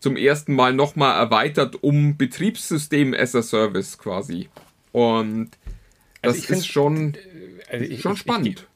zum 0.00 0.16
ersten 0.16 0.54
Mal 0.54 0.72
nochmal 0.72 1.18
erweitert 1.18 1.82
um 1.82 2.16
Betriebssystem 2.16 3.14
as 3.14 3.34
a 3.34 3.42
Service 3.42 3.98
quasi. 3.98 4.48
Und 4.92 5.50
also 6.22 6.40
das 6.40 6.50
ist 6.50 6.66
schon, 6.66 7.16
also 7.70 7.84
ich, 7.84 8.00
schon 8.00 8.16
spannend. 8.16 8.66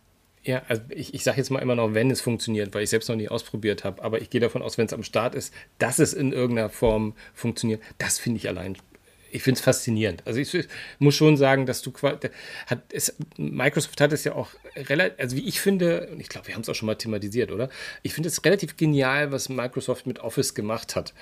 Ich, 0.42 0.48
ja, 0.48 0.62
also 0.68 0.82
ich, 0.90 1.14
ich 1.14 1.24
sage 1.24 1.38
jetzt 1.38 1.50
mal 1.50 1.60
immer 1.60 1.74
noch, 1.74 1.94
wenn 1.94 2.10
es 2.10 2.20
funktioniert, 2.20 2.74
weil 2.74 2.84
ich 2.84 2.90
selbst 2.90 3.08
noch 3.08 3.16
nie 3.16 3.28
ausprobiert 3.28 3.84
habe. 3.84 4.02
Aber 4.02 4.20
ich 4.20 4.30
gehe 4.30 4.40
davon 4.40 4.62
aus, 4.62 4.78
wenn 4.78 4.86
es 4.86 4.92
am 4.92 5.02
Start 5.02 5.34
ist, 5.34 5.52
dass 5.78 5.98
es 5.98 6.12
in 6.12 6.32
irgendeiner 6.32 6.68
Form 6.68 7.14
funktioniert. 7.32 7.82
Das 7.98 8.18
finde 8.18 8.38
ich 8.38 8.48
allein 8.48 8.76
ich 9.34 9.42
finde 9.42 9.58
es 9.58 9.64
faszinierend. 9.64 10.22
Also 10.26 10.38
ich 10.38 10.68
muss 11.00 11.16
schon 11.16 11.36
sagen, 11.36 11.66
dass 11.66 11.82
du 11.82 11.92
hat 12.02 12.82
es, 12.92 13.16
Microsoft 13.36 14.00
hat 14.00 14.12
es 14.12 14.22
ja 14.22 14.32
auch 14.34 14.50
relativ, 14.76 15.18
also 15.18 15.36
wie 15.36 15.48
ich 15.48 15.60
finde, 15.60 16.08
und 16.12 16.20
ich 16.20 16.28
glaube, 16.28 16.46
wir 16.46 16.54
haben 16.54 16.62
es 16.62 16.68
auch 16.68 16.74
schon 16.76 16.86
mal 16.86 16.94
thematisiert, 16.94 17.50
oder? 17.50 17.68
Ich 18.02 18.14
finde 18.14 18.28
es 18.28 18.44
relativ 18.44 18.76
genial, 18.76 19.32
was 19.32 19.48
Microsoft 19.48 20.06
mit 20.06 20.20
Office 20.20 20.54
gemacht 20.54 20.94
hat. 20.94 21.14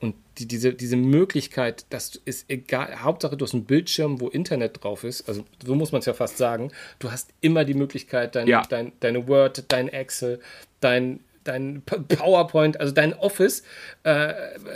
Und 0.00 0.14
die, 0.38 0.46
diese, 0.46 0.72
diese 0.72 0.96
Möglichkeit, 0.96 1.84
dass 1.90 2.18
es 2.24 2.46
egal, 2.48 3.02
Hauptsache 3.02 3.36
du 3.36 3.44
hast 3.44 3.52
einen 3.52 3.66
Bildschirm, 3.66 4.18
wo 4.18 4.28
Internet 4.28 4.82
drauf 4.82 5.04
ist, 5.04 5.28
also 5.28 5.44
so 5.62 5.74
muss 5.74 5.92
man 5.92 5.98
es 5.98 6.06
ja 6.06 6.14
fast 6.14 6.38
sagen, 6.38 6.72
du 7.00 7.12
hast 7.12 7.34
immer 7.42 7.66
die 7.66 7.74
Möglichkeit, 7.74 8.34
dein, 8.34 8.46
ja. 8.46 8.62
dein, 8.62 8.92
deine 9.00 9.28
Word, 9.28 9.64
dein 9.68 9.88
Excel, 9.88 10.40
dein 10.80 11.20
dein 11.44 11.82
PowerPoint, 11.82 12.80
also 12.80 12.92
dein 12.92 13.14
Office 13.14 13.62
äh, 14.02 14.32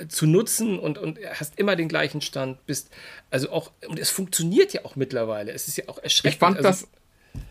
zu 0.09 0.27
nutzen 0.27 0.79
und, 0.79 0.99
und 0.99 1.19
hast 1.35 1.59
immer 1.59 1.77
den 1.77 1.89
gleichen 1.89 2.21
Stand, 2.21 2.65
bist 2.67 2.91
also 3.31 3.51
auch, 3.51 3.73
und 3.89 3.99
es 3.99 4.11
funktioniert 4.11 4.73
ja 4.73 4.85
auch 4.85 4.97
mittlerweile. 4.97 5.53
Es 5.53 5.69
ist 5.69 5.77
ja 5.77 5.85
auch 5.89 5.99
erschreckend. 5.99 6.35
Ich 6.35 6.39
fand 6.39 6.57
also, 6.59 6.69
das 6.69 6.89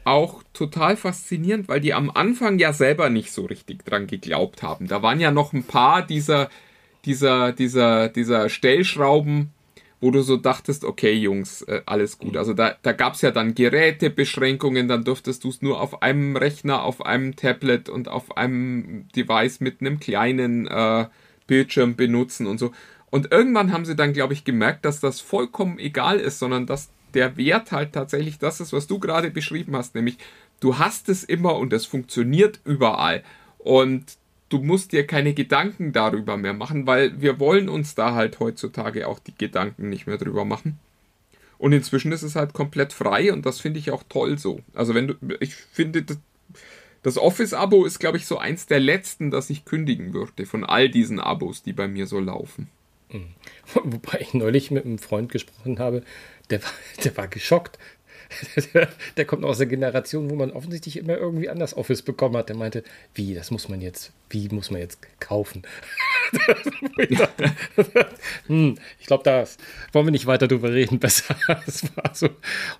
auch 0.03 0.43
total 0.53 0.97
faszinierend, 0.97 1.67
weil 1.67 1.79
die 1.79 1.93
am 1.93 2.09
Anfang 2.11 2.59
ja 2.59 2.73
selber 2.73 3.09
nicht 3.09 3.31
so 3.31 3.45
richtig 3.45 3.85
dran 3.85 4.07
geglaubt 4.07 4.63
haben. 4.63 4.87
Da 4.87 5.01
waren 5.01 5.19
ja 5.19 5.31
noch 5.31 5.53
ein 5.53 5.63
paar 5.63 6.05
dieser, 6.05 6.49
dieser, 7.05 7.51
dieser, 7.51 8.09
dieser 8.09 8.49
Stellschrauben, 8.49 9.51
wo 10.01 10.09
du 10.09 10.23
so 10.23 10.35
dachtest, 10.35 10.83
okay, 10.83 11.13
Jungs, 11.13 11.61
äh, 11.61 11.81
alles 11.85 12.17
gut. 12.17 12.35
Also 12.35 12.53
da, 12.53 12.75
da 12.81 12.91
gab 12.91 13.13
es 13.13 13.21
ja 13.21 13.29
dann 13.29 13.53
Gerätebeschränkungen, 13.53 14.87
dann 14.87 15.03
durftest 15.03 15.43
du 15.43 15.49
es 15.49 15.61
nur 15.61 15.79
auf 15.79 16.01
einem 16.01 16.35
Rechner, 16.35 16.83
auf 16.83 17.05
einem 17.05 17.35
Tablet 17.35 17.87
und 17.87 18.09
auf 18.09 18.35
einem 18.35 19.07
Device 19.15 19.59
mit 19.59 19.79
einem 19.79 19.99
kleinen 19.99 20.67
äh, 20.67 21.05
Bildschirm 21.45 21.95
benutzen 21.95 22.47
und 22.47 22.57
so. 22.57 22.71
Und 23.11 23.31
irgendwann 23.31 23.71
haben 23.71 23.85
sie 23.85 23.95
dann, 23.95 24.13
glaube 24.13 24.33
ich, 24.33 24.43
gemerkt, 24.43 24.85
dass 24.85 24.99
das 24.99 25.21
vollkommen 25.21 25.77
egal 25.77 26.19
ist, 26.19 26.39
sondern 26.39 26.65
dass 26.65 26.89
der 27.13 27.37
Wert 27.37 27.71
halt 27.71 27.93
tatsächlich 27.93 28.39
das 28.39 28.59
ist, 28.59 28.73
was 28.73 28.87
du 28.87 28.97
gerade 28.97 29.29
beschrieben 29.29 29.75
hast, 29.75 29.93
nämlich 29.93 30.17
du 30.61 30.79
hast 30.79 31.09
es 31.09 31.23
immer 31.23 31.57
und 31.57 31.73
es 31.73 31.85
funktioniert 31.85 32.59
überall. 32.63 33.23
Und 33.57 34.17
du 34.51 34.59
musst 34.59 34.91
dir 34.91 35.07
keine 35.07 35.33
Gedanken 35.33 35.93
darüber 35.93 36.37
mehr 36.37 36.53
machen, 36.53 36.85
weil 36.85 37.21
wir 37.21 37.39
wollen 37.39 37.69
uns 37.69 37.95
da 37.95 38.13
halt 38.13 38.39
heutzutage 38.39 39.07
auch 39.07 39.19
die 39.19 39.35
Gedanken 39.35 39.89
nicht 39.89 40.07
mehr 40.07 40.17
drüber 40.17 40.45
machen. 40.45 40.79
Und 41.57 41.73
inzwischen 41.73 42.11
ist 42.11 42.23
es 42.23 42.35
halt 42.35 42.53
komplett 42.53 42.91
frei 42.91 43.31
und 43.31 43.45
das 43.45 43.59
finde 43.59 43.79
ich 43.79 43.91
auch 43.91 44.03
toll 44.09 44.37
so. 44.37 44.61
Also 44.73 44.95
wenn 44.95 45.07
du, 45.07 45.15
ich 45.39 45.53
finde, 45.53 46.03
das, 47.03 47.17
Office-Abo 47.17 47.85
ist, 47.85 47.99
glaube 47.99 48.17
ich, 48.17 48.25
so 48.25 48.37
eins 48.37 48.65
der 48.65 48.79
letzten, 48.79 49.31
das 49.31 49.49
ich 49.49 49.63
kündigen 49.63 50.13
würde 50.13 50.45
von 50.45 50.65
all 50.65 50.89
diesen 50.89 51.19
Abos, 51.19 51.61
die 51.61 51.73
bei 51.73 51.87
mir 51.87 52.07
so 52.07 52.19
laufen. 52.19 52.67
Mhm. 53.11 53.27
Wobei 53.83 54.19
ich 54.21 54.33
neulich 54.33 54.71
mit 54.71 54.85
einem 54.85 54.97
Freund 54.97 55.31
gesprochen 55.31 55.79
habe, 55.79 56.03
der 56.49 56.63
war, 56.63 56.71
der 57.03 57.15
war 57.15 57.27
geschockt. 57.27 57.77
Der, 59.17 59.25
kommt 59.25 59.43
aus 59.43 59.57
der 59.57 59.67
Generation, 59.67 60.29
wo 60.29 60.35
man 60.35 60.51
offensichtlich 60.51 60.97
immer 60.97 61.17
irgendwie 61.17 61.49
anders 61.49 61.75
Office 61.75 62.01
bekommen 62.01 62.37
hat. 62.37 62.49
Der 62.49 62.55
meinte, 62.55 62.83
wie, 63.13 63.33
das 63.33 63.51
muss 63.51 63.69
man 63.69 63.81
jetzt, 63.81 64.11
wie 64.29 64.47
muss 64.49 64.71
man 64.71 64.81
jetzt 64.81 64.99
kaufen? 65.19 65.63
ich, 66.97 67.19
hm, 68.47 68.77
ich 68.99 69.05
glaube, 69.05 69.23
da 69.23 69.45
wollen 69.91 70.07
wir 70.07 70.11
nicht 70.11 70.27
weiter 70.27 70.47
drüber 70.47 70.71
reden, 70.71 70.99
besser. 70.99 71.35
Das 71.47 71.83
war 71.95 72.13
so. 72.13 72.29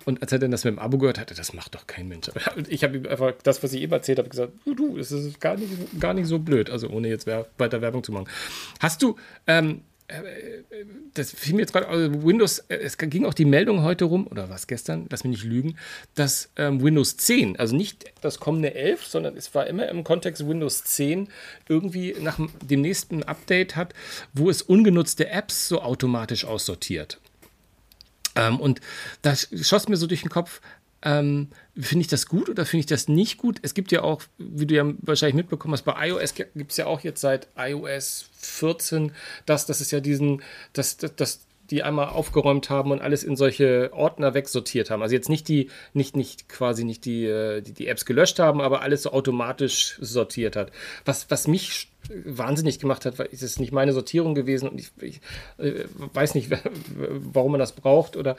Und 0.04 0.22
als 0.22 0.32
er 0.32 0.38
dann 0.38 0.50
das 0.50 0.64
mit 0.64 0.74
dem 0.74 0.78
Abo 0.78 0.98
gehört 0.98 1.18
hatte, 1.18 1.34
das 1.34 1.52
macht 1.52 1.74
doch 1.74 1.86
kein 1.86 2.08
Mensch. 2.08 2.30
Ich 2.68 2.84
habe 2.84 2.96
ihm 2.96 3.06
einfach 3.06 3.32
das, 3.42 3.62
was 3.62 3.72
ich 3.72 3.82
eben 3.82 3.92
erzählt 3.92 4.18
habe, 4.18 4.28
gesagt, 4.28 4.52
du, 4.64 4.74
du, 4.74 4.98
es 4.98 5.12
ist 5.12 5.40
gar 5.40 5.56
nicht, 5.56 5.70
gar 6.00 6.14
nicht 6.14 6.26
so 6.26 6.38
blöd, 6.38 6.70
also 6.70 6.88
ohne 6.88 7.08
jetzt 7.08 7.26
weiter 7.26 7.80
Werbung 7.80 8.02
zu 8.02 8.12
machen. 8.12 8.28
Hast 8.80 9.02
du, 9.02 9.16
ähm, 9.46 9.82
das 11.14 11.30
fiel 11.32 11.54
mir 11.54 11.62
jetzt 11.62 11.72
gerade, 11.72 11.88
also 11.88 12.22
Windows, 12.22 12.58
äh, 12.68 12.76
es 12.76 12.98
ging 12.98 13.24
auch 13.24 13.34
die 13.34 13.44
Meldung 13.44 13.82
heute 13.82 14.04
rum, 14.04 14.26
oder 14.26 14.50
was 14.50 14.66
gestern, 14.66 15.06
lass 15.10 15.24
mich 15.24 15.42
nicht 15.42 15.44
lügen, 15.44 15.76
dass 16.14 16.50
ähm, 16.56 16.82
Windows 16.82 17.16
10, 17.16 17.58
also 17.58 17.74
nicht 17.74 18.12
das 18.20 18.38
kommende 18.38 18.74
11, 18.74 19.06
sondern 19.06 19.36
es 19.36 19.54
war 19.54 19.66
immer 19.66 19.88
im 19.88 20.04
Kontext 20.04 20.46
Windows 20.46 20.84
10 20.84 21.28
irgendwie 21.68 22.14
nach 22.20 22.38
dem 22.62 22.80
nächsten 22.80 23.22
Update 23.22 23.76
hat, 23.76 23.94
wo 24.32 24.50
es 24.50 24.62
ungenutzte 24.62 25.28
Apps 25.28 25.68
so 25.68 25.82
automatisch 25.82 26.44
aussortiert. 26.44 27.18
Ähm, 28.34 28.60
und 28.60 28.80
da 29.22 29.34
schoss 29.36 29.88
mir 29.88 29.96
so 29.96 30.06
durch 30.06 30.22
den 30.22 30.30
Kopf, 30.30 30.60
ähm, 31.02 31.48
finde 31.78 32.02
ich 32.02 32.08
das 32.08 32.26
gut 32.26 32.48
oder 32.48 32.66
finde 32.66 32.80
ich 32.80 32.86
das 32.86 33.08
nicht 33.08 33.38
gut? 33.38 33.58
Es 33.62 33.74
gibt 33.74 33.92
ja 33.92 34.02
auch, 34.02 34.22
wie 34.38 34.66
du 34.66 34.74
ja 34.74 34.84
wahrscheinlich 35.00 35.36
mitbekommen 35.36 35.72
hast, 35.72 35.84
bei 35.84 36.08
iOS 36.08 36.34
gibt 36.34 36.70
es 36.70 36.76
ja 36.76 36.86
auch 36.86 37.00
jetzt 37.00 37.20
seit 37.20 37.48
iOS 37.56 38.26
14, 38.38 39.12
dass 39.46 39.66
das 39.66 39.80
ist 39.80 39.90
ja 39.90 40.00
diesen, 40.00 40.42
dass, 40.72 40.96
dass, 40.98 41.16
dass 41.16 41.40
die 41.72 41.82
einmal 41.82 42.10
aufgeräumt 42.10 42.68
haben 42.68 42.90
und 42.90 43.00
alles 43.00 43.24
in 43.24 43.34
solche 43.34 43.90
Ordner 43.94 44.34
wegsortiert 44.34 44.90
haben. 44.90 45.00
Also 45.00 45.14
jetzt 45.14 45.30
nicht 45.30 45.48
die, 45.48 45.70
nicht, 45.94 46.14
nicht 46.16 46.46
quasi 46.50 46.84
nicht 46.84 47.06
die, 47.06 47.24
äh, 47.24 47.62
die, 47.62 47.72
die 47.72 47.88
Apps 47.88 48.04
gelöscht 48.04 48.38
haben, 48.38 48.60
aber 48.60 48.82
alles 48.82 49.04
so 49.04 49.12
automatisch 49.12 49.96
sortiert 49.98 50.54
hat. 50.54 50.70
Was, 51.06 51.30
was 51.30 51.48
mich 51.48 51.88
wahnsinnig 52.26 52.78
gemacht 52.78 53.06
hat, 53.06 53.18
weil 53.18 53.30
es 53.32 53.42
ist 53.42 53.58
nicht 53.58 53.72
meine 53.72 53.94
Sortierung 53.94 54.34
gewesen 54.34 54.68
und 54.68 54.80
ich, 54.80 54.90
ich 55.00 55.20
äh, 55.56 55.86
weiß 56.12 56.34
nicht, 56.34 56.50
warum 57.32 57.52
man 57.52 57.58
das 57.58 57.72
braucht 57.72 58.18
oder 58.18 58.36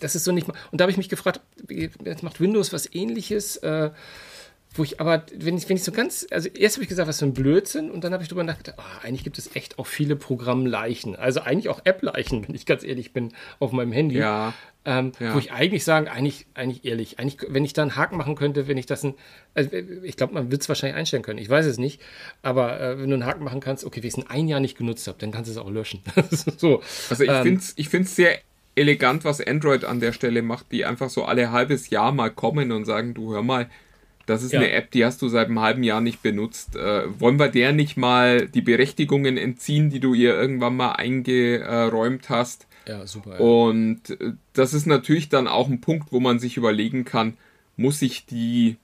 das 0.00 0.16
ist 0.16 0.24
so 0.24 0.32
nicht. 0.32 0.48
Und 0.48 0.80
da 0.80 0.82
habe 0.82 0.90
ich 0.90 0.98
mich 0.98 1.08
gefragt, 1.08 1.40
jetzt 1.68 2.24
macht 2.24 2.40
Windows 2.40 2.72
was 2.72 2.92
ähnliches. 2.92 3.58
Äh, 3.58 3.90
wo 4.74 4.84
ich 4.84 5.00
aber, 5.00 5.24
wenn 5.36 5.56
ich, 5.56 5.68
wenn 5.68 5.76
ich 5.76 5.82
so 5.82 5.90
ganz, 5.90 6.26
also 6.30 6.48
erst 6.48 6.76
habe 6.76 6.84
ich 6.84 6.88
gesagt, 6.88 7.08
was 7.08 7.18
für 7.18 7.24
ein 7.24 7.34
Blödsinn 7.34 7.90
und 7.90 8.04
dann 8.04 8.12
habe 8.12 8.22
ich 8.22 8.28
darüber 8.28 8.44
nachgedacht, 8.44 8.76
oh, 8.78 9.04
eigentlich 9.04 9.24
gibt 9.24 9.36
es 9.36 9.56
echt 9.56 9.78
auch 9.80 9.86
viele 9.86 10.14
Programmleichen, 10.14 11.16
also 11.16 11.40
eigentlich 11.40 11.68
auch 11.68 11.80
App-Leichen, 11.84 12.46
wenn 12.46 12.54
ich 12.54 12.66
ganz 12.66 12.84
ehrlich 12.84 13.12
bin, 13.12 13.32
auf 13.58 13.72
meinem 13.72 13.90
Handy. 13.90 14.18
Ja. 14.18 14.54
Ähm, 14.84 15.12
ja. 15.18 15.34
Wo 15.34 15.38
ich 15.38 15.52
eigentlich 15.52 15.84
sagen, 15.84 16.08
eigentlich, 16.08 16.46
eigentlich 16.54 16.86
ehrlich, 16.86 17.18
eigentlich, 17.18 17.50
wenn 17.52 17.64
ich 17.64 17.74
da 17.74 17.82
einen 17.82 17.96
Haken 17.96 18.16
machen 18.16 18.34
könnte, 18.34 18.66
wenn 18.66 18.78
ich 18.78 18.86
das 18.86 19.04
ein, 19.04 19.14
also 19.54 19.70
ich 19.74 20.16
glaube, 20.16 20.34
man 20.34 20.50
wird 20.50 20.62
es 20.62 20.68
wahrscheinlich 20.68 20.96
einstellen 20.96 21.22
können, 21.22 21.38
ich 21.38 21.50
weiß 21.50 21.66
es 21.66 21.76
nicht, 21.76 22.00
aber 22.42 22.80
äh, 22.80 22.98
wenn 22.98 23.10
du 23.10 23.14
einen 23.14 23.26
Haken 23.26 23.44
machen 23.44 23.60
kannst, 23.60 23.84
okay, 23.84 24.02
wenn 24.02 24.08
ich 24.08 24.16
es 24.16 24.26
ein 24.26 24.48
Jahr 24.48 24.60
nicht 24.60 24.78
genutzt 24.78 25.06
habe, 25.06 25.18
dann 25.18 25.32
kannst 25.32 25.48
du 25.48 25.52
es 25.52 25.58
auch 25.58 25.68
löschen. 25.68 26.00
so. 26.56 26.80
Also 27.10 27.24
ich 27.24 27.30
ähm, 27.30 27.42
finde 27.42 27.60
es 27.60 27.72
ich 27.76 27.88
find's 27.88 28.16
sehr 28.16 28.38
elegant, 28.76 29.24
was 29.24 29.40
Android 29.40 29.84
an 29.84 30.00
der 30.00 30.12
Stelle 30.12 30.42
macht, 30.42 30.72
die 30.72 30.86
einfach 30.86 31.10
so 31.10 31.24
alle 31.24 31.50
halbes 31.50 31.90
Jahr 31.90 32.12
mal 32.12 32.30
kommen 32.30 32.72
und 32.72 32.84
sagen, 32.84 33.12
du 33.12 33.34
hör 33.34 33.42
mal, 33.42 33.68
das 34.30 34.44
ist 34.44 34.52
ja. 34.52 34.60
eine 34.60 34.70
App, 34.70 34.92
die 34.92 35.04
hast 35.04 35.20
du 35.22 35.28
seit 35.28 35.48
einem 35.48 35.60
halben 35.60 35.82
Jahr 35.82 36.00
nicht 36.00 36.22
benutzt. 36.22 36.76
Äh, 36.76 37.20
wollen 37.20 37.38
wir 37.38 37.48
der 37.48 37.72
nicht 37.72 37.96
mal 37.96 38.46
die 38.46 38.60
Berechtigungen 38.60 39.36
entziehen, 39.36 39.90
die 39.90 39.98
du 39.98 40.14
ihr 40.14 40.34
irgendwann 40.34 40.76
mal 40.76 40.92
eingeräumt 40.92 42.30
hast? 42.30 42.68
Ja, 42.86 43.06
super. 43.06 43.32
Ja. 43.32 43.38
Und 43.40 44.10
äh, 44.10 44.34
das 44.52 44.72
ist 44.72 44.86
natürlich 44.86 45.30
dann 45.30 45.48
auch 45.48 45.68
ein 45.68 45.80
Punkt, 45.80 46.12
wo 46.12 46.20
man 46.20 46.38
sich 46.38 46.56
überlegen 46.56 47.04
kann, 47.04 47.36
muss 47.76 48.02
ich 48.02 48.24
die 48.24 48.76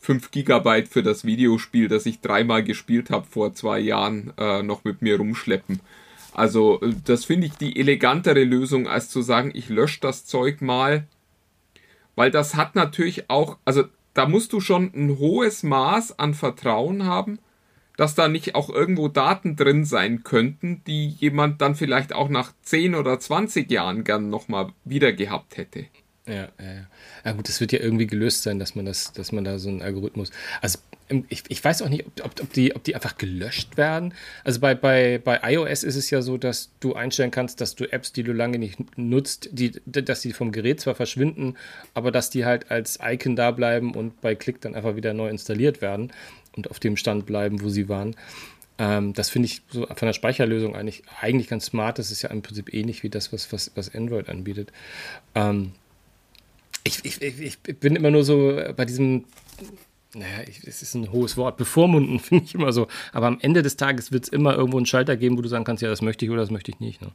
5 0.00 0.32
Gigabyte 0.32 0.88
für 0.88 1.04
das 1.04 1.24
Videospiel, 1.24 1.86
das 1.86 2.04
ich 2.06 2.20
dreimal 2.20 2.64
gespielt 2.64 3.10
habe 3.10 3.26
vor 3.26 3.54
zwei 3.54 3.78
Jahren, 3.78 4.32
äh, 4.36 4.64
noch 4.64 4.82
mit 4.82 5.00
mir 5.00 5.16
rumschleppen? 5.16 5.80
Also, 6.34 6.80
äh, 6.80 6.92
das 7.04 7.24
finde 7.24 7.46
ich 7.46 7.52
die 7.52 7.78
elegantere 7.78 8.42
Lösung, 8.42 8.88
als 8.88 9.10
zu 9.10 9.22
sagen, 9.22 9.52
ich 9.54 9.68
lösche 9.68 10.00
das 10.00 10.26
Zeug 10.26 10.60
mal. 10.60 11.06
Weil 12.16 12.32
das 12.32 12.56
hat 12.56 12.74
natürlich 12.74 13.30
auch, 13.30 13.56
also 13.64 13.84
da 14.20 14.28
musst 14.28 14.52
du 14.52 14.60
schon 14.60 14.92
ein 14.94 15.18
hohes 15.18 15.62
Maß 15.62 16.18
an 16.18 16.34
Vertrauen 16.34 17.06
haben, 17.06 17.38
dass 17.96 18.14
da 18.14 18.28
nicht 18.28 18.54
auch 18.54 18.68
irgendwo 18.68 19.08
Daten 19.08 19.56
drin 19.56 19.86
sein 19.86 20.24
könnten, 20.24 20.82
die 20.86 21.08
jemand 21.08 21.62
dann 21.62 21.74
vielleicht 21.74 22.12
auch 22.12 22.28
nach 22.28 22.52
10 22.60 22.96
oder 22.96 23.18
20 23.18 23.70
Jahren 23.70 24.04
gern 24.04 24.28
nochmal 24.28 24.74
wieder 24.84 25.14
gehabt 25.14 25.56
hätte. 25.56 25.86
Ja, 26.26 26.50
ja, 26.60 26.86
ja. 27.24 27.32
Gut, 27.32 27.48
das 27.48 27.62
wird 27.62 27.72
ja 27.72 27.80
irgendwie 27.80 28.06
gelöst 28.06 28.42
sein, 28.42 28.58
dass 28.58 28.74
man 28.74 28.84
das, 28.84 29.14
dass 29.14 29.32
man 29.32 29.42
da 29.42 29.58
so 29.58 29.70
einen 29.70 29.80
Algorithmus. 29.80 30.30
Also 30.60 30.80
ich, 31.28 31.42
ich 31.48 31.62
weiß 31.62 31.82
auch 31.82 31.88
nicht, 31.88 32.04
ob, 32.22 32.40
ob, 32.40 32.52
die, 32.52 32.74
ob 32.74 32.84
die 32.84 32.94
einfach 32.94 33.18
gelöscht 33.18 33.76
werden. 33.76 34.14
Also 34.44 34.60
bei, 34.60 34.74
bei, 34.74 35.20
bei 35.22 35.40
iOS 35.42 35.82
ist 35.82 35.96
es 35.96 36.10
ja 36.10 36.22
so, 36.22 36.38
dass 36.38 36.70
du 36.80 36.94
einstellen 36.94 37.30
kannst, 37.30 37.60
dass 37.60 37.74
du 37.74 37.90
Apps, 37.90 38.12
die 38.12 38.22
du 38.22 38.32
lange 38.32 38.58
nicht 38.58 38.78
nutzt, 38.96 39.48
die, 39.52 39.72
dass 39.86 40.20
die 40.20 40.32
vom 40.32 40.52
Gerät 40.52 40.80
zwar 40.80 40.94
verschwinden, 40.94 41.56
aber 41.94 42.12
dass 42.12 42.30
die 42.30 42.44
halt 42.44 42.70
als 42.70 42.98
Icon 43.02 43.34
da 43.34 43.50
bleiben 43.50 43.94
und 43.94 44.20
bei 44.20 44.34
Klick 44.34 44.60
dann 44.60 44.74
einfach 44.74 44.96
wieder 44.96 45.12
neu 45.12 45.28
installiert 45.28 45.82
werden 45.82 46.12
und 46.56 46.70
auf 46.70 46.78
dem 46.78 46.96
Stand 46.96 47.26
bleiben, 47.26 47.60
wo 47.62 47.68
sie 47.68 47.88
waren. 47.88 48.14
Ähm, 48.78 49.12
das 49.12 49.30
finde 49.30 49.46
ich 49.46 49.62
so 49.68 49.86
von 49.86 50.06
der 50.06 50.12
Speicherlösung 50.12 50.76
eigentlich, 50.76 51.02
eigentlich 51.20 51.48
ganz 51.48 51.66
smart. 51.66 51.98
Das 51.98 52.10
ist 52.10 52.22
ja 52.22 52.30
im 52.30 52.42
Prinzip 52.42 52.72
ähnlich 52.72 53.02
wie 53.02 53.10
das, 53.10 53.32
was, 53.32 53.52
was, 53.52 53.72
was 53.74 53.94
Android 53.94 54.28
anbietet. 54.28 54.72
Ähm, 55.34 55.72
ich, 56.84 57.04
ich, 57.04 57.20
ich, 57.20 57.58
bin 57.58 57.94
immer 57.94 58.10
nur 58.10 58.24
so 58.24 58.58
bei 58.76 58.86
diesem 58.86 59.24
naja, 60.14 60.42
es 60.46 60.82
ist 60.82 60.94
ein 60.94 61.12
hohes 61.12 61.36
Wort, 61.36 61.56
bevormunden 61.56 62.18
finde 62.20 62.44
ich 62.44 62.54
immer 62.54 62.72
so. 62.72 62.88
Aber 63.12 63.26
am 63.26 63.38
Ende 63.40 63.62
des 63.62 63.76
Tages 63.76 64.12
wird 64.12 64.24
es 64.24 64.28
immer 64.28 64.54
irgendwo 64.54 64.76
einen 64.76 64.86
Schalter 64.86 65.16
geben, 65.16 65.36
wo 65.36 65.42
du 65.42 65.48
sagen 65.48 65.64
kannst, 65.64 65.82
ja, 65.82 65.88
das 65.88 66.02
möchte 66.02 66.24
ich 66.24 66.30
oder 66.30 66.40
das 66.40 66.50
möchte 66.50 66.70
ich 66.70 66.80
nicht. 66.80 67.00
Ne? 67.00 67.12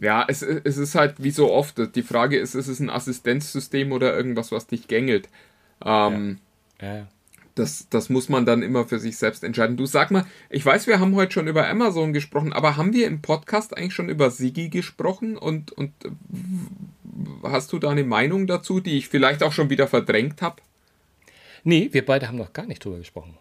Ja, 0.00 0.24
es, 0.28 0.42
es 0.42 0.76
ist 0.76 0.94
halt 0.94 1.22
wie 1.22 1.30
so 1.30 1.52
oft. 1.52 1.94
Die 1.94 2.02
Frage 2.02 2.38
ist, 2.38 2.54
ist 2.54 2.68
es 2.68 2.80
ein 2.80 2.90
Assistenzsystem 2.90 3.92
oder 3.92 4.16
irgendwas, 4.16 4.52
was 4.52 4.66
dich 4.66 4.88
gängelt? 4.88 5.28
Ähm, 5.84 6.38
ja. 6.80 6.96
Ja. 6.96 7.08
Das, 7.56 7.88
das 7.90 8.08
muss 8.08 8.28
man 8.28 8.46
dann 8.46 8.62
immer 8.62 8.84
für 8.84 9.00
sich 9.00 9.16
selbst 9.16 9.42
entscheiden. 9.42 9.76
Du 9.76 9.84
sag 9.84 10.12
mal, 10.12 10.24
ich 10.48 10.64
weiß, 10.64 10.86
wir 10.86 11.00
haben 11.00 11.16
heute 11.16 11.32
schon 11.32 11.48
über 11.48 11.68
Amazon 11.68 12.12
gesprochen, 12.12 12.52
aber 12.52 12.76
haben 12.76 12.92
wir 12.92 13.08
im 13.08 13.20
Podcast 13.20 13.76
eigentlich 13.76 13.94
schon 13.94 14.08
über 14.08 14.30
Sigi 14.30 14.68
gesprochen? 14.68 15.36
Und, 15.36 15.72
und 15.72 15.90
hast 17.42 17.72
du 17.72 17.80
da 17.80 17.90
eine 17.90 18.04
Meinung 18.04 18.46
dazu, 18.46 18.78
die 18.78 18.96
ich 18.96 19.08
vielleicht 19.08 19.42
auch 19.42 19.50
schon 19.50 19.70
wieder 19.70 19.88
verdrängt 19.88 20.40
habe? 20.40 20.62
Nee, 21.64 21.88
wir 21.92 22.04
beide 22.04 22.28
haben 22.28 22.38
noch 22.38 22.52
gar 22.52 22.66
nicht 22.66 22.84
drüber 22.84 22.98
gesprochen. 22.98 23.36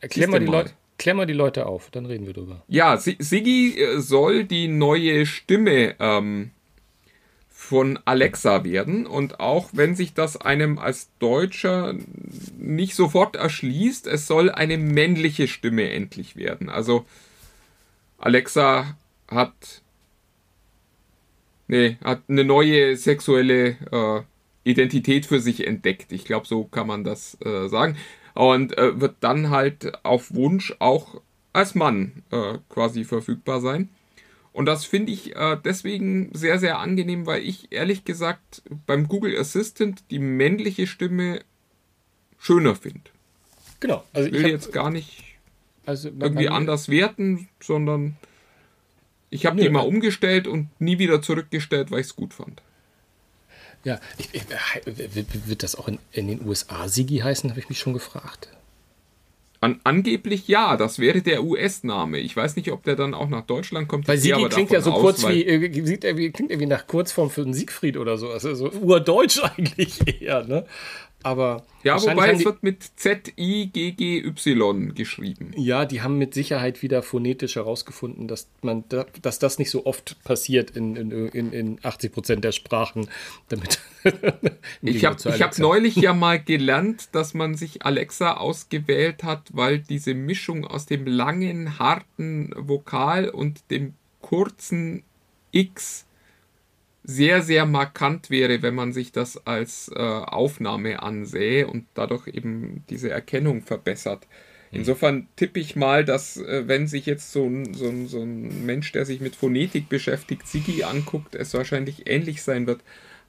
Erklär 0.00 0.28
mal, 0.28 0.40
die 0.40 0.46
mal. 0.46 0.70
Klär 0.96 1.14
mal 1.14 1.26
die 1.26 1.32
Leute 1.32 1.66
auf, 1.66 1.90
dann 1.90 2.06
reden 2.06 2.26
wir 2.26 2.34
drüber. 2.34 2.62
Ja, 2.68 2.96
Sigi 2.96 3.80
äh, 3.80 4.00
soll 4.00 4.44
die 4.44 4.68
neue 4.68 5.26
Stimme 5.26 5.96
ähm, 5.98 6.50
von 7.48 7.98
Alexa 8.04 8.62
werden. 8.62 9.06
Und 9.06 9.40
auch 9.40 9.70
wenn 9.72 9.96
sich 9.96 10.14
das 10.14 10.36
einem 10.36 10.78
als 10.78 11.08
Deutscher 11.18 11.94
nicht 12.58 12.94
sofort 12.94 13.36
erschließt, 13.36 14.06
es 14.06 14.26
soll 14.26 14.50
eine 14.50 14.78
männliche 14.78 15.48
Stimme 15.48 15.90
endlich 15.90 16.36
werden. 16.36 16.68
Also 16.68 17.06
Alexa 18.18 18.96
hat, 19.28 19.82
nee, 21.66 21.96
hat 22.04 22.22
eine 22.28 22.44
neue 22.44 22.96
sexuelle 22.96 23.76
äh, 23.90 24.22
Identität 24.64 25.26
für 25.26 25.40
sich 25.40 25.66
entdeckt. 25.66 26.12
Ich 26.12 26.24
glaube, 26.24 26.46
so 26.46 26.64
kann 26.64 26.86
man 26.86 27.04
das 27.04 27.38
äh, 27.44 27.68
sagen. 27.68 27.96
Und 28.34 28.76
äh, 28.76 29.00
wird 29.00 29.16
dann 29.20 29.50
halt 29.50 30.04
auf 30.04 30.34
Wunsch 30.34 30.74
auch 30.80 31.20
als 31.52 31.74
Mann 31.74 32.24
äh, 32.30 32.58
quasi 32.68 33.04
verfügbar 33.04 33.60
sein. 33.60 33.88
Und 34.52 34.66
das 34.66 34.84
finde 34.84 35.12
ich 35.12 35.34
äh, 35.36 35.56
deswegen 35.64 36.30
sehr, 36.32 36.58
sehr 36.58 36.78
angenehm, 36.78 37.26
weil 37.26 37.42
ich 37.42 37.72
ehrlich 37.72 38.04
gesagt 38.04 38.62
beim 38.86 39.08
Google 39.08 39.36
Assistant 39.38 40.04
die 40.10 40.18
männliche 40.18 40.86
Stimme 40.86 41.40
schöner 42.38 42.74
finde. 42.74 43.10
Genau. 43.80 44.04
Also 44.12 44.28
ich 44.28 44.34
will 44.34 44.44
hab, 44.44 44.50
jetzt 44.50 44.72
gar 44.72 44.90
nicht 44.90 45.36
also 45.86 46.08
irgendwie 46.08 46.48
anders 46.48 46.88
werten, 46.88 47.48
sondern 47.60 48.16
ich 49.30 49.46
habe 49.46 49.60
die 49.60 49.68
mal 49.68 49.80
umgestellt 49.80 50.46
und 50.46 50.68
nie 50.80 50.98
wieder 50.98 51.20
zurückgestellt, 51.20 51.90
weil 51.90 52.00
ich 52.00 52.06
es 52.06 52.16
gut 52.16 52.32
fand. 52.32 52.62
Ja, 53.84 54.00
ich, 54.18 54.30
ich, 54.32 54.42
wird 55.46 55.62
das 55.62 55.76
auch 55.76 55.88
in, 55.88 55.98
in 56.12 56.28
den 56.28 56.46
USA 56.46 56.88
Sigi 56.88 57.18
heißen, 57.18 57.50
habe 57.50 57.60
ich 57.60 57.68
mich 57.68 57.78
schon 57.78 57.92
gefragt. 57.92 58.48
An, 59.60 59.80
angeblich 59.84 60.46
ja, 60.46 60.76
das 60.76 60.98
wäre 60.98 61.22
der 61.22 61.42
US-Name. 61.42 62.18
Ich 62.18 62.36
weiß 62.36 62.56
nicht, 62.56 62.70
ob 62.70 62.82
der 62.82 62.96
dann 62.96 63.14
auch 63.14 63.28
nach 63.28 63.46
Deutschland 63.46 63.88
kommt. 63.88 64.06
Weil 64.08 64.18
Sigi 64.18 64.46
klingt 64.48 64.70
ja 64.70 64.82
so 64.82 64.92
aus, 64.92 65.00
kurz 65.00 65.28
wie, 65.28 65.44
äh, 65.44 65.84
sieht 65.84 66.04
irgendwie, 66.04 66.30
klingt 66.32 66.50
irgendwie 66.50 66.68
nach 66.68 66.86
Kurzform 66.86 67.30
für 67.30 67.42
einen 67.42 67.54
Siegfried 67.54 67.96
oder 67.96 68.18
so. 68.18 68.28
Also 68.28 68.54
so 68.54 68.70
urdeutsch 68.70 69.40
eigentlich 69.56 70.20
eher, 70.20 70.44
ne? 70.44 70.66
Aber 71.24 71.64
ja, 71.82 72.00
wobei 72.00 72.32
es 72.32 72.44
wird 72.44 72.62
mit 72.62 72.82
Z-I-G-G-Y 72.96 74.94
geschrieben. 74.94 75.52
Ja, 75.56 75.86
die 75.86 76.02
haben 76.02 76.18
mit 76.18 76.34
Sicherheit 76.34 76.82
wieder 76.82 77.02
phonetisch 77.02 77.56
herausgefunden, 77.56 78.28
dass 78.28 78.46
man, 78.60 78.84
dass 79.22 79.38
das 79.38 79.58
nicht 79.58 79.70
so 79.70 79.86
oft 79.86 80.22
passiert 80.22 80.72
in, 80.72 80.96
in, 80.96 81.50
in 81.52 81.78
80 81.82 82.12
Prozent 82.12 82.44
der 82.44 82.52
Sprachen. 82.52 83.08
Damit 83.48 83.80
ich 84.82 85.06
habe 85.06 85.16
hab 85.16 85.58
neulich 85.58 85.96
ja 85.96 86.12
mal 86.12 86.38
gelernt, 86.38 87.08
dass 87.12 87.32
man 87.32 87.54
sich 87.54 87.86
Alexa 87.86 88.34
ausgewählt 88.34 89.22
hat, 89.22 89.48
weil 89.54 89.78
diese 89.78 90.12
Mischung 90.12 90.66
aus 90.66 90.84
dem 90.84 91.06
langen, 91.06 91.78
harten 91.78 92.52
Vokal 92.54 93.30
und 93.30 93.70
dem 93.70 93.94
kurzen 94.20 95.04
X 95.52 96.04
sehr, 97.04 97.42
sehr 97.42 97.66
markant 97.66 98.30
wäre, 98.30 98.62
wenn 98.62 98.74
man 98.74 98.92
sich 98.94 99.12
das 99.12 99.46
als 99.46 99.90
äh, 99.94 100.00
Aufnahme 100.00 101.02
ansähe 101.02 101.66
und 101.66 101.84
dadurch 101.92 102.28
eben 102.28 102.82
diese 102.88 103.10
Erkennung 103.10 103.62
verbessert. 103.62 104.26
Mhm. 104.70 104.78
Insofern 104.78 105.28
tippe 105.36 105.60
ich 105.60 105.76
mal, 105.76 106.04
dass 106.06 106.38
äh, 106.38 106.66
wenn 106.66 106.86
sich 106.86 107.04
jetzt 107.04 107.30
so 107.30 107.44
ein, 107.44 107.74
so, 107.74 107.88
ein, 107.88 108.08
so 108.08 108.22
ein 108.22 108.64
Mensch, 108.64 108.90
der 108.92 109.04
sich 109.04 109.20
mit 109.20 109.36
Phonetik 109.36 109.90
beschäftigt, 109.90 110.48
Sigi 110.48 110.82
anguckt, 110.82 111.34
es 111.34 111.52
wahrscheinlich 111.52 112.08
ähnlich 112.08 112.42
sein 112.42 112.66
wird. 112.66 112.80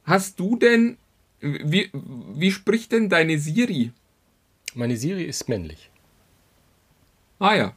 Hast 0.06 0.40
du 0.40 0.56
denn, 0.56 0.98
wie, 1.42 1.90
wie 2.34 2.52
spricht 2.52 2.94
denn 2.94 3.10
deine 3.10 3.38
Siri? 3.38 3.92
Meine 4.74 4.96
Siri 4.96 5.24
ist 5.24 5.50
männlich. 5.50 5.90
Ah 7.40 7.56
ja. 7.56 7.76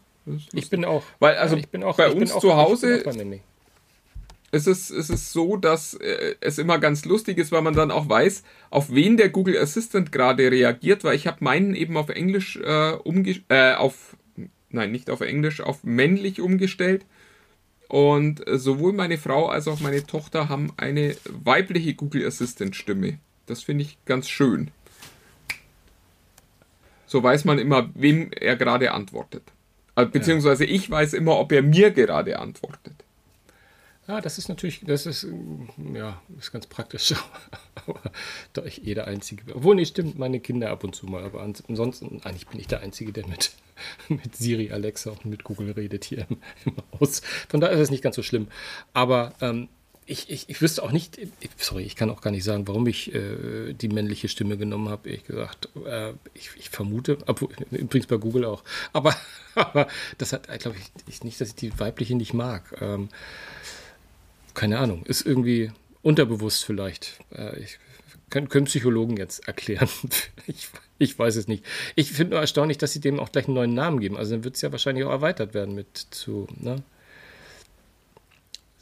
Ich 0.53 0.71
bin 0.71 0.85
auch. 0.85 1.05
Weil 1.19 1.37
also 1.37 1.57
ich 1.57 1.69
bin 1.69 1.83
auch, 1.83 1.97
bei 1.97 2.11
uns 2.11 2.33
auch, 2.33 2.41
zu 2.41 2.55
Hause 2.55 3.03
es 4.51 4.67
ist, 4.67 4.91
es 4.91 5.11
ist 5.11 5.33
so, 5.33 5.57
dass 5.57 5.95
äh, 5.95 6.37
es 6.41 6.59
immer 6.59 6.79
ganz 6.79 7.05
lustig 7.05 7.39
ist, 7.39 7.53
weil 7.53 7.63
man 7.63 7.75
dann 7.75 7.91
auch 7.91 8.09
weiß, 8.09 8.43
auf 8.71 8.91
wen 8.91 9.17
der 9.17 9.29
Google 9.29 9.59
Assistant 9.59 10.11
gerade 10.11 10.51
reagiert, 10.51 11.05
weil 11.05 11.17
ich 11.17 11.27
habe 11.27 11.45
meinen 11.45 11.75
eben 11.75 11.97
auf 11.97 12.09
Englisch 12.09 12.57
äh, 12.57 12.93
umgestellt, 12.93 13.45
äh, 13.49 13.75
auf, 13.75 14.17
nein, 14.71 14.91
nicht 14.91 15.11
auf 15.11 15.21
Englisch, 15.21 15.61
auf 15.61 15.85
männlich 15.85 16.41
umgestellt. 16.41 17.05
Und 17.89 18.47
äh, 18.47 18.59
sowohl 18.59 18.93
meine 18.93 19.19
Frau 19.19 19.49
als 19.49 19.69
auch 19.69 19.81
meine 19.81 20.07
Tochter 20.07 20.49
haben 20.49 20.73
eine 20.77 21.17
weibliche 21.25 21.95
Google 21.95 22.27
Assistant 22.27 22.75
Stimme. 22.75 23.19
Das 23.47 23.63
finde 23.63 23.85
ich 23.85 23.99
ganz 24.05 24.29
schön. 24.29 24.71
So 27.07 27.23
weiß 27.23 27.45
man 27.47 27.59
immer, 27.59 27.91
wem 27.95 28.31
er 28.33 28.57
gerade 28.57 28.93
antwortet. 28.93 29.43
Äh, 29.97 30.07
beziehungsweise 30.07 30.65
ich 30.65 30.91
weiß 30.91 31.15
immer, 31.15 31.39
ob 31.39 31.53
er 31.53 31.63
mir 31.63 31.91
gerade 31.91 32.39
antwortet. 32.39 33.05
Ja, 34.09 34.23
das 34.23 34.39
ist 34.39 34.49
natürlich, 34.49 34.81
das 34.87 35.05
ist, 35.05 35.27
ja, 35.93 36.21
ist 36.39 36.51
ganz 36.51 36.67
praktisch. 36.67 37.15
aber 37.87 38.01
da 38.55 38.65
ich 38.65 38.87
eh 38.87 38.95
der 38.95 39.07
Einzige. 39.07 39.55
Obwohl, 39.55 39.77
nee, 39.77 39.85
stimmt, 39.85 40.19
meine 40.19 40.41
Kinder 40.41 40.71
ab 40.71 40.83
und 40.83 40.97
zu 40.97 41.05
mal. 41.07 41.23
Aber 41.25 41.43
ansonsten, 41.43 42.23
eigentlich 42.25 42.47
bin 42.47 42.59
ich 42.59 42.67
der 42.67 42.81
Einzige, 42.81 43.13
der 43.13 43.27
mit, 43.27 43.53
mit 44.09 44.35
Siri, 44.35 44.73
Alexa 44.73 45.11
und 45.11 45.27
mit 45.27 45.45
Google 45.45 45.73
redet 45.73 46.05
hier 46.05 46.27
im, 46.31 46.39
im 46.65 46.77
Haus. 46.99 47.21
Von 47.51 47.61
daher 47.61 47.77
ist 47.77 47.83
es 47.83 47.91
nicht 47.91 48.03
ganz 48.03 48.17
so 48.17 48.23
schlimm. 48.23 48.49
Aber 48.95 49.35
ähm, 49.43 49.69
ich, 50.07 50.31
ich, 50.31 50.49
ich 50.49 50.63
wüsste 50.63 50.83
auch 50.83 50.91
nicht, 50.91 51.19
sorry, 51.59 51.83
ich 51.83 51.95
kann 51.95 52.09
auch 52.09 52.23
gar 52.23 52.31
nicht 52.31 52.45
sagen, 52.45 52.67
warum 52.67 52.87
ich 52.87 53.15
äh, 53.15 53.75
die 53.75 53.89
männliche 53.89 54.29
Stimme 54.29 54.57
genommen 54.57 54.89
habe. 54.89 55.11
Ich 55.11 55.27
gesagt, 55.27 55.69
äh, 55.85 56.13
ich, 56.33 56.49
ich, 56.59 56.71
vermute, 56.71 57.19
obwohl, 57.27 57.51
übrigens 57.73 58.07
bei 58.07 58.17
Google 58.17 58.47
auch. 58.47 58.65
Aber, 58.95 59.15
aber 59.55 59.87
das 60.17 60.33
hat, 60.33 60.49
glaube 60.61 60.79
ich, 61.07 61.23
nicht, 61.25 61.39
dass 61.43 61.49
ich 61.49 61.57
die 61.57 61.79
weibliche 61.79 62.15
nicht 62.15 62.33
mag. 62.33 62.75
Ähm, 62.81 63.11
keine 64.59 64.81
Ahnung, 64.81 65.05
ist 65.07 65.25
irgendwie 65.25 65.71
unterbewusst 66.03 66.65
vielleicht. 66.65 67.21
Äh, 67.33 67.61
ich, 67.61 67.79
können, 68.29 68.49
können 68.49 68.67
Psychologen 68.67 69.17
jetzt 69.17 69.47
erklären. 69.47 69.89
ich, 70.49 70.69
ich 70.99 71.17
weiß 71.17 71.37
es 71.37 71.47
nicht. 71.47 71.65
Ich 71.95 72.11
finde 72.11 72.33
nur 72.33 72.41
erstaunlich, 72.41 72.77
dass 72.77 72.93
sie 72.93 73.01
dem 73.01 73.21
auch 73.21 73.31
gleich 73.31 73.47
einen 73.47 73.55
neuen 73.55 73.75
Namen 73.75 74.01
geben. 74.01 74.17
Also 74.17 74.33
dann 74.33 74.43
wird 74.43 74.57
es 74.57 74.63
ja 74.63 74.73
wahrscheinlich 74.73 75.05
auch 75.05 75.13
erweitert 75.13 75.55
werden 75.55 75.77
mit 75.77 75.97
zu, 75.97 76.49
ne? 76.57 76.83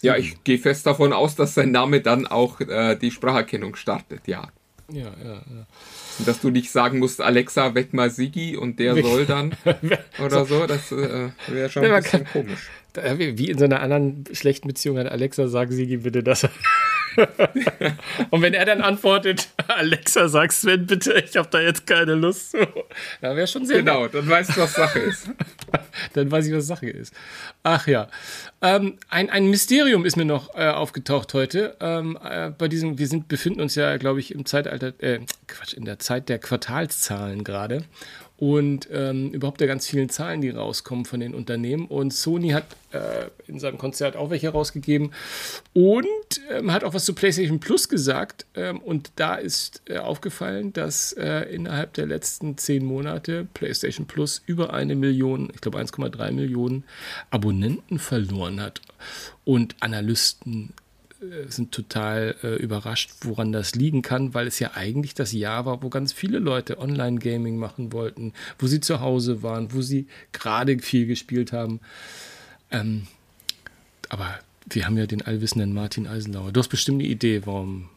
Ja, 0.01 0.17
ich 0.17 0.43
gehe 0.45 0.59
fest 0.59 0.87
davon 0.87 1.13
aus, 1.13 1.37
dass 1.37 1.55
sein 1.55 1.73
Name 1.73 2.01
dann 2.01 2.27
auch 2.27 2.61
äh, 2.61 2.97
die 2.97 3.11
Spracherkennung 3.11 3.77
startet, 3.77 4.27
ja. 4.27 4.49
Ja, 4.91 5.13
ja, 5.23 5.35
ja. 5.35 5.67
Dass 6.25 6.41
du 6.41 6.51
nicht 6.51 6.71
sagen 6.71 6.99
musst, 6.99 7.21
Alexa, 7.21 7.75
weck 7.75 7.93
mal 7.93 8.11
Sigi 8.11 8.57
und 8.57 8.79
der 8.79 9.01
soll 9.03 9.27
dann 9.27 9.55
oder 10.25 10.45
so, 10.47 10.67
das 10.67 10.91
äh, 10.93 11.29
wäre 11.49 11.69
schon 11.69 11.85
ein 11.85 12.03
bisschen 12.03 12.25
komisch. 12.25 12.71
Wie 13.19 13.51
in 13.51 13.59
so 13.59 13.65
einer 13.65 13.81
anderen 13.81 14.25
schlechten 14.33 14.69
Beziehung 14.69 14.99
an 14.99 15.07
Alexa, 15.07 15.49
sag 15.49 15.71
Sigi 15.71 15.99
bitte 15.99 16.23
das. 16.23 16.49
und 18.31 18.43
wenn 18.43 18.55
er 18.55 18.65
dann 18.65 18.81
antwortet, 18.81 19.49
Alexa, 19.69 20.29
sag 20.29 20.53
Sven 20.53 20.87
bitte, 20.87 21.15
ich 21.15 21.37
habe 21.37 21.49
da 21.51 21.61
jetzt 21.61 21.87
keine 21.87 22.15
Lust 22.15 22.53
zu. 22.53 22.59
Da 23.21 23.37
wäre 23.37 23.47
schon 23.47 23.67
sehr. 23.67 23.79
Genau, 23.79 24.03
nett. 24.03 24.15
dann 24.15 24.29
weißt 24.29 24.57
du, 24.57 24.61
was 24.61 24.75
Sache 24.75 24.99
ist. 24.99 25.31
dann 26.13 26.31
weiß 26.31 26.47
ich, 26.47 26.55
was 26.55 26.67
Sache 26.67 26.89
ist. 26.89 27.15
Ach 27.63 27.87
ja. 27.87 28.09
Ähm, 28.63 28.99
ein, 29.09 29.31
ein 29.31 29.49
Mysterium 29.49 30.05
ist 30.05 30.17
mir 30.17 30.25
noch 30.25 30.55
äh, 30.55 30.69
aufgetaucht 30.69 31.35
heute. 31.35 31.77
Ähm, 31.81 32.19
äh, 32.23 32.51
bei 32.51 32.69
diesem, 32.69 32.99
wir 32.99 33.09
sind, 33.09 33.29
befinden 33.29 33.61
uns 33.61 33.75
ja, 33.75 33.97
glaube 33.97 34.21
ich, 34.21 34.35
im 34.35 34.45
Zeitalter, 34.47 34.93
äh, 34.99 35.21
Quatsch, 35.47 35.75
in 35.75 35.85
der 35.85 35.99
Zeit 35.99 36.29
der 36.29 36.39
Quartalszahlen 36.39 37.45
gerade 37.45 37.85
und 38.39 38.89
ähm, 38.93 39.31
überhaupt 39.31 39.61
der 39.61 39.67
ganz 39.67 39.87
vielen 39.87 40.11
Zahlen, 40.11 40.43
die 40.43 40.51
rauskommen 40.51 41.07
von 41.07 41.21
den 41.21 41.35
Unternehmen. 41.35 41.87
Und 41.87 42.13
Sony 42.13 42.51
hat 42.51 42.67
äh, 42.93 43.29
in 43.47 43.59
seinem 43.59 43.79
Konzert 43.79 44.15
auch 44.15 44.29
welche 44.29 44.51
rausgegeben 44.51 45.13
und 45.73 46.07
ähm, 46.51 46.71
hat 46.71 46.85
auch 46.85 46.93
was 46.93 47.07
zu 47.07 47.15
PlayStation 47.15 47.61
Plus 47.61 47.89
gesagt. 47.89 48.45
Ähm, 48.55 48.81
und 48.81 49.11
da 49.17 49.37
ist 49.37 49.83
äh, 49.87 49.99
aufgefallen, 49.99 50.73
dass 50.75 51.13
äh, 51.15 51.43
innerhalb 51.55 51.95
der 51.95 52.07
letzten 52.07 52.59
zehn 52.59 52.85
Monate 52.85 53.47
PlayStation 53.55 54.07
Plus 54.07 54.43
über 54.45 54.75
eine 54.75 54.97
Million, 54.97 55.51
ich 55.55 55.63
glaube 55.63 55.79
1,3 55.79 56.33
Millionen 56.33 56.85
Abonnenten 57.31 57.99
verloren 57.99 58.61
hat. 58.61 58.83
Und 59.45 59.77
Analysten 59.81 60.75
sind 61.49 61.73
total 61.73 62.37
äh, 62.43 62.57
überrascht, 62.57 63.11
woran 63.23 63.53
das 63.53 63.75
liegen 63.75 64.03
kann, 64.03 64.35
weil 64.35 64.47
es 64.47 64.59
ja 64.59 64.73
eigentlich 64.75 65.15
das 65.15 65.33
Jahr 65.33 65.65
war, 65.65 65.83
wo 65.83 65.89
ganz 65.89 66.13
viele 66.13 66.39
Leute 66.39 66.79
Online-Gaming 66.79 67.57
machen 67.57 67.93
wollten, 67.93 68.33
wo 68.59 68.67
sie 68.67 68.81
zu 68.81 69.01
Hause 69.01 69.43
waren, 69.43 69.73
wo 69.73 69.81
sie 69.81 70.07
gerade 70.33 70.79
viel 70.79 71.07
gespielt 71.07 71.53
haben. 71.53 71.81
Ähm, 72.71 73.07
aber 74.09 74.39
wir 74.69 74.87
haben 74.87 74.99
ja 74.99 75.07
den 75.07 75.23
allwissenden 75.23 75.73
Martin 75.73 76.07
Eisenlauer. 76.07 76.53
Du 76.53 76.61
hast 76.61 76.69
bestimmt 76.69 77.01
eine 77.01 77.09
Idee, 77.09 77.43
warum 77.45 77.89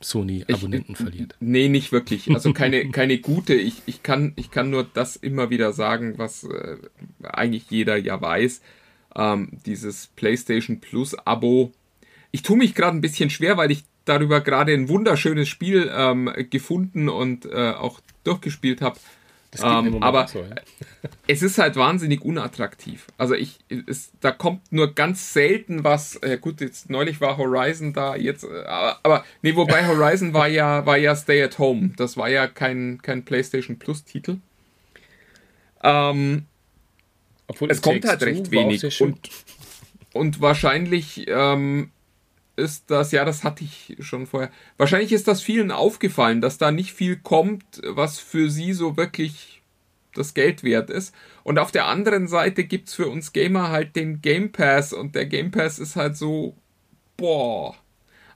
Sony 0.00 0.44
Abonnenten 0.50 0.92
ich, 0.92 0.98
verliert. 0.98 1.34
Nee, 1.40 1.68
nicht 1.68 1.90
wirklich. 1.90 2.30
Also 2.30 2.52
keine, 2.52 2.90
keine 2.92 3.18
gute. 3.18 3.54
Ich, 3.54 3.82
ich, 3.86 4.02
kann, 4.02 4.32
ich 4.36 4.50
kann 4.50 4.70
nur 4.70 4.84
das 4.84 5.16
immer 5.16 5.50
wieder 5.50 5.72
sagen, 5.72 6.18
was 6.18 6.44
äh, 6.44 6.76
eigentlich 7.22 7.70
jeder 7.70 7.96
ja 7.96 8.20
weiß. 8.20 8.60
Ähm, 9.16 9.48
dieses 9.64 10.08
PlayStation 10.14 10.80
Plus 10.80 11.14
Abo 11.14 11.72
ich 12.34 12.42
tue 12.42 12.56
mich 12.56 12.74
gerade 12.74 12.96
ein 12.96 13.00
bisschen 13.00 13.30
schwer, 13.30 13.56
weil 13.56 13.70
ich 13.70 13.84
darüber 14.04 14.40
gerade 14.40 14.72
ein 14.72 14.88
wunderschönes 14.88 15.48
Spiel 15.48 15.88
ähm, 15.94 16.28
gefunden 16.50 17.08
und 17.08 17.46
äh, 17.46 17.70
auch 17.70 18.00
durchgespielt 18.24 18.80
habe. 18.80 18.98
Ähm, 19.62 20.02
aber 20.02 20.26
so, 20.26 20.40
ja. 20.40 20.56
es 21.28 21.42
ist 21.42 21.58
halt 21.58 21.76
wahnsinnig 21.76 22.22
unattraktiv. 22.22 23.06
Also 23.18 23.36
ich, 23.36 23.60
es, 23.86 24.10
da 24.20 24.32
kommt 24.32 24.72
nur 24.72 24.96
ganz 24.96 25.32
selten 25.32 25.84
was. 25.84 26.16
Äh, 26.16 26.38
gut, 26.40 26.60
jetzt 26.60 26.90
neulich 26.90 27.20
war 27.20 27.36
Horizon 27.36 27.92
da, 27.92 28.16
jetzt, 28.16 28.42
äh, 28.42 28.64
aber, 28.64 28.98
aber 29.04 29.24
nee, 29.42 29.54
wobei 29.54 29.86
Horizon 29.86 30.34
war 30.34 30.48
ja, 30.48 30.84
war 30.86 30.96
ja 30.96 31.14
Stay 31.14 31.40
at 31.40 31.60
Home. 31.60 31.92
Das 31.96 32.16
war 32.16 32.28
ja 32.28 32.48
kein, 32.48 32.98
kein 33.00 33.24
PlayStation 33.24 33.78
Plus 33.78 34.02
Titel. 34.02 34.38
Ähm, 35.84 36.46
Obwohl 37.46 37.70
es 37.70 37.80
kommt 37.80 38.04
halt 38.04 38.24
recht 38.24 38.50
wenig 38.50 39.00
und, 39.00 39.30
und 40.12 40.40
wahrscheinlich 40.40 41.26
ähm, 41.28 41.92
ist 42.56 42.90
das, 42.90 43.12
ja, 43.12 43.24
das 43.24 43.44
hatte 43.44 43.64
ich 43.64 43.96
schon 44.00 44.26
vorher. 44.26 44.50
Wahrscheinlich 44.76 45.12
ist 45.12 45.28
das 45.28 45.42
vielen 45.42 45.70
aufgefallen, 45.70 46.40
dass 46.40 46.58
da 46.58 46.70
nicht 46.70 46.92
viel 46.92 47.16
kommt, 47.16 47.64
was 47.84 48.18
für 48.18 48.50
sie 48.50 48.72
so 48.72 48.96
wirklich 48.96 49.62
das 50.14 50.34
Geld 50.34 50.62
wert 50.62 50.90
ist. 50.90 51.14
Und 51.42 51.58
auf 51.58 51.72
der 51.72 51.86
anderen 51.86 52.28
Seite 52.28 52.64
gibt's 52.64 52.94
für 52.94 53.08
uns 53.08 53.32
Gamer 53.32 53.70
halt 53.70 53.96
den 53.96 54.20
Game 54.22 54.52
Pass 54.52 54.92
und 54.92 55.14
der 55.14 55.26
Game 55.26 55.50
Pass 55.50 55.78
ist 55.78 55.96
halt 55.96 56.16
so, 56.16 56.56
boah. 57.16 57.74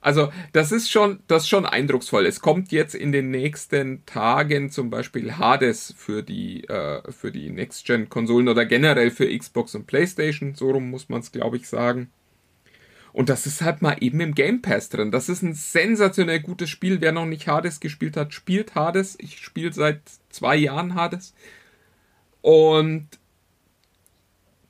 Also, 0.01 0.33
das 0.53 0.71
ist 0.71 0.91
schon, 0.91 1.21
das 1.27 1.43
ist 1.43 1.49
schon 1.49 1.66
eindrucksvoll. 1.66 2.25
Es 2.27 2.41
kommt 2.41 2.71
jetzt 2.71 2.95
in 2.95 3.11
den 3.11 3.31
nächsten 3.31 4.07
Tagen 4.07 4.71
zum 4.71 4.91
Beispiel 4.91 5.39
Hades 5.39 5.93
für 5.97 6.23
die, 6.23 6.64
äh, 6.69 7.03
für 7.11 7.33
die 7.33 7.51
Next-Gen-Konsolen 7.51 8.49
oder 8.49 8.64
generell 8.64 9.11
für 9.11 9.37
Xbox 9.37 9.75
und 9.75 9.87
PlayStation. 9.87 10.55
So 10.55 10.71
rum 10.71 10.91
muss 10.91 11.09
man 11.09 11.21
es, 11.21 11.33
glaube 11.33 11.57
ich, 11.57 11.69
sagen. 11.69 12.11
Und 13.19 13.29
das 13.29 13.47
ist 13.47 13.62
halt 13.62 13.83
mal 13.83 13.97
eben 13.99 14.21
im 14.21 14.33
Game 14.33 14.62
Pass 14.62 14.91
drin. 14.91 15.11
Das 15.11 15.29
ist 15.29 15.43
ein 15.43 15.53
sensationell 15.53 16.39
gutes 16.39 16.71
Spiel. 16.71 17.01
Wer 17.01 17.11
noch 17.11 17.27
nicht 17.27 17.49
Hades 17.49 17.81
gespielt 17.81 18.16
hat, 18.16 18.33
spielt 18.33 18.77
Hades. 18.77 19.16
Ich 19.19 19.41
spiele 19.41 19.73
seit 19.73 20.03
zwei 20.31 20.55
Jahren 20.55 20.95
Hades. 20.95 21.35
Und 22.43 23.09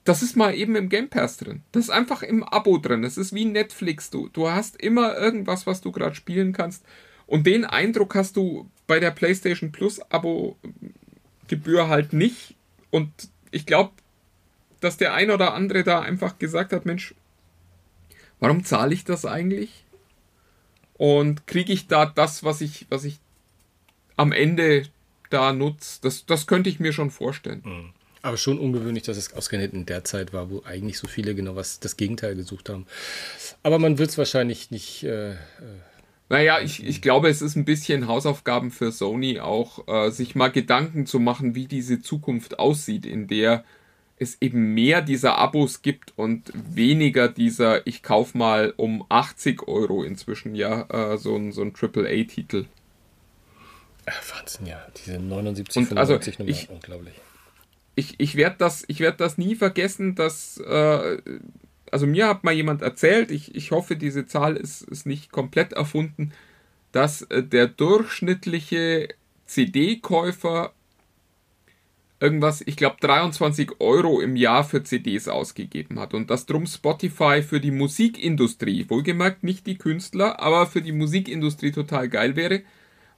das 0.04 0.22
ist 0.22 0.34
mal 0.34 0.54
eben 0.54 0.76
im 0.76 0.88
Game 0.88 1.10
Pass 1.10 1.36
drin. 1.36 1.60
Das 1.72 1.84
ist 1.84 1.90
einfach 1.90 2.22
im 2.22 2.42
Abo 2.42 2.78
drin. 2.78 3.02
Das 3.02 3.18
ist 3.18 3.34
wie 3.34 3.44
Netflix. 3.44 4.08
Du, 4.08 4.30
du 4.30 4.48
hast 4.48 4.80
immer 4.80 5.14
irgendwas, 5.14 5.66
was 5.66 5.82
du 5.82 5.92
gerade 5.92 6.14
spielen 6.14 6.54
kannst. 6.54 6.86
Und 7.26 7.46
den 7.46 7.66
Eindruck 7.66 8.14
hast 8.14 8.38
du 8.38 8.70
bei 8.86 8.98
der 8.98 9.10
PlayStation 9.10 9.72
Plus 9.72 10.00
Abo-Gebühr 10.10 11.88
halt 11.88 12.14
nicht. 12.14 12.54
Und 12.88 13.10
ich 13.50 13.66
glaube, 13.66 13.92
dass 14.80 14.96
der 14.96 15.12
ein 15.12 15.30
oder 15.30 15.52
andere 15.52 15.84
da 15.84 16.00
einfach 16.00 16.38
gesagt 16.38 16.72
hat, 16.72 16.86
Mensch, 16.86 17.14
warum 18.40 18.64
zahle 18.64 18.94
ich 18.94 19.04
das 19.04 19.24
eigentlich? 19.24 19.84
Und 20.94 21.46
kriege 21.46 21.72
ich 21.72 21.86
da 21.86 22.06
das, 22.06 22.42
was 22.42 22.60
ich, 22.60 22.86
was 22.88 23.04
ich 23.04 23.18
am 24.16 24.32
Ende 24.32 24.84
da 25.30 25.52
nutze? 25.52 26.00
Das, 26.02 26.26
das 26.26 26.46
könnte 26.46 26.68
ich 26.68 26.80
mir 26.80 26.92
schon 26.92 27.10
vorstellen. 27.10 27.62
Mhm. 27.64 27.90
Aber 28.22 28.36
schon 28.36 28.58
ungewöhnlich, 28.58 29.04
dass 29.04 29.16
es 29.16 29.32
ausgerechnet 29.32 29.74
in 29.74 29.86
der 29.86 30.04
Zeit 30.04 30.32
war, 30.32 30.50
wo 30.50 30.62
eigentlich 30.64 30.98
so 30.98 31.06
viele 31.06 31.34
genau 31.34 31.54
was 31.54 31.78
das 31.78 31.96
Gegenteil 31.96 32.34
gesucht 32.34 32.68
haben. 32.68 32.86
Aber 33.62 33.78
man 33.78 33.98
wird 33.98 34.10
es 34.10 34.18
wahrscheinlich 34.18 34.70
nicht. 34.70 35.04
Äh, 35.04 35.32
äh 35.32 35.36
naja, 36.30 36.60
ich, 36.60 36.84
ich 36.84 37.00
glaube, 37.00 37.28
es 37.28 37.40
ist 37.40 37.56
ein 37.56 37.64
bisschen 37.64 38.06
Hausaufgaben 38.06 38.70
für 38.70 38.92
Sony 38.92 39.40
auch, 39.40 39.88
äh, 39.88 40.10
sich 40.10 40.34
mal 40.34 40.50
Gedanken 40.50 41.06
zu 41.06 41.20
machen, 41.20 41.54
wie 41.54 41.66
diese 41.66 42.02
Zukunft 42.02 42.58
aussieht, 42.58 43.06
in 43.06 43.28
der 43.28 43.64
es 44.18 44.38
eben 44.40 44.74
mehr 44.74 45.02
dieser 45.02 45.36
Abos 45.36 45.82
gibt 45.82 46.12
und 46.16 46.50
weniger 46.54 47.28
dieser, 47.28 47.86
ich 47.86 48.02
kauf 48.02 48.34
mal 48.34 48.74
um 48.76 49.04
80 49.08 49.68
Euro 49.68 50.02
inzwischen 50.02 50.54
ja 50.54 50.82
äh, 51.12 51.18
so 51.18 51.36
ein, 51.36 51.52
so 51.52 51.62
ein 51.62 51.72
AAA-Titel. 51.74 52.66
Wahnsinn, 54.34 54.66
ja, 54.66 54.86
diese 54.96 55.18
79, 55.18 55.76
und 55.76 55.88
95 55.88 56.40
also 56.40 56.50
ich, 56.50 56.70
unglaublich. 56.70 57.14
Ich, 57.94 58.14
ich 58.18 58.36
werde 58.36 58.56
das, 58.58 58.86
werd 58.88 59.20
das 59.20 59.38
nie 59.38 59.54
vergessen, 59.54 60.14
dass, 60.14 60.58
äh, 60.58 61.18
also 61.90 62.06
mir 62.06 62.28
hat 62.28 62.44
mal 62.44 62.54
jemand 62.54 62.82
erzählt, 62.82 63.30
ich, 63.30 63.54
ich 63.54 63.70
hoffe, 63.70 63.96
diese 63.96 64.26
Zahl 64.26 64.56
ist, 64.56 64.82
ist 64.82 65.04
nicht 65.04 65.30
komplett 65.32 65.72
erfunden, 65.72 66.32
dass 66.92 67.22
äh, 67.22 67.42
der 67.42 67.66
durchschnittliche 67.66 69.08
CD-Käufer 69.46 70.72
irgendwas, 72.20 72.62
ich 72.66 72.76
glaube 72.76 72.96
23 73.00 73.80
Euro 73.80 74.20
im 74.20 74.36
Jahr 74.36 74.64
für 74.64 74.82
CDs 74.82 75.28
ausgegeben 75.28 76.00
hat 76.00 76.14
und 76.14 76.30
dass 76.30 76.46
drum 76.46 76.66
Spotify 76.66 77.42
für 77.42 77.60
die 77.60 77.70
Musikindustrie, 77.70 78.86
wohlgemerkt 78.88 79.44
nicht 79.44 79.66
die 79.66 79.78
Künstler, 79.78 80.40
aber 80.40 80.66
für 80.66 80.82
die 80.82 80.92
Musikindustrie 80.92 81.72
total 81.72 82.08
geil 82.08 82.34
wäre, 82.34 82.62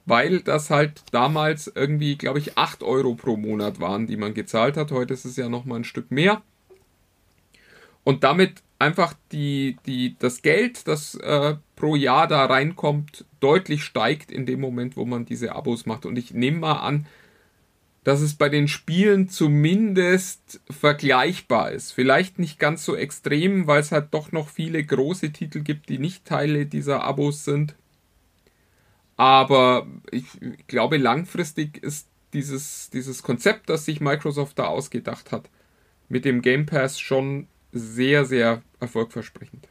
weil 0.05 0.41
das 0.41 0.69
halt 0.69 1.03
damals 1.11 1.71
irgendwie, 1.73 2.15
glaube 2.15 2.39
ich, 2.39 2.57
8 2.57 2.83
Euro 2.83 3.15
pro 3.15 3.37
Monat 3.37 3.79
waren, 3.79 4.07
die 4.07 4.17
man 4.17 4.33
gezahlt 4.33 4.77
hat. 4.77 4.91
Heute 4.91 5.13
ist 5.13 5.25
es 5.25 5.35
ja 5.35 5.49
nochmal 5.49 5.79
ein 5.79 5.83
Stück 5.83 6.11
mehr. 6.11 6.41
Und 8.03 8.23
damit 8.23 8.63
einfach 8.79 9.13
die, 9.31 9.77
die, 9.85 10.15
das 10.17 10.41
Geld, 10.41 10.87
das 10.87 11.13
äh, 11.15 11.55
pro 11.75 11.95
Jahr 11.95 12.27
da 12.27 12.45
reinkommt, 12.45 13.25
deutlich 13.39 13.83
steigt 13.83 14.31
in 14.31 14.47
dem 14.47 14.59
Moment, 14.59 14.97
wo 14.97 15.05
man 15.05 15.25
diese 15.25 15.55
Abos 15.55 15.85
macht. 15.85 16.05
Und 16.07 16.17
ich 16.17 16.33
nehme 16.33 16.59
mal 16.59 16.79
an, 16.79 17.05
dass 18.03 18.21
es 18.21 18.33
bei 18.33 18.49
den 18.49 18.67
Spielen 18.67 19.29
zumindest 19.29 20.59
vergleichbar 20.69 21.71
ist. 21.71 21.91
Vielleicht 21.91 22.39
nicht 22.39 22.57
ganz 22.57 22.83
so 22.83 22.95
extrem, 22.95 23.67
weil 23.67 23.81
es 23.81 23.91
halt 23.91 24.07
doch 24.11 24.31
noch 24.31 24.49
viele 24.49 24.83
große 24.83 25.31
Titel 25.31 25.61
gibt, 25.61 25.89
die 25.89 25.99
nicht 25.99 26.25
Teile 26.25 26.65
dieser 26.65 27.03
Abos 27.03 27.45
sind. 27.45 27.75
Aber 29.17 29.85
ich 30.09 30.25
glaube, 30.67 30.97
langfristig 30.97 31.77
ist 31.83 32.07
dieses, 32.33 32.89
dieses 32.89 33.21
Konzept, 33.21 33.69
das 33.69 33.85
sich 33.85 34.01
Microsoft 34.01 34.57
da 34.57 34.65
ausgedacht 34.65 35.31
hat, 35.31 35.49
mit 36.09 36.25
dem 36.25 36.41
Game 36.41 36.65
Pass 36.65 36.99
schon 36.99 37.47
sehr, 37.71 38.25
sehr 38.25 38.63
erfolgversprechend. 38.79 39.67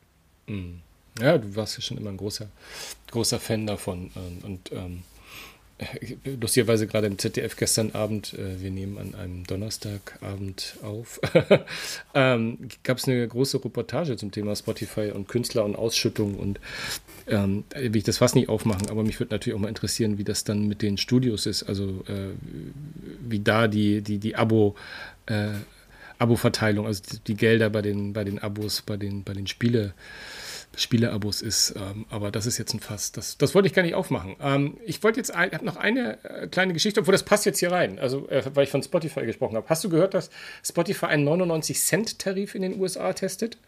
Mhm. 0.47 0.83
Ja, 1.20 1.37
du 1.37 1.57
warst 1.57 1.76
ja 1.76 1.83
schon 1.83 1.99
immer 1.99 2.11
ein 2.11 2.16
großer, 2.16 2.49
großer 3.11 3.41
Fan 3.41 3.66
davon. 3.66 4.11
Und, 4.14 4.45
und 4.45 4.72
ähm, 4.72 5.03
lustigerweise 6.24 6.87
gerade 6.87 7.07
im 7.07 7.18
ZDF 7.18 7.57
gestern 7.57 7.93
Abend, 7.93 8.35
äh, 8.35 8.61
wir 8.61 8.70
nehmen 8.70 8.99
an 8.99 9.14
einem 9.14 9.45
Donnerstagabend 9.45 10.76
auf, 10.83 11.20
ähm, 12.14 12.59
gab 12.83 12.99
es 12.99 13.09
eine 13.09 13.26
große 13.26 13.64
Reportage 13.64 14.16
zum 14.16 14.31
Thema 14.31 14.55
Spotify 14.57 15.11
und 15.12 15.28
Künstler 15.28 15.64
und 15.64 15.76
Ausschüttung 15.76 16.35
und 16.35 16.61
ähm, 17.26 17.64
will 17.74 17.97
ich 17.97 18.05
das 18.05 18.18
fast 18.18 18.35
nicht 18.35 18.49
aufmachen, 18.49 18.91
aber 18.91 19.03
mich 19.03 19.18
würde 19.20 19.35
natürlich 19.35 19.57
auch 19.57 19.61
mal 19.61 19.68
interessieren, 19.68 20.18
wie 20.18 20.24
das 20.24 20.45
dann 20.45 20.66
mit 20.66 20.83
den 20.83 20.99
Studios 20.99 21.47
ist, 21.47 21.62
also 21.62 22.03
äh, 22.09 22.35
wie 23.26 23.41
da 23.41 23.68
die, 23.68 24.03
die, 24.03 24.18
die 24.18 24.37
Abo, 24.37 24.74
äh, 25.26 25.49
Abo-Verteilung, 26.18 26.87
also 26.87 27.03
die, 27.11 27.18
die, 27.20 27.35
Gelder 27.35 27.70
bei 27.70 27.83
den, 27.83 28.12
bei 28.12 28.24
den 28.24 28.39
Abos, 28.39 28.83
bei 28.83 28.97
den, 28.97 29.24
bei 29.24 29.33
den 29.33 29.47
Spiele, 29.47 29.95
Spieleabos 30.77 31.43
ist. 31.43 31.75
Ähm, 31.77 32.07
aber 32.11 32.31
das 32.31 32.47
ist 32.47 32.59
jetzt 32.59 32.75
ein 32.75 32.81
Fass. 32.81 33.12
Das, 33.12 33.37
das 33.39 33.55
wollte 33.55 33.68
ich 33.68 33.75
gar 33.75 33.83
nicht 33.83 33.95
aufmachen. 33.95 34.37
Ähm, 34.41 34.77
ich 34.85 35.03
wollte 35.03 35.18
jetzt, 35.18 35.31
ich 35.31 35.37
habe 35.37 35.64
noch 35.64 35.77
eine 35.77 36.23
äh, 36.25 36.47
kleine 36.47 36.73
Geschichte, 36.73 37.01
obwohl 37.01 37.12
das 37.12 37.25
passt 37.25 37.45
jetzt 37.47 37.59
hier 37.59 37.73
rein, 37.73 37.99
also 37.99 38.29
äh, 38.29 38.43
weil 38.55 38.64
ich 38.64 38.71
von 38.71 38.83
Spotify 38.83 39.27
gesprochen 39.27 39.57
habe. 39.57 39.68
Hast 39.68 39.85
du 39.85 39.89
gehört, 39.89 40.14
dass 40.14 40.31
Spotify 40.64 41.07
einen 41.07 41.29
99-Cent-Tarif 41.29 42.55
in 42.55 42.62
den 42.62 42.81
USA 42.81 43.12
testet? 43.12 43.59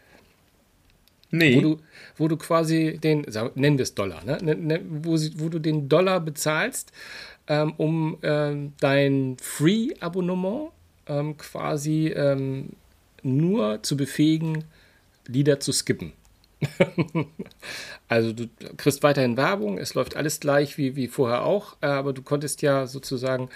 Nee. 1.29 1.55
Wo 1.55 1.61
du, 1.61 1.77
wo 2.17 2.27
du 2.27 2.37
quasi 2.37 2.99
den, 3.01 3.25
nennen 3.55 3.79
wir 3.79 3.83
es 3.83 3.95
Dollar, 3.95 4.23
ne? 4.23 4.37
ne, 4.41 4.55
ne 4.55 4.81
wo, 4.87 5.17
wo 5.37 5.49
du 5.49 5.57
den 5.57 5.89
Dollar 5.89 6.19
bezahlst, 6.19 6.91
ähm, 7.47 7.73
um 7.77 8.19
ähm, 8.21 8.73
dein 8.79 9.37
Free-Abonnement 9.41 10.69
ähm, 11.07 11.35
quasi 11.37 12.09
ähm, 12.09 12.73
nur 13.23 13.81
zu 13.81 13.97
befähigen, 13.97 14.63
Lieder 15.27 15.59
zu 15.59 15.71
skippen. 15.71 16.13
also 18.07 18.33
du 18.33 18.47
kriegst 18.77 19.03
weiterhin 19.03 19.37
Werbung, 19.37 19.77
es 19.77 19.93
läuft 19.93 20.15
alles 20.15 20.39
gleich 20.39 20.77
wie, 20.77 20.95
wie 20.95 21.07
vorher 21.07 21.45
auch, 21.45 21.77
äh, 21.81 21.87
aber 21.87 22.13
du 22.13 22.21
konntest 22.21 22.61
ja 22.61 22.87
sozusagen, 22.87 23.49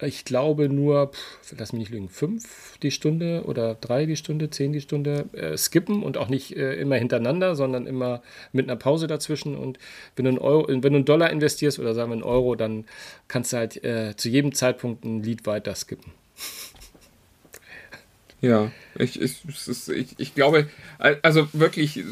ich 0.00 0.24
glaube 0.24 0.68
nur, 0.68 1.12
pff, 1.12 1.54
lass 1.58 1.72
mich 1.72 1.80
nicht 1.80 1.92
lügen, 1.92 2.08
fünf 2.08 2.78
die 2.82 2.90
Stunde 2.90 3.44
oder 3.46 3.74
drei 3.74 4.06
die 4.06 4.16
Stunde, 4.16 4.50
zehn 4.50 4.72
die 4.72 4.80
Stunde 4.80 5.26
äh, 5.32 5.56
skippen 5.56 6.02
und 6.02 6.16
auch 6.16 6.28
nicht 6.28 6.56
äh, 6.56 6.74
immer 6.74 6.96
hintereinander, 6.96 7.54
sondern 7.54 7.86
immer 7.86 8.22
mit 8.52 8.68
einer 8.68 8.76
Pause 8.76 9.06
dazwischen. 9.06 9.56
Und 9.56 9.78
wenn 10.14 10.24
du 10.24 10.30
einen, 10.30 10.38
Euro, 10.38 10.68
wenn 10.68 10.80
du 10.80 10.88
einen 10.88 11.04
Dollar 11.04 11.30
investierst 11.30 11.78
oder 11.78 11.94
sagen 11.94 12.10
wir 12.10 12.14
einen 12.14 12.22
Euro, 12.22 12.54
dann 12.54 12.84
kannst 13.28 13.52
du 13.52 13.56
halt 13.56 13.84
äh, 13.84 14.14
zu 14.16 14.28
jedem 14.28 14.54
Zeitpunkt 14.54 15.04
ein 15.04 15.22
Lied 15.22 15.46
weiter 15.46 15.74
skippen. 15.74 16.12
Ja, 18.40 18.70
ich, 18.98 19.20
ich, 19.20 19.42
ich, 19.88 20.14
ich 20.18 20.34
glaube, 20.34 20.68
also 21.22 21.48
wirklich, 21.52 22.04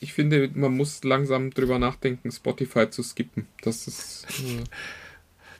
ich 0.00 0.12
finde, 0.12 0.50
man 0.54 0.76
muss 0.76 1.04
langsam 1.04 1.50
drüber 1.50 1.78
nachdenken, 1.78 2.30
Spotify 2.32 2.90
zu 2.90 3.02
skippen. 3.02 3.46
Das 3.62 3.86
ist. 3.86 4.26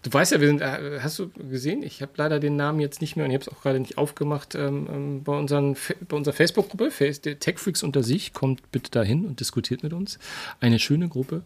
Du 0.02 0.12
weißt 0.12 0.30
ja, 0.30 0.40
wir 0.40 0.46
sind, 0.46 0.60
äh, 0.60 1.00
hast 1.00 1.18
du 1.18 1.28
gesehen? 1.28 1.82
Ich 1.82 2.02
habe 2.02 2.12
leider 2.16 2.38
den 2.38 2.54
Namen 2.54 2.78
jetzt 2.78 3.00
nicht 3.00 3.16
mehr 3.16 3.24
und 3.24 3.32
ich 3.32 3.34
habe 3.34 3.42
es 3.42 3.48
auch 3.48 3.62
gerade 3.62 3.80
nicht 3.80 3.98
aufgemacht. 3.98 4.54
Ähm, 4.54 4.88
ähm 4.90 5.24
bei, 5.24 5.36
unseren, 5.36 5.76
bei 6.08 6.16
unserer 6.16 6.34
Facebook-Gruppe, 6.34 6.90
Tech 6.90 7.58
Freaks 7.58 7.82
unter 7.82 8.04
sich, 8.04 8.32
kommt 8.32 8.70
bitte 8.70 8.92
dahin 8.92 9.26
und 9.26 9.40
diskutiert 9.40 9.82
mit 9.82 9.92
uns. 9.92 10.20
Eine 10.60 10.78
schöne 10.78 11.08
Gruppe. 11.08 11.42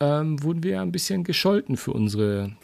Ähm, 0.00 0.42
wurden 0.42 0.62
wir 0.62 0.80
ein 0.80 0.92
bisschen 0.92 1.24
gescholten 1.24 1.76
für 1.76 1.92
unsere 1.92 2.56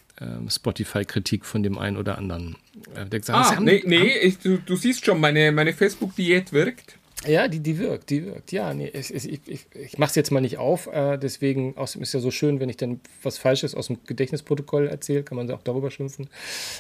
Spotify-Kritik 0.49 1.45
von 1.45 1.63
dem 1.63 1.79
einen 1.79 1.97
oder 1.97 2.19
anderen. 2.19 2.57
Äh, 2.95 3.07
der 3.07 3.21
gesagt, 3.21 3.39
ah, 3.39 3.57
haben, 3.57 3.65
nee, 3.65 3.83
nee 3.85 4.17
ich, 4.19 4.39
du, 4.39 4.59
du, 4.59 4.77
siehst 4.77 5.05
schon, 5.05 5.21
meine, 5.21 5.53
meine 5.53 5.73
Facebook-Diät 5.73 6.53
wirkt. 6.53 6.97
Ja, 7.27 7.49
die, 7.49 7.61
die 7.61 7.79
wirkt, 7.79 8.11
die 8.11 8.25
wirkt. 8.25 8.53
Ja, 8.53 8.73
nee, 8.75 8.89
ich, 8.89 9.13
ich, 9.13 9.41
ich, 9.47 9.67
ich 9.75 9.99
mache 9.99 10.11
es 10.11 10.15
jetzt 10.15 10.31
mal 10.31 10.41
nicht 10.41 10.59
auf. 10.59 10.87
Äh, 10.87 11.19
deswegen, 11.19 11.77
außerdem 11.77 12.03
ist 12.03 12.13
ja 12.13 12.21
so 12.21 12.31
schön, 12.31 12.61
wenn 12.61 12.69
ich 12.69 12.77
dann 12.77 13.01
was 13.23 13.39
Falsches 13.39 13.75
aus 13.75 13.89
dem 13.89 13.99
Gedächtnisprotokoll 14.07 14.87
erzähle, 14.87 15.23
kann 15.23 15.37
man 15.37 15.51
auch 15.51 15.63
darüber 15.63 15.91
schimpfen. 15.91 16.29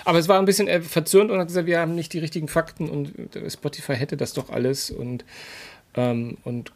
Aber 0.05 0.18
es 0.18 0.28
war 0.28 0.39
ein 0.39 0.45
bisschen 0.45 0.68
äh, 0.68 0.80
verzürnt 0.80 1.30
und 1.30 1.39
hat 1.39 1.49
gesagt, 1.49 1.66
wir 1.66 1.80
haben 1.80 1.95
nicht 1.95 2.12
die 2.12 2.18
richtigen 2.18 2.49
Fakten 2.49 2.89
und 2.89 3.34
äh, 3.34 3.51
Spotify 3.51 3.95
hätte 3.95 4.16
das 4.16 4.34
doch 4.34 4.51
alles 4.51 4.91
und, 4.91 5.24
ähm, 5.95 6.37
und 6.45 6.70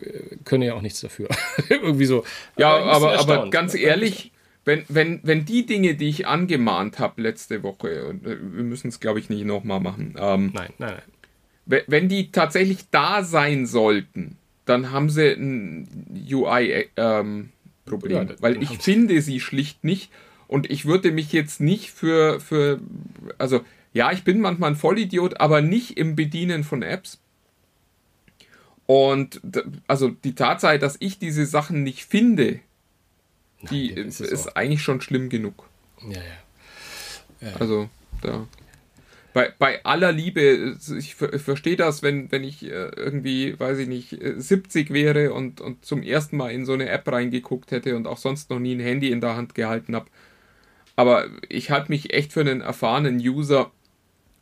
äh, 0.00 0.36
könne 0.44 0.66
ja 0.66 0.74
auch 0.74 0.82
nichts 0.82 1.00
dafür. 1.00 1.28
Irgendwie 1.68 2.06
so. 2.06 2.24
Ja, 2.56 2.74
aber, 2.76 3.18
aber 3.18 3.50
ganz 3.50 3.74
ehrlich, 3.74 4.32
wenn, 4.66 4.84
wenn, 4.88 5.20
wenn 5.22 5.44
die 5.44 5.64
Dinge, 5.64 5.94
die 5.94 6.08
ich 6.08 6.26
angemahnt 6.26 6.98
habe 6.98 7.22
letzte 7.22 7.62
Woche, 7.62 8.06
und 8.08 8.26
äh, 8.26 8.36
wir 8.40 8.64
müssen 8.64 8.88
es, 8.88 9.00
glaube 9.00 9.20
ich, 9.20 9.30
nicht 9.30 9.44
nochmal 9.44 9.80
machen. 9.80 10.16
Ähm, 10.18 10.50
nein, 10.52 10.72
nein, 10.78 10.94
nein. 11.66 11.82
Wenn 11.86 12.08
die 12.08 12.30
tatsächlich 12.30 12.90
da 12.90 13.24
sein 13.24 13.66
sollten, 13.66 14.36
dann 14.66 14.92
haben 14.92 15.08
sie 15.08 15.32
ein 15.32 15.88
UI-Problem. 16.30 16.90
Ähm, 16.96 17.50
ja, 17.86 18.26
weil 18.40 18.62
ich 18.62 18.78
finde 18.78 19.20
sie 19.20 19.40
schlicht 19.40 19.82
nicht. 19.82 20.10
Und 20.48 20.70
ich 20.70 20.84
würde 20.84 21.10
mich 21.10 21.32
jetzt 21.32 21.60
nicht 21.60 21.90
für, 21.90 22.38
für, 22.38 22.80
also 23.38 23.62
ja, 23.92 24.12
ich 24.12 24.22
bin 24.22 24.40
manchmal 24.40 24.70
ein 24.70 24.76
Vollidiot, 24.76 25.40
aber 25.40 25.60
nicht 25.60 25.96
im 25.96 26.14
Bedienen 26.14 26.62
von 26.62 26.82
Apps. 26.82 27.20
Und 28.86 29.40
also 29.88 30.10
die 30.10 30.36
Tatsache, 30.36 30.78
dass 30.78 30.96
ich 31.00 31.18
diese 31.18 31.46
Sachen 31.46 31.82
nicht 31.82 32.04
finde, 32.04 32.60
die 33.70 33.92
Nein, 33.94 34.06
ist, 34.06 34.20
ist 34.20 34.56
eigentlich 34.56 34.82
schon 34.82 35.00
schlimm 35.00 35.28
genug. 35.28 35.68
Ja, 36.02 36.18
ja. 36.18 37.48
ja. 37.48 37.56
Also, 37.56 37.88
da. 38.22 38.46
Bei, 39.32 39.52
bei 39.58 39.84
aller 39.84 40.12
Liebe, 40.12 40.76
ich, 40.96 41.14
ich 41.20 41.42
verstehe 41.42 41.76
das, 41.76 42.02
wenn, 42.02 42.32
wenn 42.32 42.42
ich 42.42 42.64
äh, 42.64 42.88
irgendwie, 42.96 43.58
weiß 43.60 43.78
ich 43.78 43.86
nicht, 43.86 44.16
70 44.18 44.88
äh, 44.88 44.94
wäre 44.94 45.34
und, 45.34 45.60
und 45.60 45.84
zum 45.84 46.02
ersten 46.02 46.38
Mal 46.38 46.52
in 46.52 46.64
so 46.64 46.72
eine 46.72 46.88
App 46.88 47.06
reingeguckt 47.06 47.70
hätte 47.70 47.96
und 47.96 48.06
auch 48.06 48.16
sonst 48.16 48.48
noch 48.48 48.58
nie 48.58 48.74
ein 48.74 48.80
Handy 48.80 49.10
in 49.10 49.20
der 49.20 49.36
Hand 49.36 49.54
gehalten 49.54 49.94
habe. 49.94 50.06
Aber 50.96 51.26
ich 51.50 51.70
halte 51.70 51.92
mich 51.92 52.14
echt 52.14 52.32
für 52.32 52.40
einen 52.40 52.62
erfahrenen 52.62 53.18
User 53.18 53.70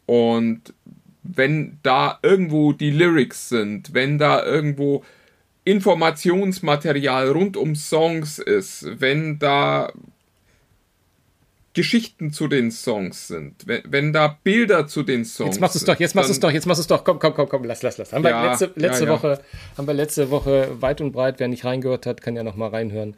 und 0.07 0.73
wenn 1.25 1.79
da 1.83 2.19
irgendwo 2.23 2.73
die 2.73 2.91
Lyrics 2.91 3.49
sind, 3.49 3.95
wenn 3.95 4.19
da 4.19 4.45
irgendwo 4.45 5.05
Informationsmaterial 5.65 7.31
rund 7.31 7.57
um 7.57 7.75
Songs 7.75 8.39
ist, 8.39 8.87
wenn 9.01 9.39
da 9.39 9.93
Geschichten 11.75 12.33
zu 12.33 12.47
den 12.47 12.71
Songs 12.71 13.27
sind, 13.27 13.67
wenn, 13.67 13.83
wenn 13.87 14.13
da 14.13 14.39
Bilder 14.45 14.87
zu 14.87 15.03
den 15.03 15.25
Songs 15.25 15.57
Jetzt 15.57 15.61
machst 15.61 15.75
du 15.75 15.79
es 15.81 15.85
doch, 15.85 15.99
jetzt 15.99 16.15
machst 16.15 16.29
du 16.29 16.33
es 16.33 16.41
doch, 16.41 16.51
jetzt 16.53 16.67
machst 16.67 16.79
du 16.79 16.83
es 16.83 16.87
doch. 16.87 17.03
Komm, 17.03 17.19
komm, 17.19 17.35
komm, 17.35 17.49
komm, 17.49 17.65
lass, 17.65 17.83
lass, 17.83 17.99
lass. 17.99 18.13
Haben 18.13 18.23
wir 18.23 18.31
Ja, 18.31 18.51
letzte, 18.51 18.71
letzte 18.77 19.05
ja, 19.05 19.11
ja. 19.11 19.17
Woche, 19.17 19.41
haben 19.77 19.87
wir 19.87 19.95
letzte 19.95 20.31
Woche 20.31 20.81
weit 20.81 21.01
und 21.01 21.11
breit, 21.11 21.41
wer 21.41 21.49
nicht 21.49 21.65
reingehört 21.65 22.07
hat, 22.07 22.23
kann 22.23 22.37
ja 22.37 22.45
noch 22.45 22.55
mal 22.55 22.69
reinhören 22.69 23.17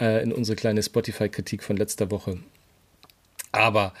äh, 0.00 0.22
in 0.22 0.32
unsere 0.32 0.56
kleine 0.56 0.82
Spotify-Kritik 0.82 1.62
von 1.62 1.76
letzter 1.76 2.10
Woche. 2.10 2.38
Aber 3.52 3.92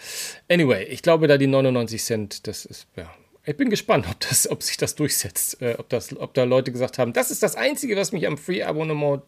anyway, 0.48 0.84
ich 0.84 1.02
glaube, 1.02 1.26
da 1.26 1.36
die 1.36 1.46
99 1.46 2.02
Cent, 2.02 2.46
das 2.46 2.64
ist, 2.64 2.86
ja. 2.96 3.10
Ich 3.50 3.56
bin 3.56 3.68
gespannt, 3.68 4.06
ob, 4.08 4.20
das, 4.20 4.48
ob 4.48 4.62
sich 4.62 4.76
das 4.76 4.94
durchsetzt. 4.94 5.60
Äh, 5.60 5.74
ob, 5.76 5.88
das, 5.88 6.16
ob 6.16 6.34
da 6.34 6.44
Leute 6.44 6.70
gesagt 6.70 6.98
haben, 6.98 7.12
das 7.12 7.32
ist 7.32 7.42
das 7.42 7.56
Einzige, 7.56 7.96
was 7.96 8.12
mich 8.12 8.28
am 8.28 8.38
Free-Abonnement 8.38 9.22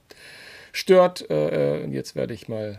stört. 0.73 1.29
Äh, 1.29 1.83
äh, 1.83 1.87
jetzt 1.89 2.15
werde 2.15 2.33
ich 2.33 2.47
mal 2.47 2.79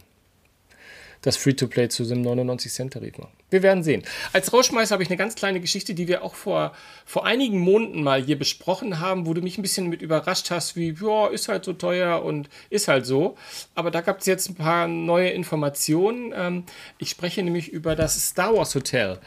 das 1.23 1.37
Free-to-Play 1.37 1.89
zu 1.89 2.03
diesem 2.03 2.21
99-Cent-Tarif 2.21 3.17
machen. 3.17 3.31
Wir 3.49 3.63
werden 3.63 3.81
sehen. 3.81 4.03
Als 4.33 4.51
Rauschmeißer 4.51 4.93
habe 4.93 5.03
ich 5.03 5.09
eine 5.09 5.17
ganz 5.17 5.35
kleine 5.35 5.61
Geschichte, 5.61 5.93
die 5.93 6.07
wir 6.07 6.23
auch 6.23 6.35
vor, 6.35 6.73
vor 7.05 7.25
einigen 7.25 7.59
Monaten 7.59 8.03
mal 8.03 8.21
hier 8.21 8.37
besprochen 8.37 8.99
haben, 8.99 9.25
wo 9.25 9.33
du 9.33 9.41
mich 9.41 9.57
ein 9.57 9.61
bisschen 9.61 9.87
mit 9.87 10.01
überrascht 10.01 10.51
hast, 10.51 10.75
wie, 10.75 10.95
ja, 11.01 11.27
ist 11.27 11.47
halt 11.47 11.63
so 11.63 11.73
teuer 11.73 12.23
und 12.23 12.49
ist 12.69 12.87
halt 12.87 13.05
so. 13.05 13.37
Aber 13.73 13.89
da 13.89 14.01
gab 14.01 14.19
es 14.19 14.25
jetzt 14.25 14.49
ein 14.49 14.55
paar 14.55 14.87
neue 14.87 15.29
Informationen. 15.29 16.33
Ähm, 16.35 16.63
ich 16.97 17.09
spreche 17.09 17.41
nämlich 17.41 17.69
über 17.69 17.95
das 17.95 18.29
Star 18.29 18.53
Wars 18.53 18.75
Hotel, 18.75 19.19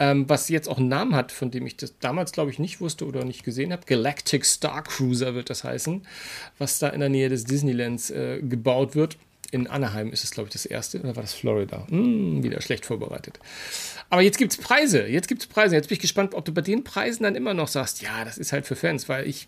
ähm, 0.00 0.28
was 0.28 0.48
jetzt 0.48 0.68
auch 0.68 0.78
einen 0.78 0.88
Namen 0.88 1.14
hat, 1.14 1.32
von 1.32 1.50
dem 1.50 1.66
ich 1.66 1.76
das 1.76 1.98
damals, 1.98 2.32
glaube 2.32 2.50
ich, 2.50 2.58
nicht 2.58 2.80
wusste 2.80 3.06
oder 3.06 3.24
nicht 3.24 3.44
gesehen 3.44 3.72
habe. 3.72 3.82
Galactic 3.84 4.46
Star 4.46 4.82
Cruiser 4.82 5.34
wird 5.34 5.50
das 5.50 5.64
heißen, 5.64 6.06
was 6.56 6.78
da 6.78 6.88
in 6.88 7.00
der 7.00 7.10
Nähe 7.10 7.28
des 7.28 7.44
Disneylands 7.44 8.10
äh, 8.10 8.40
gebaut 8.40 8.94
wird 8.94 9.18
in 9.52 9.68
Anaheim 9.68 10.10
ist 10.10 10.24
es, 10.24 10.32
glaube 10.32 10.48
ich, 10.48 10.52
das 10.54 10.66
erste. 10.66 10.98
Oder 11.00 11.14
war 11.14 11.22
das 11.22 11.34
Florida? 11.34 11.86
Hm, 11.88 12.42
wieder 12.42 12.60
schlecht 12.60 12.84
vorbereitet. 12.86 13.38
Aber 14.10 14.20
jetzt 14.22 14.36
gibt 14.38 14.52
es 14.52 14.58
Preise. 14.58 15.06
Jetzt 15.06 15.28
gibt 15.28 15.42
es 15.42 15.46
Preise. 15.46 15.76
Jetzt 15.76 15.88
bin 15.88 15.94
ich 15.94 16.00
gespannt, 16.00 16.34
ob 16.34 16.44
du 16.44 16.52
bei 16.52 16.60
den 16.62 16.82
Preisen 16.84 17.22
dann 17.22 17.36
immer 17.36 17.54
noch 17.54 17.68
sagst, 17.68 18.02
ja, 18.02 18.24
das 18.24 18.36
ist 18.38 18.52
halt 18.52 18.66
für 18.66 18.74
Fans, 18.76 19.08
weil 19.08 19.28
ich. 19.28 19.46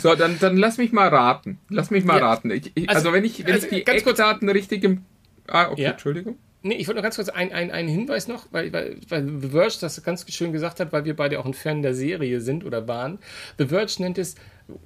So, 0.00 0.14
dann, 0.14 0.38
dann 0.40 0.56
lass 0.56 0.78
mich 0.78 0.92
mal 0.92 1.08
raten. 1.08 1.58
Lass 1.68 1.90
mich 1.90 2.04
mal 2.04 2.18
Ja. 2.18 2.28
raten. 2.28 2.50
Ich, 2.50 2.72
ich, 2.74 2.88
Also- 2.88 3.00
also, 3.00 3.12
wenn 3.12 3.24
ich, 3.24 3.44
wenn 3.44 3.52
also 3.54 3.66
ich 3.66 3.72
die 3.74 3.84
ganz 3.84 4.02
kurz- 4.04 4.18
Eckdaten 4.18 4.48
richtig 4.48 4.82
im. 4.84 5.02
Ah, 5.46 5.70
okay, 5.70 5.82
Ja. 5.82 5.90
Entschuldigung. 5.90 6.38
Nee, 6.62 6.76
ich 6.76 6.86
wollte 6.86 6.96
noch 6.96 7.02
ganz 7.02 7.16
kurz 7.16 7.28
ein- 7.28 7.52
ein- 7.52 7.70
einen 7.70 7.88
Hinweis 7.90 8.26
noch, 8.26 8.46
weil, 8.50 8.72
weil, 8.72 8.96
weil 9.10 9.26
The 9.42 9.48
Verge 9.50 9.74
das 9.82 10.02
ganz 10.02 10.24
schön 10.32 10.50
gesagt 10.52 10.80
hat, 10.80 10.92
weil 10.94 11.04
wir 11.04 11.14
beide 11.14 11.38
auch 11.38 11.44
ein 11.44 11.52
Fan 11.52 11.82
der 11.82 11.94
Serie 11.94 12.40
sind 12.40 12.64
oder 12.64 12.88
waren. 12.88 13.18
The 13.58 13.66
Verge 13.66 13.92
nennt 13.98 14.16
es 14.16 14.34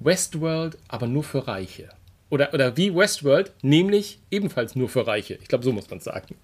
Westworld, 0.01 0.77
aber 0.89 1.07
nur 1.07 1.23
für 1.23 1.47
Reiche. 1.47 1.89
Oder, 2.29 2.53
oder 2.53 2.77
wie 2.77 2.93
Westworld, 2.95 3.51
nämlich 3.63 4.19
ebenfalls 4.29 4.75
nur 4.75 4.87
für 4.89 5.07
Reiche. 5.07 5.39
Ich 5.41 5.47
glaube, 5.47 5.63
so 5.63 5.71
muss 5.71 5.89
man 5.89 5.97
es 5.97 6.03
sagen. 6.05 6.35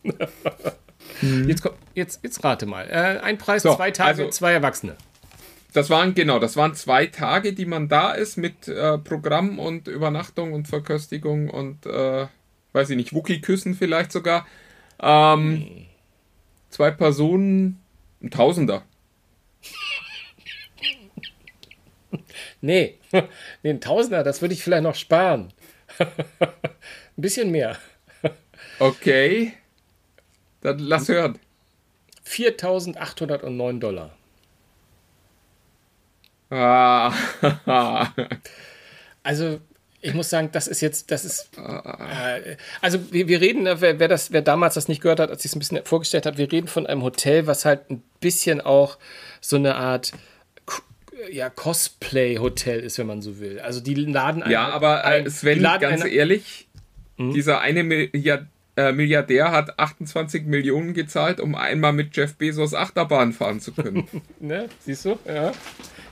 Jetzt, 1.47 1.61
komm, 1.61 1.73
jetzt, 1.93 2.21
jetzt 2.23 2.43
rate 2.43 2.65
mal. 2.65 2.87
Äh, 2.89 3.19
ein 3.21 3.37
Preis, 3.37 3.61
So, 3.63 3.75
zwei 3.75 3.91
Tage, 3.91 4.23
also- 4.23 4.29
zwei 4.31 4.53
Erwachsene. 4.53 4.95
Das 5.73 5.89
waren, 5.89 6.15
genau, 6.15 6.39
das 6.39 6.55
waren 6.55 6.73
zwei 6.73 7.05
Tage, 7.07 7.51
die 7.53 7.65
man 7.65 7.89
da 7.89 8.13
ist 8.13 8.37
mit 8.37 8.67
äh, 8.69 8.97
Programm 8.97 9.59
und 9.59 9.89
Übernachtung 9.89 10.53
und 10.53 10.67
Verköstigung 10.69 11.49
und, 11.49 11.85
äh, 11.85 12.27
weiß 12.71 12.89
ich 12.91 12.95
nicht, 12.95 13.13
Wookie-Küssen 13.13 13.75
vielleicht 13.75 14.13
sogar. 14.13 14.47
Ähm, 15.01 15.85
zwei 16.69 16.91
Personen, 16.91 17.81
ein 18.23 18.31
Tausender. 18.31 18.83
Nee, 22.61 22.95
nee, 23.63 23.69
ein 23.69 23.81
Tausender, 23.81 24.23
das 24.23 24.41
würde 24.41 24.53
ich 24.53 24.63
vielleicht 24.63 24.83
noch 24.83 24.95
sparen. 24.95 25.51
Ein 25.99 26.09
bisschen 27.15 27.51
mehr. 27.51 27.77
Okay. 28.79 29.53
Dann 30.61 30.79
lass 30.79 31.07
hören. 31.09 31.39
4.809 32.27 33.79
Dollar. 33.79 34.17
Ah, 36.49 37.13
Also, 39.23 39.59
ich 40.01 40.13
muss 40.13 40.29
sagen, 40.29 40.49
das 40.51 40.67
ist 40.67 40.81
jetzt, 40.81 41.09
das 41.09 41.25
ist. 41.25 41.49
Äh, 41.57 42.57
also, 42.79 43.11
wir, 43.11 43.27
wir 43.27 43.41
reden, 43.41 43.65
äh, 43.65 43.81
wer, 43.81 43.99
wer, 43.99 44.07
das, 44.07 44.31
wer 44.31 44.43
damals 44.43 44.75
das 44.75 44.87
nicht 44.87 45.01
gehört 45.01 45.19
hat, 45.19 45.31
als 45.31 45.43
ich 45.43 45.51
es 45.51 45.55
ein 45.55 45.59
bisschen 45.59 45.83
vorgestellt 45.83 46.27
habe, 46.27 46.37
wir 46.37 46.51
reden 46.51 46.67
von 46.67 46.85
einem 46.85 47.01
Hotel, 47.01 47.47
was 47.47 47.65
halt 47.65 47.89
ein 47.89 48.03
bisschen 48.19 48.61
auch 48.61 48.99
so 49.41 49.55
eine 49.55 49.75
Art. 49.75 50.11
Ja, 51.31 51.49
Cosplay-Hotel 51.49 52.79
ist, 52.81 52.97
wenn 52.97 53.07
man 53.07 53.21
so 53.21 53.39
will. 53.39 53.59
Also 53.59 53.79
die 53.79 53.93
laden 53.95 54.43
einen- 54.43 54.51
ja, 54.51 54.69
aber 54.69 54.99
äh, 55.03 55.19
ein- 55.21 55.29
Sven, 55.29 55.61
ganz 55.61 56.01
einen- 56.01 56.11
ehrlich, 56.11 56.67
dieser 57.17 57.61
eine 57.61 57.83
Milliard, 57.83 58.47
äh, 58.75 58.91
Milliardär 58.91 59.51
hat 59.51 59.79
28 59.79 60.45
Millionen 60.45 60.93
gezahlt, 60.93 61.39
um 61.39 61.55
einmal 61.55 61.93
mit 61.93 62.15
Jeff 62.17 62.35
Bezos 62.35 62.73
Achterbahn 62.73 63.31
fahren 63.31 63.61
zu 63.61 63.71
können. 63.71 64.05
Ne? 64.39 64.67
Siehst 64.81 65.05
du? 65.05 65.17
Ja. 65.25 65.53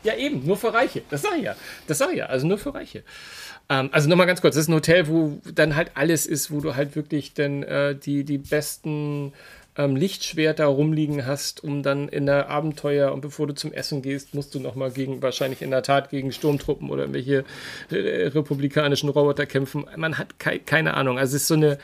Ja, 0.03 0.15
eben, 0.15 0.45
nur 0.45 0.57
für 0.57 0.73
Reiche. 0.73 1.01
Das 1.09 1.21
sag 1.21 1.37
ich 1.37 1.43
ja. 1.43 1.55
Das 1.87 1.97
sag 1.97 2.11
ich 2.11 2.17
ja. 2.17 2.25
Also 2.27 2.47
nur 2.47 2.57
für 2.57 2.73
Reiche. 2.73 3.03
Ähm, 3.69 3.89
also 3.91 4.09
nochmal 4.09 4.27
ganz 4.27 4.41
kurz, 4.41 4.55
das 4.55 4.63
ist 4.65 4.69
ein 4.69 4.75
Hotel, 4.75 5.07
wo 5.07 5.39
dann 5.53 5.75
halt 5.75 5.91
alles 5.95 6.25
ist, 6.25 6.51
wo 6.51 6.59
du 6.61 6.75
halt 6.75 6.95
wirklich 6.95 7.33
dann 7.33 7.63
äh, 7.63 7.95
die, 7.95 8.23
die 8.23 8.37
besten 8.37 9.33
ähm, 9.77 9.95
Lichtschwerter 9.95 10.65
rumliegen 10.65 11.25
hast, 11.25 11.63
um 11.63 11.83
dann 11.83 12.07
in 12.07 12.25
der 12.25 12.49
Abenteuer 12.49 13.11
und 13.11 13.21
bevor 13.21 13.47
du 13.47 13.55
zum 13.55 13.73
Essen 13.73 14.01
gehst, 14.01 14.33
musst 14.35 14.53
du 14.53 14.59
nochmal 14.59 14.91
gegen, 14.91 15.21
wahrscheinlich 15.21 15.61
in 15.61 15.71
der 15.71 15.83
Tat 15.83 16.09
gegen 16.09 16.31
Sturmtruppen 16.31 16.89
oder 16.89 17.03
irgendwelche 17.03 17.43
äh, 17.89 18.27
republikanischen 18.27 19.09
Roboter 19.09 19.45
kämpfen. 19.45 19.85
Man 19.95 20.17
hat 20.17 20.39
kei 20.39 20.59
keine 20.59 20.93
Ahnung. 20.93 21.17
Also 21.17 21.35
es 21.35 21.43
ist 21.43 21.47
so 21.47 21.55
eine 21.55 21.77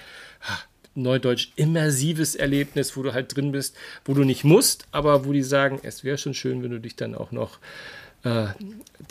Neudeutsch 0.95 1.51
immersives 1.55 2.35
Erlebnis, 2.35 2.95
wo 2.95 3.03
du 3.03 3.13
halt 3.13 3.35
drin 3.35 3.51
bist, 3.51 3.75
wo 4.05 4.13
du 4.13 4.23
nicht 4.23 4.43
musst, 4.43 4.87
aber 4.91 5.25
wo 5.25 5.33
die 5.33 5.43
sagen, 5.43 5.79
es 5.83 6.03
wäre 6.03 6.17
schon 6.17 6.33
schön, 6.33 6.61
wenn 6.63 6.71
du 6.71 6.79
dich 6.79 6.95
dann 6.95 7.15
auch 7.15 7.31
noch 7.31 7.59
äh, 8.23 8.47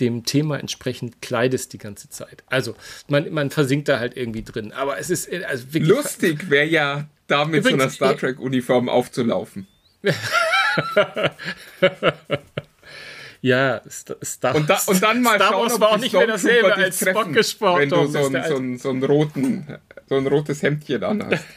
dem 0.01 0.25
Thema 0.25 0.59
entsprechend 0.59 1.23
kleidest 1.23 1.73
die 1.73 1.79
ganze 1.79 2.11
Zeit. 2.11 2.45
Also 2.47 2.75
man, 3.09 3.33
man 3.33 3.51
versinkt 3.51 3.89
da 3.89 3.99
halt 3.99 4.17
irgendwie 4.17 4.43
drin. 4.43 4.73
Aber 4.73 4.99
es 4.99 5.11
ist 5.11 5.33
äh, 5.33 5.45
also 5.45 5.73
wirklich 5.73 5.89
Lustig 5.89 6.51
wäre 6.51 6.67
ja, 6.67 7.09
da 7.29 7.45
mit 7.45 7.63
so 7.63 7.69
einer 7.69 7.77
Übrigens, 7.77 7.95
Star 7.95 8.11
ihr- 8.13 8.19
Trek-Uniform 8.19 8.89
aufzulaufen. 8.89 9.69
Ja, 13.41 13.81
Star, 13.89 14.57
Und, 14.57 14.69
da, 14.69 14.81
und 14.87 15.01
dann 15.01 15.23
mal 15.23 15.37
Star 15.37 15.51
schauen, 15.51 15.63
Wars 15.63 15.75
ob 15.75 15.81
war 15.81 15.91
auch 15.93 15.99
nicht 15.99 16.13
mehr 16.13 16.27
dasselbe 16.27 16.75
als 16.75 16.99
Spock 17.01 17.15
treffen, 17.15 17.33
gesprochen 17.33 17.81
Wenn 17.83 17.89
du 17.91 18.07
so 18.07 18.27
ein, 18.27 18.33
der 18.33 18.49
so, 18.49 18.57
ein, 18.57 18.79
so, 18.79 18.91
ein 18.91 19.05
roten, 19.05 19.79
so 20.09 20.17
ein 20.17 20.27
rotes 20.27 20.63
Hemdchen 20.63 21.05
anhast. 21.05 21.45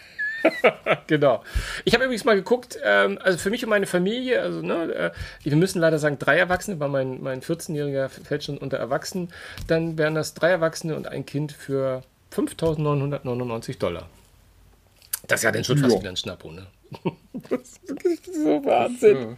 Genau. 1.05 1.43
Ich 1.85 1.93
habe 1.93 2.03
übrigens 2.03 2.23
mal 2.25 2.35
geguckt, 2.35 2.79
ähm, 2.83 3.19
also 3.21 3.37
für 3.37 3.51
mich 3.51 3.63
und 3.63 3.69
meine 3.69 3.85
Familie, 3.85 4.41
also 4.41 4.63
ne, 4.63 4.91
äh, 4.91 5.11
wir 5.43 5.55
müssen 5.55 5.79
leider 5.79 5.99
sagen 5.99 6.17
drei 6.17 6.35
Erwachsene, 6.37 6.79
weil 6.79 6.89
mein, 6.89 7.21
mein 7.21 7.41
14-Jähriger 7.43 8.09
fällt 8.09 8.43
schon 8.45 8.57
unter 8.57 8.77
Erwachsenen, 8.77 9.29
dann 9.67 9.99
wären 9.99 10.15
das 10.15 10.33
drei 10.33 10.49
Erwachsene 10.49 10.95
und 10.95 11.07
ein 11.07 11.27
Kind 11.27 11.51
für 11.51 12.01
5.999 12.35 13.77
Dollar. 13.77 14.09
Das 15.27 15.39
ist 15.39 15.43
ja 15.43 15.51
dann 15.51 15.63
schon 15.63 15.77
fast 15.77 15.93
Ja. 15.93 15.99
wieder 15.99 16.09
ein 16.09 16.17
Schnappo, 16.17 16.51
ne? 16.51 16.67
das 17.49 17.61
ist 17.61 17.87
wirklich 17.89 18.19
so 18.25 18.63
Wahnsinn. 18.65 19.37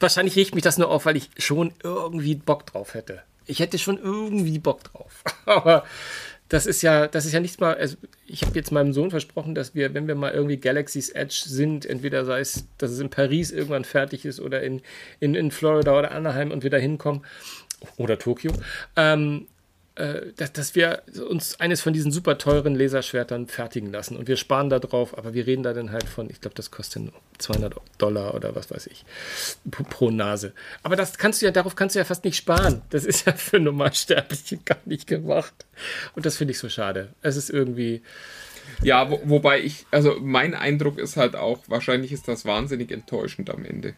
Wahrscheinlich 0.00 0.36
regt 0.36 0.54
mich 0.54 0.64
das 0.64 0.78
nur 0.78 0.90
auf, 0.90 1.06
weil 1.06 1.16
ich 1.16 1.30
schon 1.38 1.72
irgendwie 1.82 2.34
Bock 2.34 2.66
drauf 2.66 2.94
hätte. 2.94 3.22
Ich 3.46 3.60
hätte 3.60 3.78
schon 3.78 3.98
irgendwie 3.98 4.58
Bock 4.58 4.84
drauf. 4.84 5.22
Aber 5.46 5.84
das 6.48 6.66
ist 6.66 6.82
ja, 6.82 7.06
das 7.08 7.26
ist 7.26 7.32
ja 7.32 7.40
nichts 7.40 7.58
mal. 7.60 7.74
Also 7.74 7.96
ich 8.26 8.42
habe 8.42 8.54
jetzt 8.54 8.70
meinem 8.72 8.92
Sohn 8.92 9.10
versprochen, 9.10 9.54
dass 9.54 9.74
wir, 9.74 9.94
wenn 9.94 10.06
wir 10.08 10.14
mal 10.14 10.32
irgendwie 10.32 10.56
Galaxy's 10.56 11.10
Edge 11.10 11.42
sind, 11.46 11.86
entweder 11.86 12.24
sei 12.24 12.40
es, 12.40 12.64
dass 12.78 12.90
es 12.90 13.00
in 13.00 13.10
Paris 13.10 13.50
irgendwann 13.50 13.84
fertig 13.84 14.24
ist 14.24 14.40
oder 14.40 14.62
in, 14.62 14.82
in, 15.20 15.34
in 15.34 15.50
Florida 15.50 15.98
oder 15.98 16.12
Anaheim 16.12 16.50
und 16.50 16.62
wir 16.62 16.70
da 16.70 16.76
hinkommen 16.76 17.24
oder 17.96 18.18
Tokio, 18.18 18.52
ähm, 18.96 19.46
äh, 19.96 20.32
dass, 20.36 20.52
dass 20.52 20.74
wir 20.74 21.02
uns 21.30 21.60
eines 21.60 21.80
von 21.80 21.92
diesen 21.92 22.10
super 22.10 22.36
teuren 22.36 22.74
Laserschwertern 22.74 23.46
fertigen 23.46 23.92
lassen 23.92 24.16
und 24.16 24.26
wir 24.26 24.36
sparen 24.36 24.68
da 24.68 24.80
drauf, 24.80 25.16
aber 25.16 25.34
wir 25.34 25.46
reden 25.46 25.62
da 25.62 25.72
dann 25.72 25.92
halt 25.92 26.04
von, 26.04 26.28
ich 26.30 26.40
glaube, 26.40 26.56
das 26.56 26.70
kostet 26.70 27.02
nur 27.02 27.12
200 27.38 27.74
Dollar 27.98 28.34
oder 28.34 28.56
was 28.56 28.70
weiß 28.70 28.88
ich 28.88 29.04
pro, 29.70 30.10
Nase. 30.10 30.52
Aber 30.82 30.96
das 30.96 31.16
kannst 31.16 31.42
du 31.42 31.46
ja, 31.46 31.52
darauf 31.52 31.76
kannst 31.76 31.94
du 31.94 32.00
ja 32.00 32.04
fast 32.04 32.24
nicht 32.24 32.36
sparen. 32.36 32.82
Das 32.90 33.04
ist 33.04 33.26
ja 33.26 33.32
für 33.34 33.60
Normalsterbliche 33.60 34.58
gar 34.64 34.78
nicht 34.84 35.06
gemacht. 35.06 35.66
Und 36.14 36.26
das 36.26 36.36
finde 36.36 36.52
ich 36.52 36.58
so 36.58 36.68
schade. 36.68 37.14
Es 37.22 37.36
ist 37.36 37.50
irgendwie, 37.50 38.02
Ja, 38.82 39.10
wo, 39.10 39.20
wobei 39.24 39.60
ich, 39.62 39.86
also 39.90 40.16
mein 40.20 40.54
Eindruck 40.54 40.98
ist 40.98 41.16
halt 41.16 41.36
auch, 41.36 41.60
wahrscheinlich 41.68 42.12
ist 42.12 42.28
das 42.28 42.44
wahnsinnig 42.44 42.90
enttäuschend 42.90 43.50
am 43.50 43.64
Ende. 43.64 43.94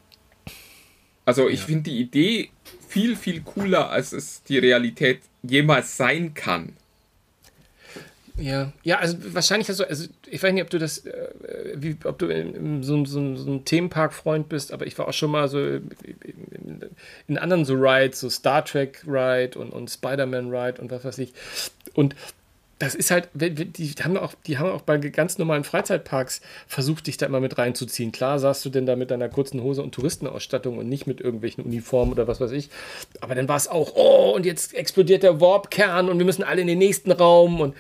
Also 1.24 1.49
ich 1.49 1.62
finde 1.62 1.90
die 1.90 1.99
Idee 1.99 2.51
viel, 2.88 3.16
viel 3.16 3.40
cooler, 3.40 3.90
als 3.90 4.12
es 4.12 4.42
die 4.44 4.59
Realität 4.59 5.22
jemals 5.49 5.97
sein 5.97 6.34
kann. 6.34 6.76
Ja, 8.38 8.72
ja, 8.82 8.99
also 8.99 9.16
wahrscheinlich 9.34 9.68
hast 9.70 9.80
du, 9.80 9.88
also 9.88 10.09
ich 10.26 10.42
weiß 10.42 10.53
nicht, 10.53 10.62
ob 10.62 10.68
du 10.68 10.78
das, 10.78 11.07
äh, 11.07 11.28
wie, 11.76 11.97
ob 12.05 12.18
du 12.18 12.26
in, 12.26 12.55
in 12.55 12.82
so, 12.82 13.03
so, 13.07 13.34
so 13.34 13.51
ein 13.51 13.64
Themenpark-Freund 13.64 14.51
bist, 14.51 14.72
aber 14.72 14.86
ich 14.86 14.99
war 14.99 15.09
auch 15.09 15.14
schon 15.14 15.30
mal 15.30 15.49
so 15.49 15.59
in, 15.59 15.90
in, 16.03 16.80
in 17.28 17.38
anderen 17.38 17.64
so 17.64 17.74
Rides, 17.74 18.20
so 18.20 18.28
Star 18.28 18.62
Trek 18.62 19.03
Ride 19.07 19.59
und, 19.59 19.70
und 19.70 19.90
Spider-Man 19.90 20.51
Ride 20.51 20.82
und 20.82 20.90
was 20.90 21.05
weiß 21.05 21.18
ich. 21.18 21.32
Und 21.94 22.14
das 22.78 22.94
ist 22.94 23.10
halt, 23.10 23.30
die 23.34 23.94
haben 24.02 24.18
auch, 24.18 24.34
die 24.46 24.58
haben 24.58 24.70
auch 24.70 24.82
bei 24.82 24.98
ganz 24.98 25.38
normalen 25.38 25.64
Freizeitparks 25.64 26.42
versucht, 26.66 27.06
dich 27.06 27.16
da 27.16 27.24
immer 27.24 27.40
mit 27.40 27.56
reinzuziehen. 27.56 28.12
Klar 28.12 28.38
saßt 28.38 28.64
du 28.66 28.70
denn 28.70 28.84
da 28.84 28.96
mit 28.96 29.10
deiner 29.10 29.30
kurzen 29.30 29.62
Hose 29.62 29.82
und 29.82 29.94
Touristenausstattung 29.94 30.76
und 30.76 30.88
nicht 30.88 31.06
mit 31.06 31.20
irgendwelchen 31.22 31.64
Uniformen 31.64 32.12
oder 32.12 32.28
was 32.28 32.38
weiß 32.38 32.50
ich. 32.50 32.68
Aber 33.20 33.34
dann 33.34 33.48
war 33.48 33.56
es 33.56 33.68
auch, 33.68 33.92
oh, 33.94 34.32
und 34.34 34.44
jetzt 34.44 34.74
explodiert 34.74 35.22
der 35.22 35.40
Warp-Kern 35.40 36.10
und 36.10 36.18
wir 36.18 36.26
müssen 36.26 36.44
alle 36.44 36.60
in 36.60 36.66
den 36.66 36.78
nächsten 36.78 37.12
Raum. 37.12 37.60
Und 37.60 37.74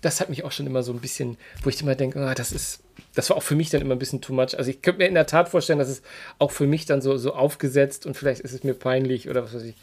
das 0.00 0.18
hat 0.18 0.30
mich 0.30 0.44
auch 0.44 0.52
schon 0.52 0.66
immer 0.66 0.82
so 0.82 0.92
ein 0.92 1.00
bisschen, 1.00 1.36
wo 1.62 1.68
ich 1.68 1.82
immer 1.82 1.94
denke, 1.94 2.18
ah, 2.18 2.34
das 2.34 2.50
ist, 2.50 2.80
das 3.14 3.28
war 3.28 3.36
auch 3.36 3.42
für 3.42 3.56
mich 3.56 3.68
dann 3.68 3.82
immer 3.82 3.94
ein 3.94 3.98
bisschen 3.98 4.22
too 4.22 4.32
much. 4.32 4.56
Also 4.56 4.70
ich 4.70 4.80
könnte 4.80 5.00
mir 5.00 5.08
in 5.08 5.14
der 5.14 5.26
Tat 5.26 5.50
vorstellen, 5.50 5.78
dass 5.78 5.90
es 5.90 6.00
auch 6.38 6.52
für 6.52 6.66
mich 6.66 6.86
dann 6.86 7.02
so, 7.02 7.18
so 7.18 7.34
aufgesetzt 7.34 8.06
und 8.06 8.16
vielleicht 8.16 8.40
ist 8.40 8.52
es 8.52 8.64
mir 8.64 8.72
peinlich 8.72 9.28
oder 9.28 9.44
was 9.44 9.52
weiß 9.52 9.64
ich. 9.64 9.76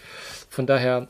Von 0.49 0.65
daher, 0.65 1.07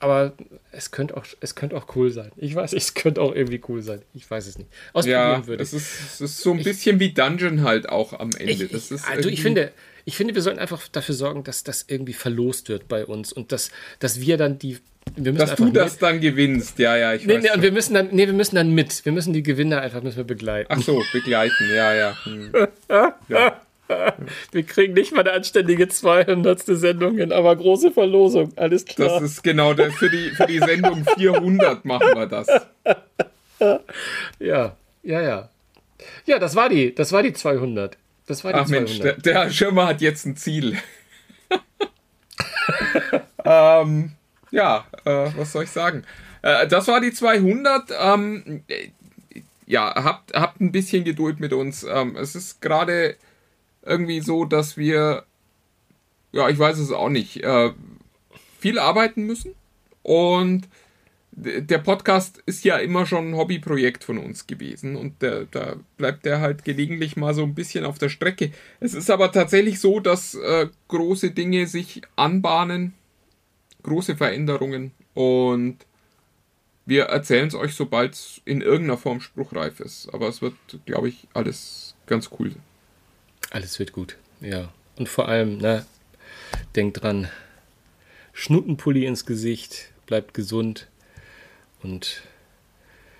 aber 0.00 0.32
es 0.70 0.90
könnte 0.90 1.16
auch, 1.16 1.24
es 1.40 1.54
könnte 1.54 1.76
auch 1.76 1.94
cool 1.96 2.10
sein. 2.10 2.30
Ich 2.36 2.54
weiß, 2.54 2.72
es 2.72 2.94
könnte 2.94 3.20
auch 3.20 3.34
irgendwie 3.34 3.60
cool 3.68 3.82
sein. 3.82 4.02
Ich 4.14 4.30
weiß 4.30 4.46
es 4.46 4.58
nicht. 4.58 4.70
Ausprobieren 4.92 5.20
ja, 5.20 5.46
würde 5.46 5.62
es 5.62 5.72
ist, 5.72 6.00
es 6.14 6.20
ist 6.20 6.38
so 6.40 6.52
ein 6.52 6.62
bisschen 6.62 6.96
ich, 6.96 7.00
wie 7.00 7.12
Dungeon 7.12 7.62
halt 7.62 7.88
auch 7.88 8.12
am 8.12 8.30
Ende. 8.38 8.64
Ich, 8.64 8.70
das 8.70 8.90
ist 8.90 9.08
also 9.08 9.28
ich 9.28 9.42
finde, 9.42 9.72
ich 10.04 10.16
finde, 10.16 10.34
wir 10.34 10.42
sollten 10.42 10.60
einfach 10.60 10.86
dafür 10.88 11.14
sorgen, 11.14 11.44
dass 11.44 11.64
das 11.64 11.84
irgendwie 11.88 12.12
verlost 12.12 12.68
wird 12.68 12.88
bei 12.88 13.04
uns 13.04 13.32
und 13.32 13.52
dass, 13.52 13.70
dass 13.98 14.20
wir 14.20 14.36
dann 14.36 14.58
die 14.58 14.78
wir 15.16 15.32
müssen 15.32 15.46
dass 15.46 15.56
du 15.56 15.70
das 15.70 15.92
mit. 15.92 16.02
dann 16.02 16.20
gewinnst, 16.20 16.78
ja, 16.78 16.96
ja, 16.96 17.14
ich 17.14 17.24
nee, 17.24 17.36
weiß. 17.36 17.42
Nee, 17.42 17.50
und 17.54 17.62
wir 17.62 17.72
müssen 17.72 17.94
dann, 17.94 18.08
nee, 18.12 18.26
wir 18.26 18.34
müssen 18.34 18.56
dann 18.56 18.74
mit. 18.74 19.04
Wir 19.04 19.12
müssen 19.12 19.32
die 19.32 19.42
Gewinner 19.42 19.80
einfach 19.80 20.02
müssen 20.02 20.18
wir 20.18 20.24
begleiten. 20.24 20.70
Ach 20.70 20.82
so, 20.82 21.02
begleiten, 21.12 21.70
ja, 21.74 21.94
ja. 21.94 22.24
Hm. 22.24 22.52
ja. 23.28 23.60
Wir 24.52 24.62
kriegen 24.64 24.94
nicht 24.94 25.12
mal 25.12 25.20
eine 25.20 25.32
anständige 25.32 25.88
200. 25.88 26.60
Sendung 26.60 27.16
hin, 27.16 27.32
aber 27.32 27.54
große 27.56 27.90
Verlosung, 27.90 28.52
alles 28.56 28.84
klar. 28.84 29.20
Das 29.20 29.22
ist 29.22 29.42
genau, 29.42 29.74
der, 29.74 29.90
für, 29.90 30.10
die, 30.10 30.30
für 30.30 30.46
die 30.46 30.58
Sendung 30.58 31.04
400 31.16 31.84
machen 31.84 32.08
wir 32.14 32.26
das. 32.26 32.48
Ja, 34.38 34.76
ja, 35.02 35.20
ja. 35.20 35.48
Ja, 36.24 36.38
das 36.38 36.54
war 36.54 36.68
die, 36.68 36.94
das 36.94 37.10
war 37.10 37.24
die 37.24 37.32
200. 37.32 37.98
Das 38.26 38.44
war 38.44 38.52
die 38.52 38.60
Ach 38.60 38.66
200. 38.66 38.88
Mensch, 38.88 39.00
der, 39.00 39.14
der 39.14 39.34
Herr 39.34 39.50
Schirmer 39.50 39.88
hat 39.88 40.00
jetzt 40.00 40.26
ein 40.26 40.36
Ziel. 40.36 40.76
ähm, 43.44 44.12
ja, 44.52 44.86
äh, 45.04 45.26
was 45.36 45.50
soll 45.50 45.64
ich 45.64 45.70
sagen? 45.70 46.04
Äh, 46.42 46.68
das 46.68 46.86
war 46.86 47.00
die 47.00 47.12
200. 47.12 47.90
Ähm, 48.00 48.62
ja, 49.66 49.92
habt, 50.04 50.34
habt 50.34 50.60
ein 50.60 50.70
bisschen 50.70 51.02
Geduld 51.02 51.40
mit 51.40 51.52
uns. 51.52 51.84
Ähm, 51.84 52.16
es 52.16 52.36
ist 52.36 52.60
gerade 52.62 53.16
irgendwie 53.88 54.20
so, 54.20 54.44
dass 54.44 54.76
wir, 54.76 55.24
ja, 56.32 56.48
ich 56.48 56.58
weiß 56.58 56.78
es 56.78 56.92
auch 56.92 57.08
nicht, 57.08 57.42
äh, 57.42 57.72
viel 58.58 58.78
arbeiten 58.78 59.24
müssen. 59.24 59.54
Und 60.02 60.68
der 61.32 61.78
Podcast 61.78 62.42
ist 62.46 62.64
ja 62.64 62.78
immer 62.78 63.06
schon 63.06 63.30
ein 63.30 63.36
Hobbyprojekt 63.36 64.02
von 64.02 64.18
uns 64.18 64.46
gewesen 64.46 64.96
und 64.96 65.22
der, 65.22 65.44
da 65.44 65.76
bleibt 65.96 66.24
der 66.24 66.40
halt 66.40 66.64
gelegentlich 66.64 67.16
mal 67.16 67.32
so 67.32 67.42
ein 67.42 67.54
bisschen 67.54 67.84
auf 67.84 67.98
der 67.98 68.08
Strecke. 68.08 68.50
Es 68.80 68.94
ist 68.94 69.10
aber 69.10 69.30
tatsächlich 69.30 69.78
so, 69.78 70.00
dass 70.00 70.34
äh, 70.34 70.68
große 70.88 71.30
Dinge 71.30 71.66
sich 71.68 72.02
anbahnen, 72.16 72.94
große 73.84 74.16
Veränderungen 74.16 74.90
und 75.14 75.76
wir 76.86 77.04
erzählen 77.04 77.48
es 77.48 77.54
euch, 77.54 77.74
sobald 77.74 78.14
es 78.14 78.40
in 78.44 78.60
irgendeiner 78.60 78.98
Form 78.98 79.20
spruchreif 79.20 79.78
ist. 79.78 80.12
Aber 80.12 80.26
es 80.28 80.40
wird, 80.42 80.54
glaube 80.86 81.08
ich, 81.08 81.28
alles 81.34 81.94
ganz 82.06 82.30
cool. 82.38 82.52
Alles 83.50 83.78
wird 83.78 83.92
gut, 83.92 84.16
ja. 84.40 84.72
Und 84.96 85.08
vor 85.08 85.28
allem, 85.28 85.58
ne, 85.58 85.86
denkt 86.76 87.02
dran, 87.02 87.28
Schnuttenpulli 88.32 89.06
ins 89.06 89.26
Gesicht, 89.26 89.90
bleibt 90.06 90.34
gesund 90.34 90.88
und 91.82 92.22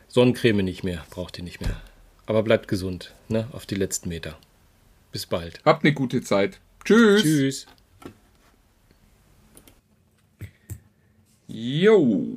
Sonnencreme 0.08 0.62
nicht 0.62 0.84
mehr, 0.84 1.04
braucht 1.10 1.38
ihr 1.38 1.44
nicht 1.44 1.60
mehr. 1.60 1.80
Aber 2.26 2.42
bleibt 2.42 2.68
gesund, 2.68 3.14
ne, 3.28 3.48
auf 3.52 3.66
die 3.66 3.74
letzten 3.74 4.08
Meter. 4.08 4.38
Bis 5.12 5.26
bald. 5.26 5.60
Habt 5.64 5.84
eine 5.84 5.94
gute 5.94 6.22
Zeit. 6.22 6.60
Tschüss. 6.84 7.22
Tschüss. 7.22 7.66
Jo. 11.46 12.36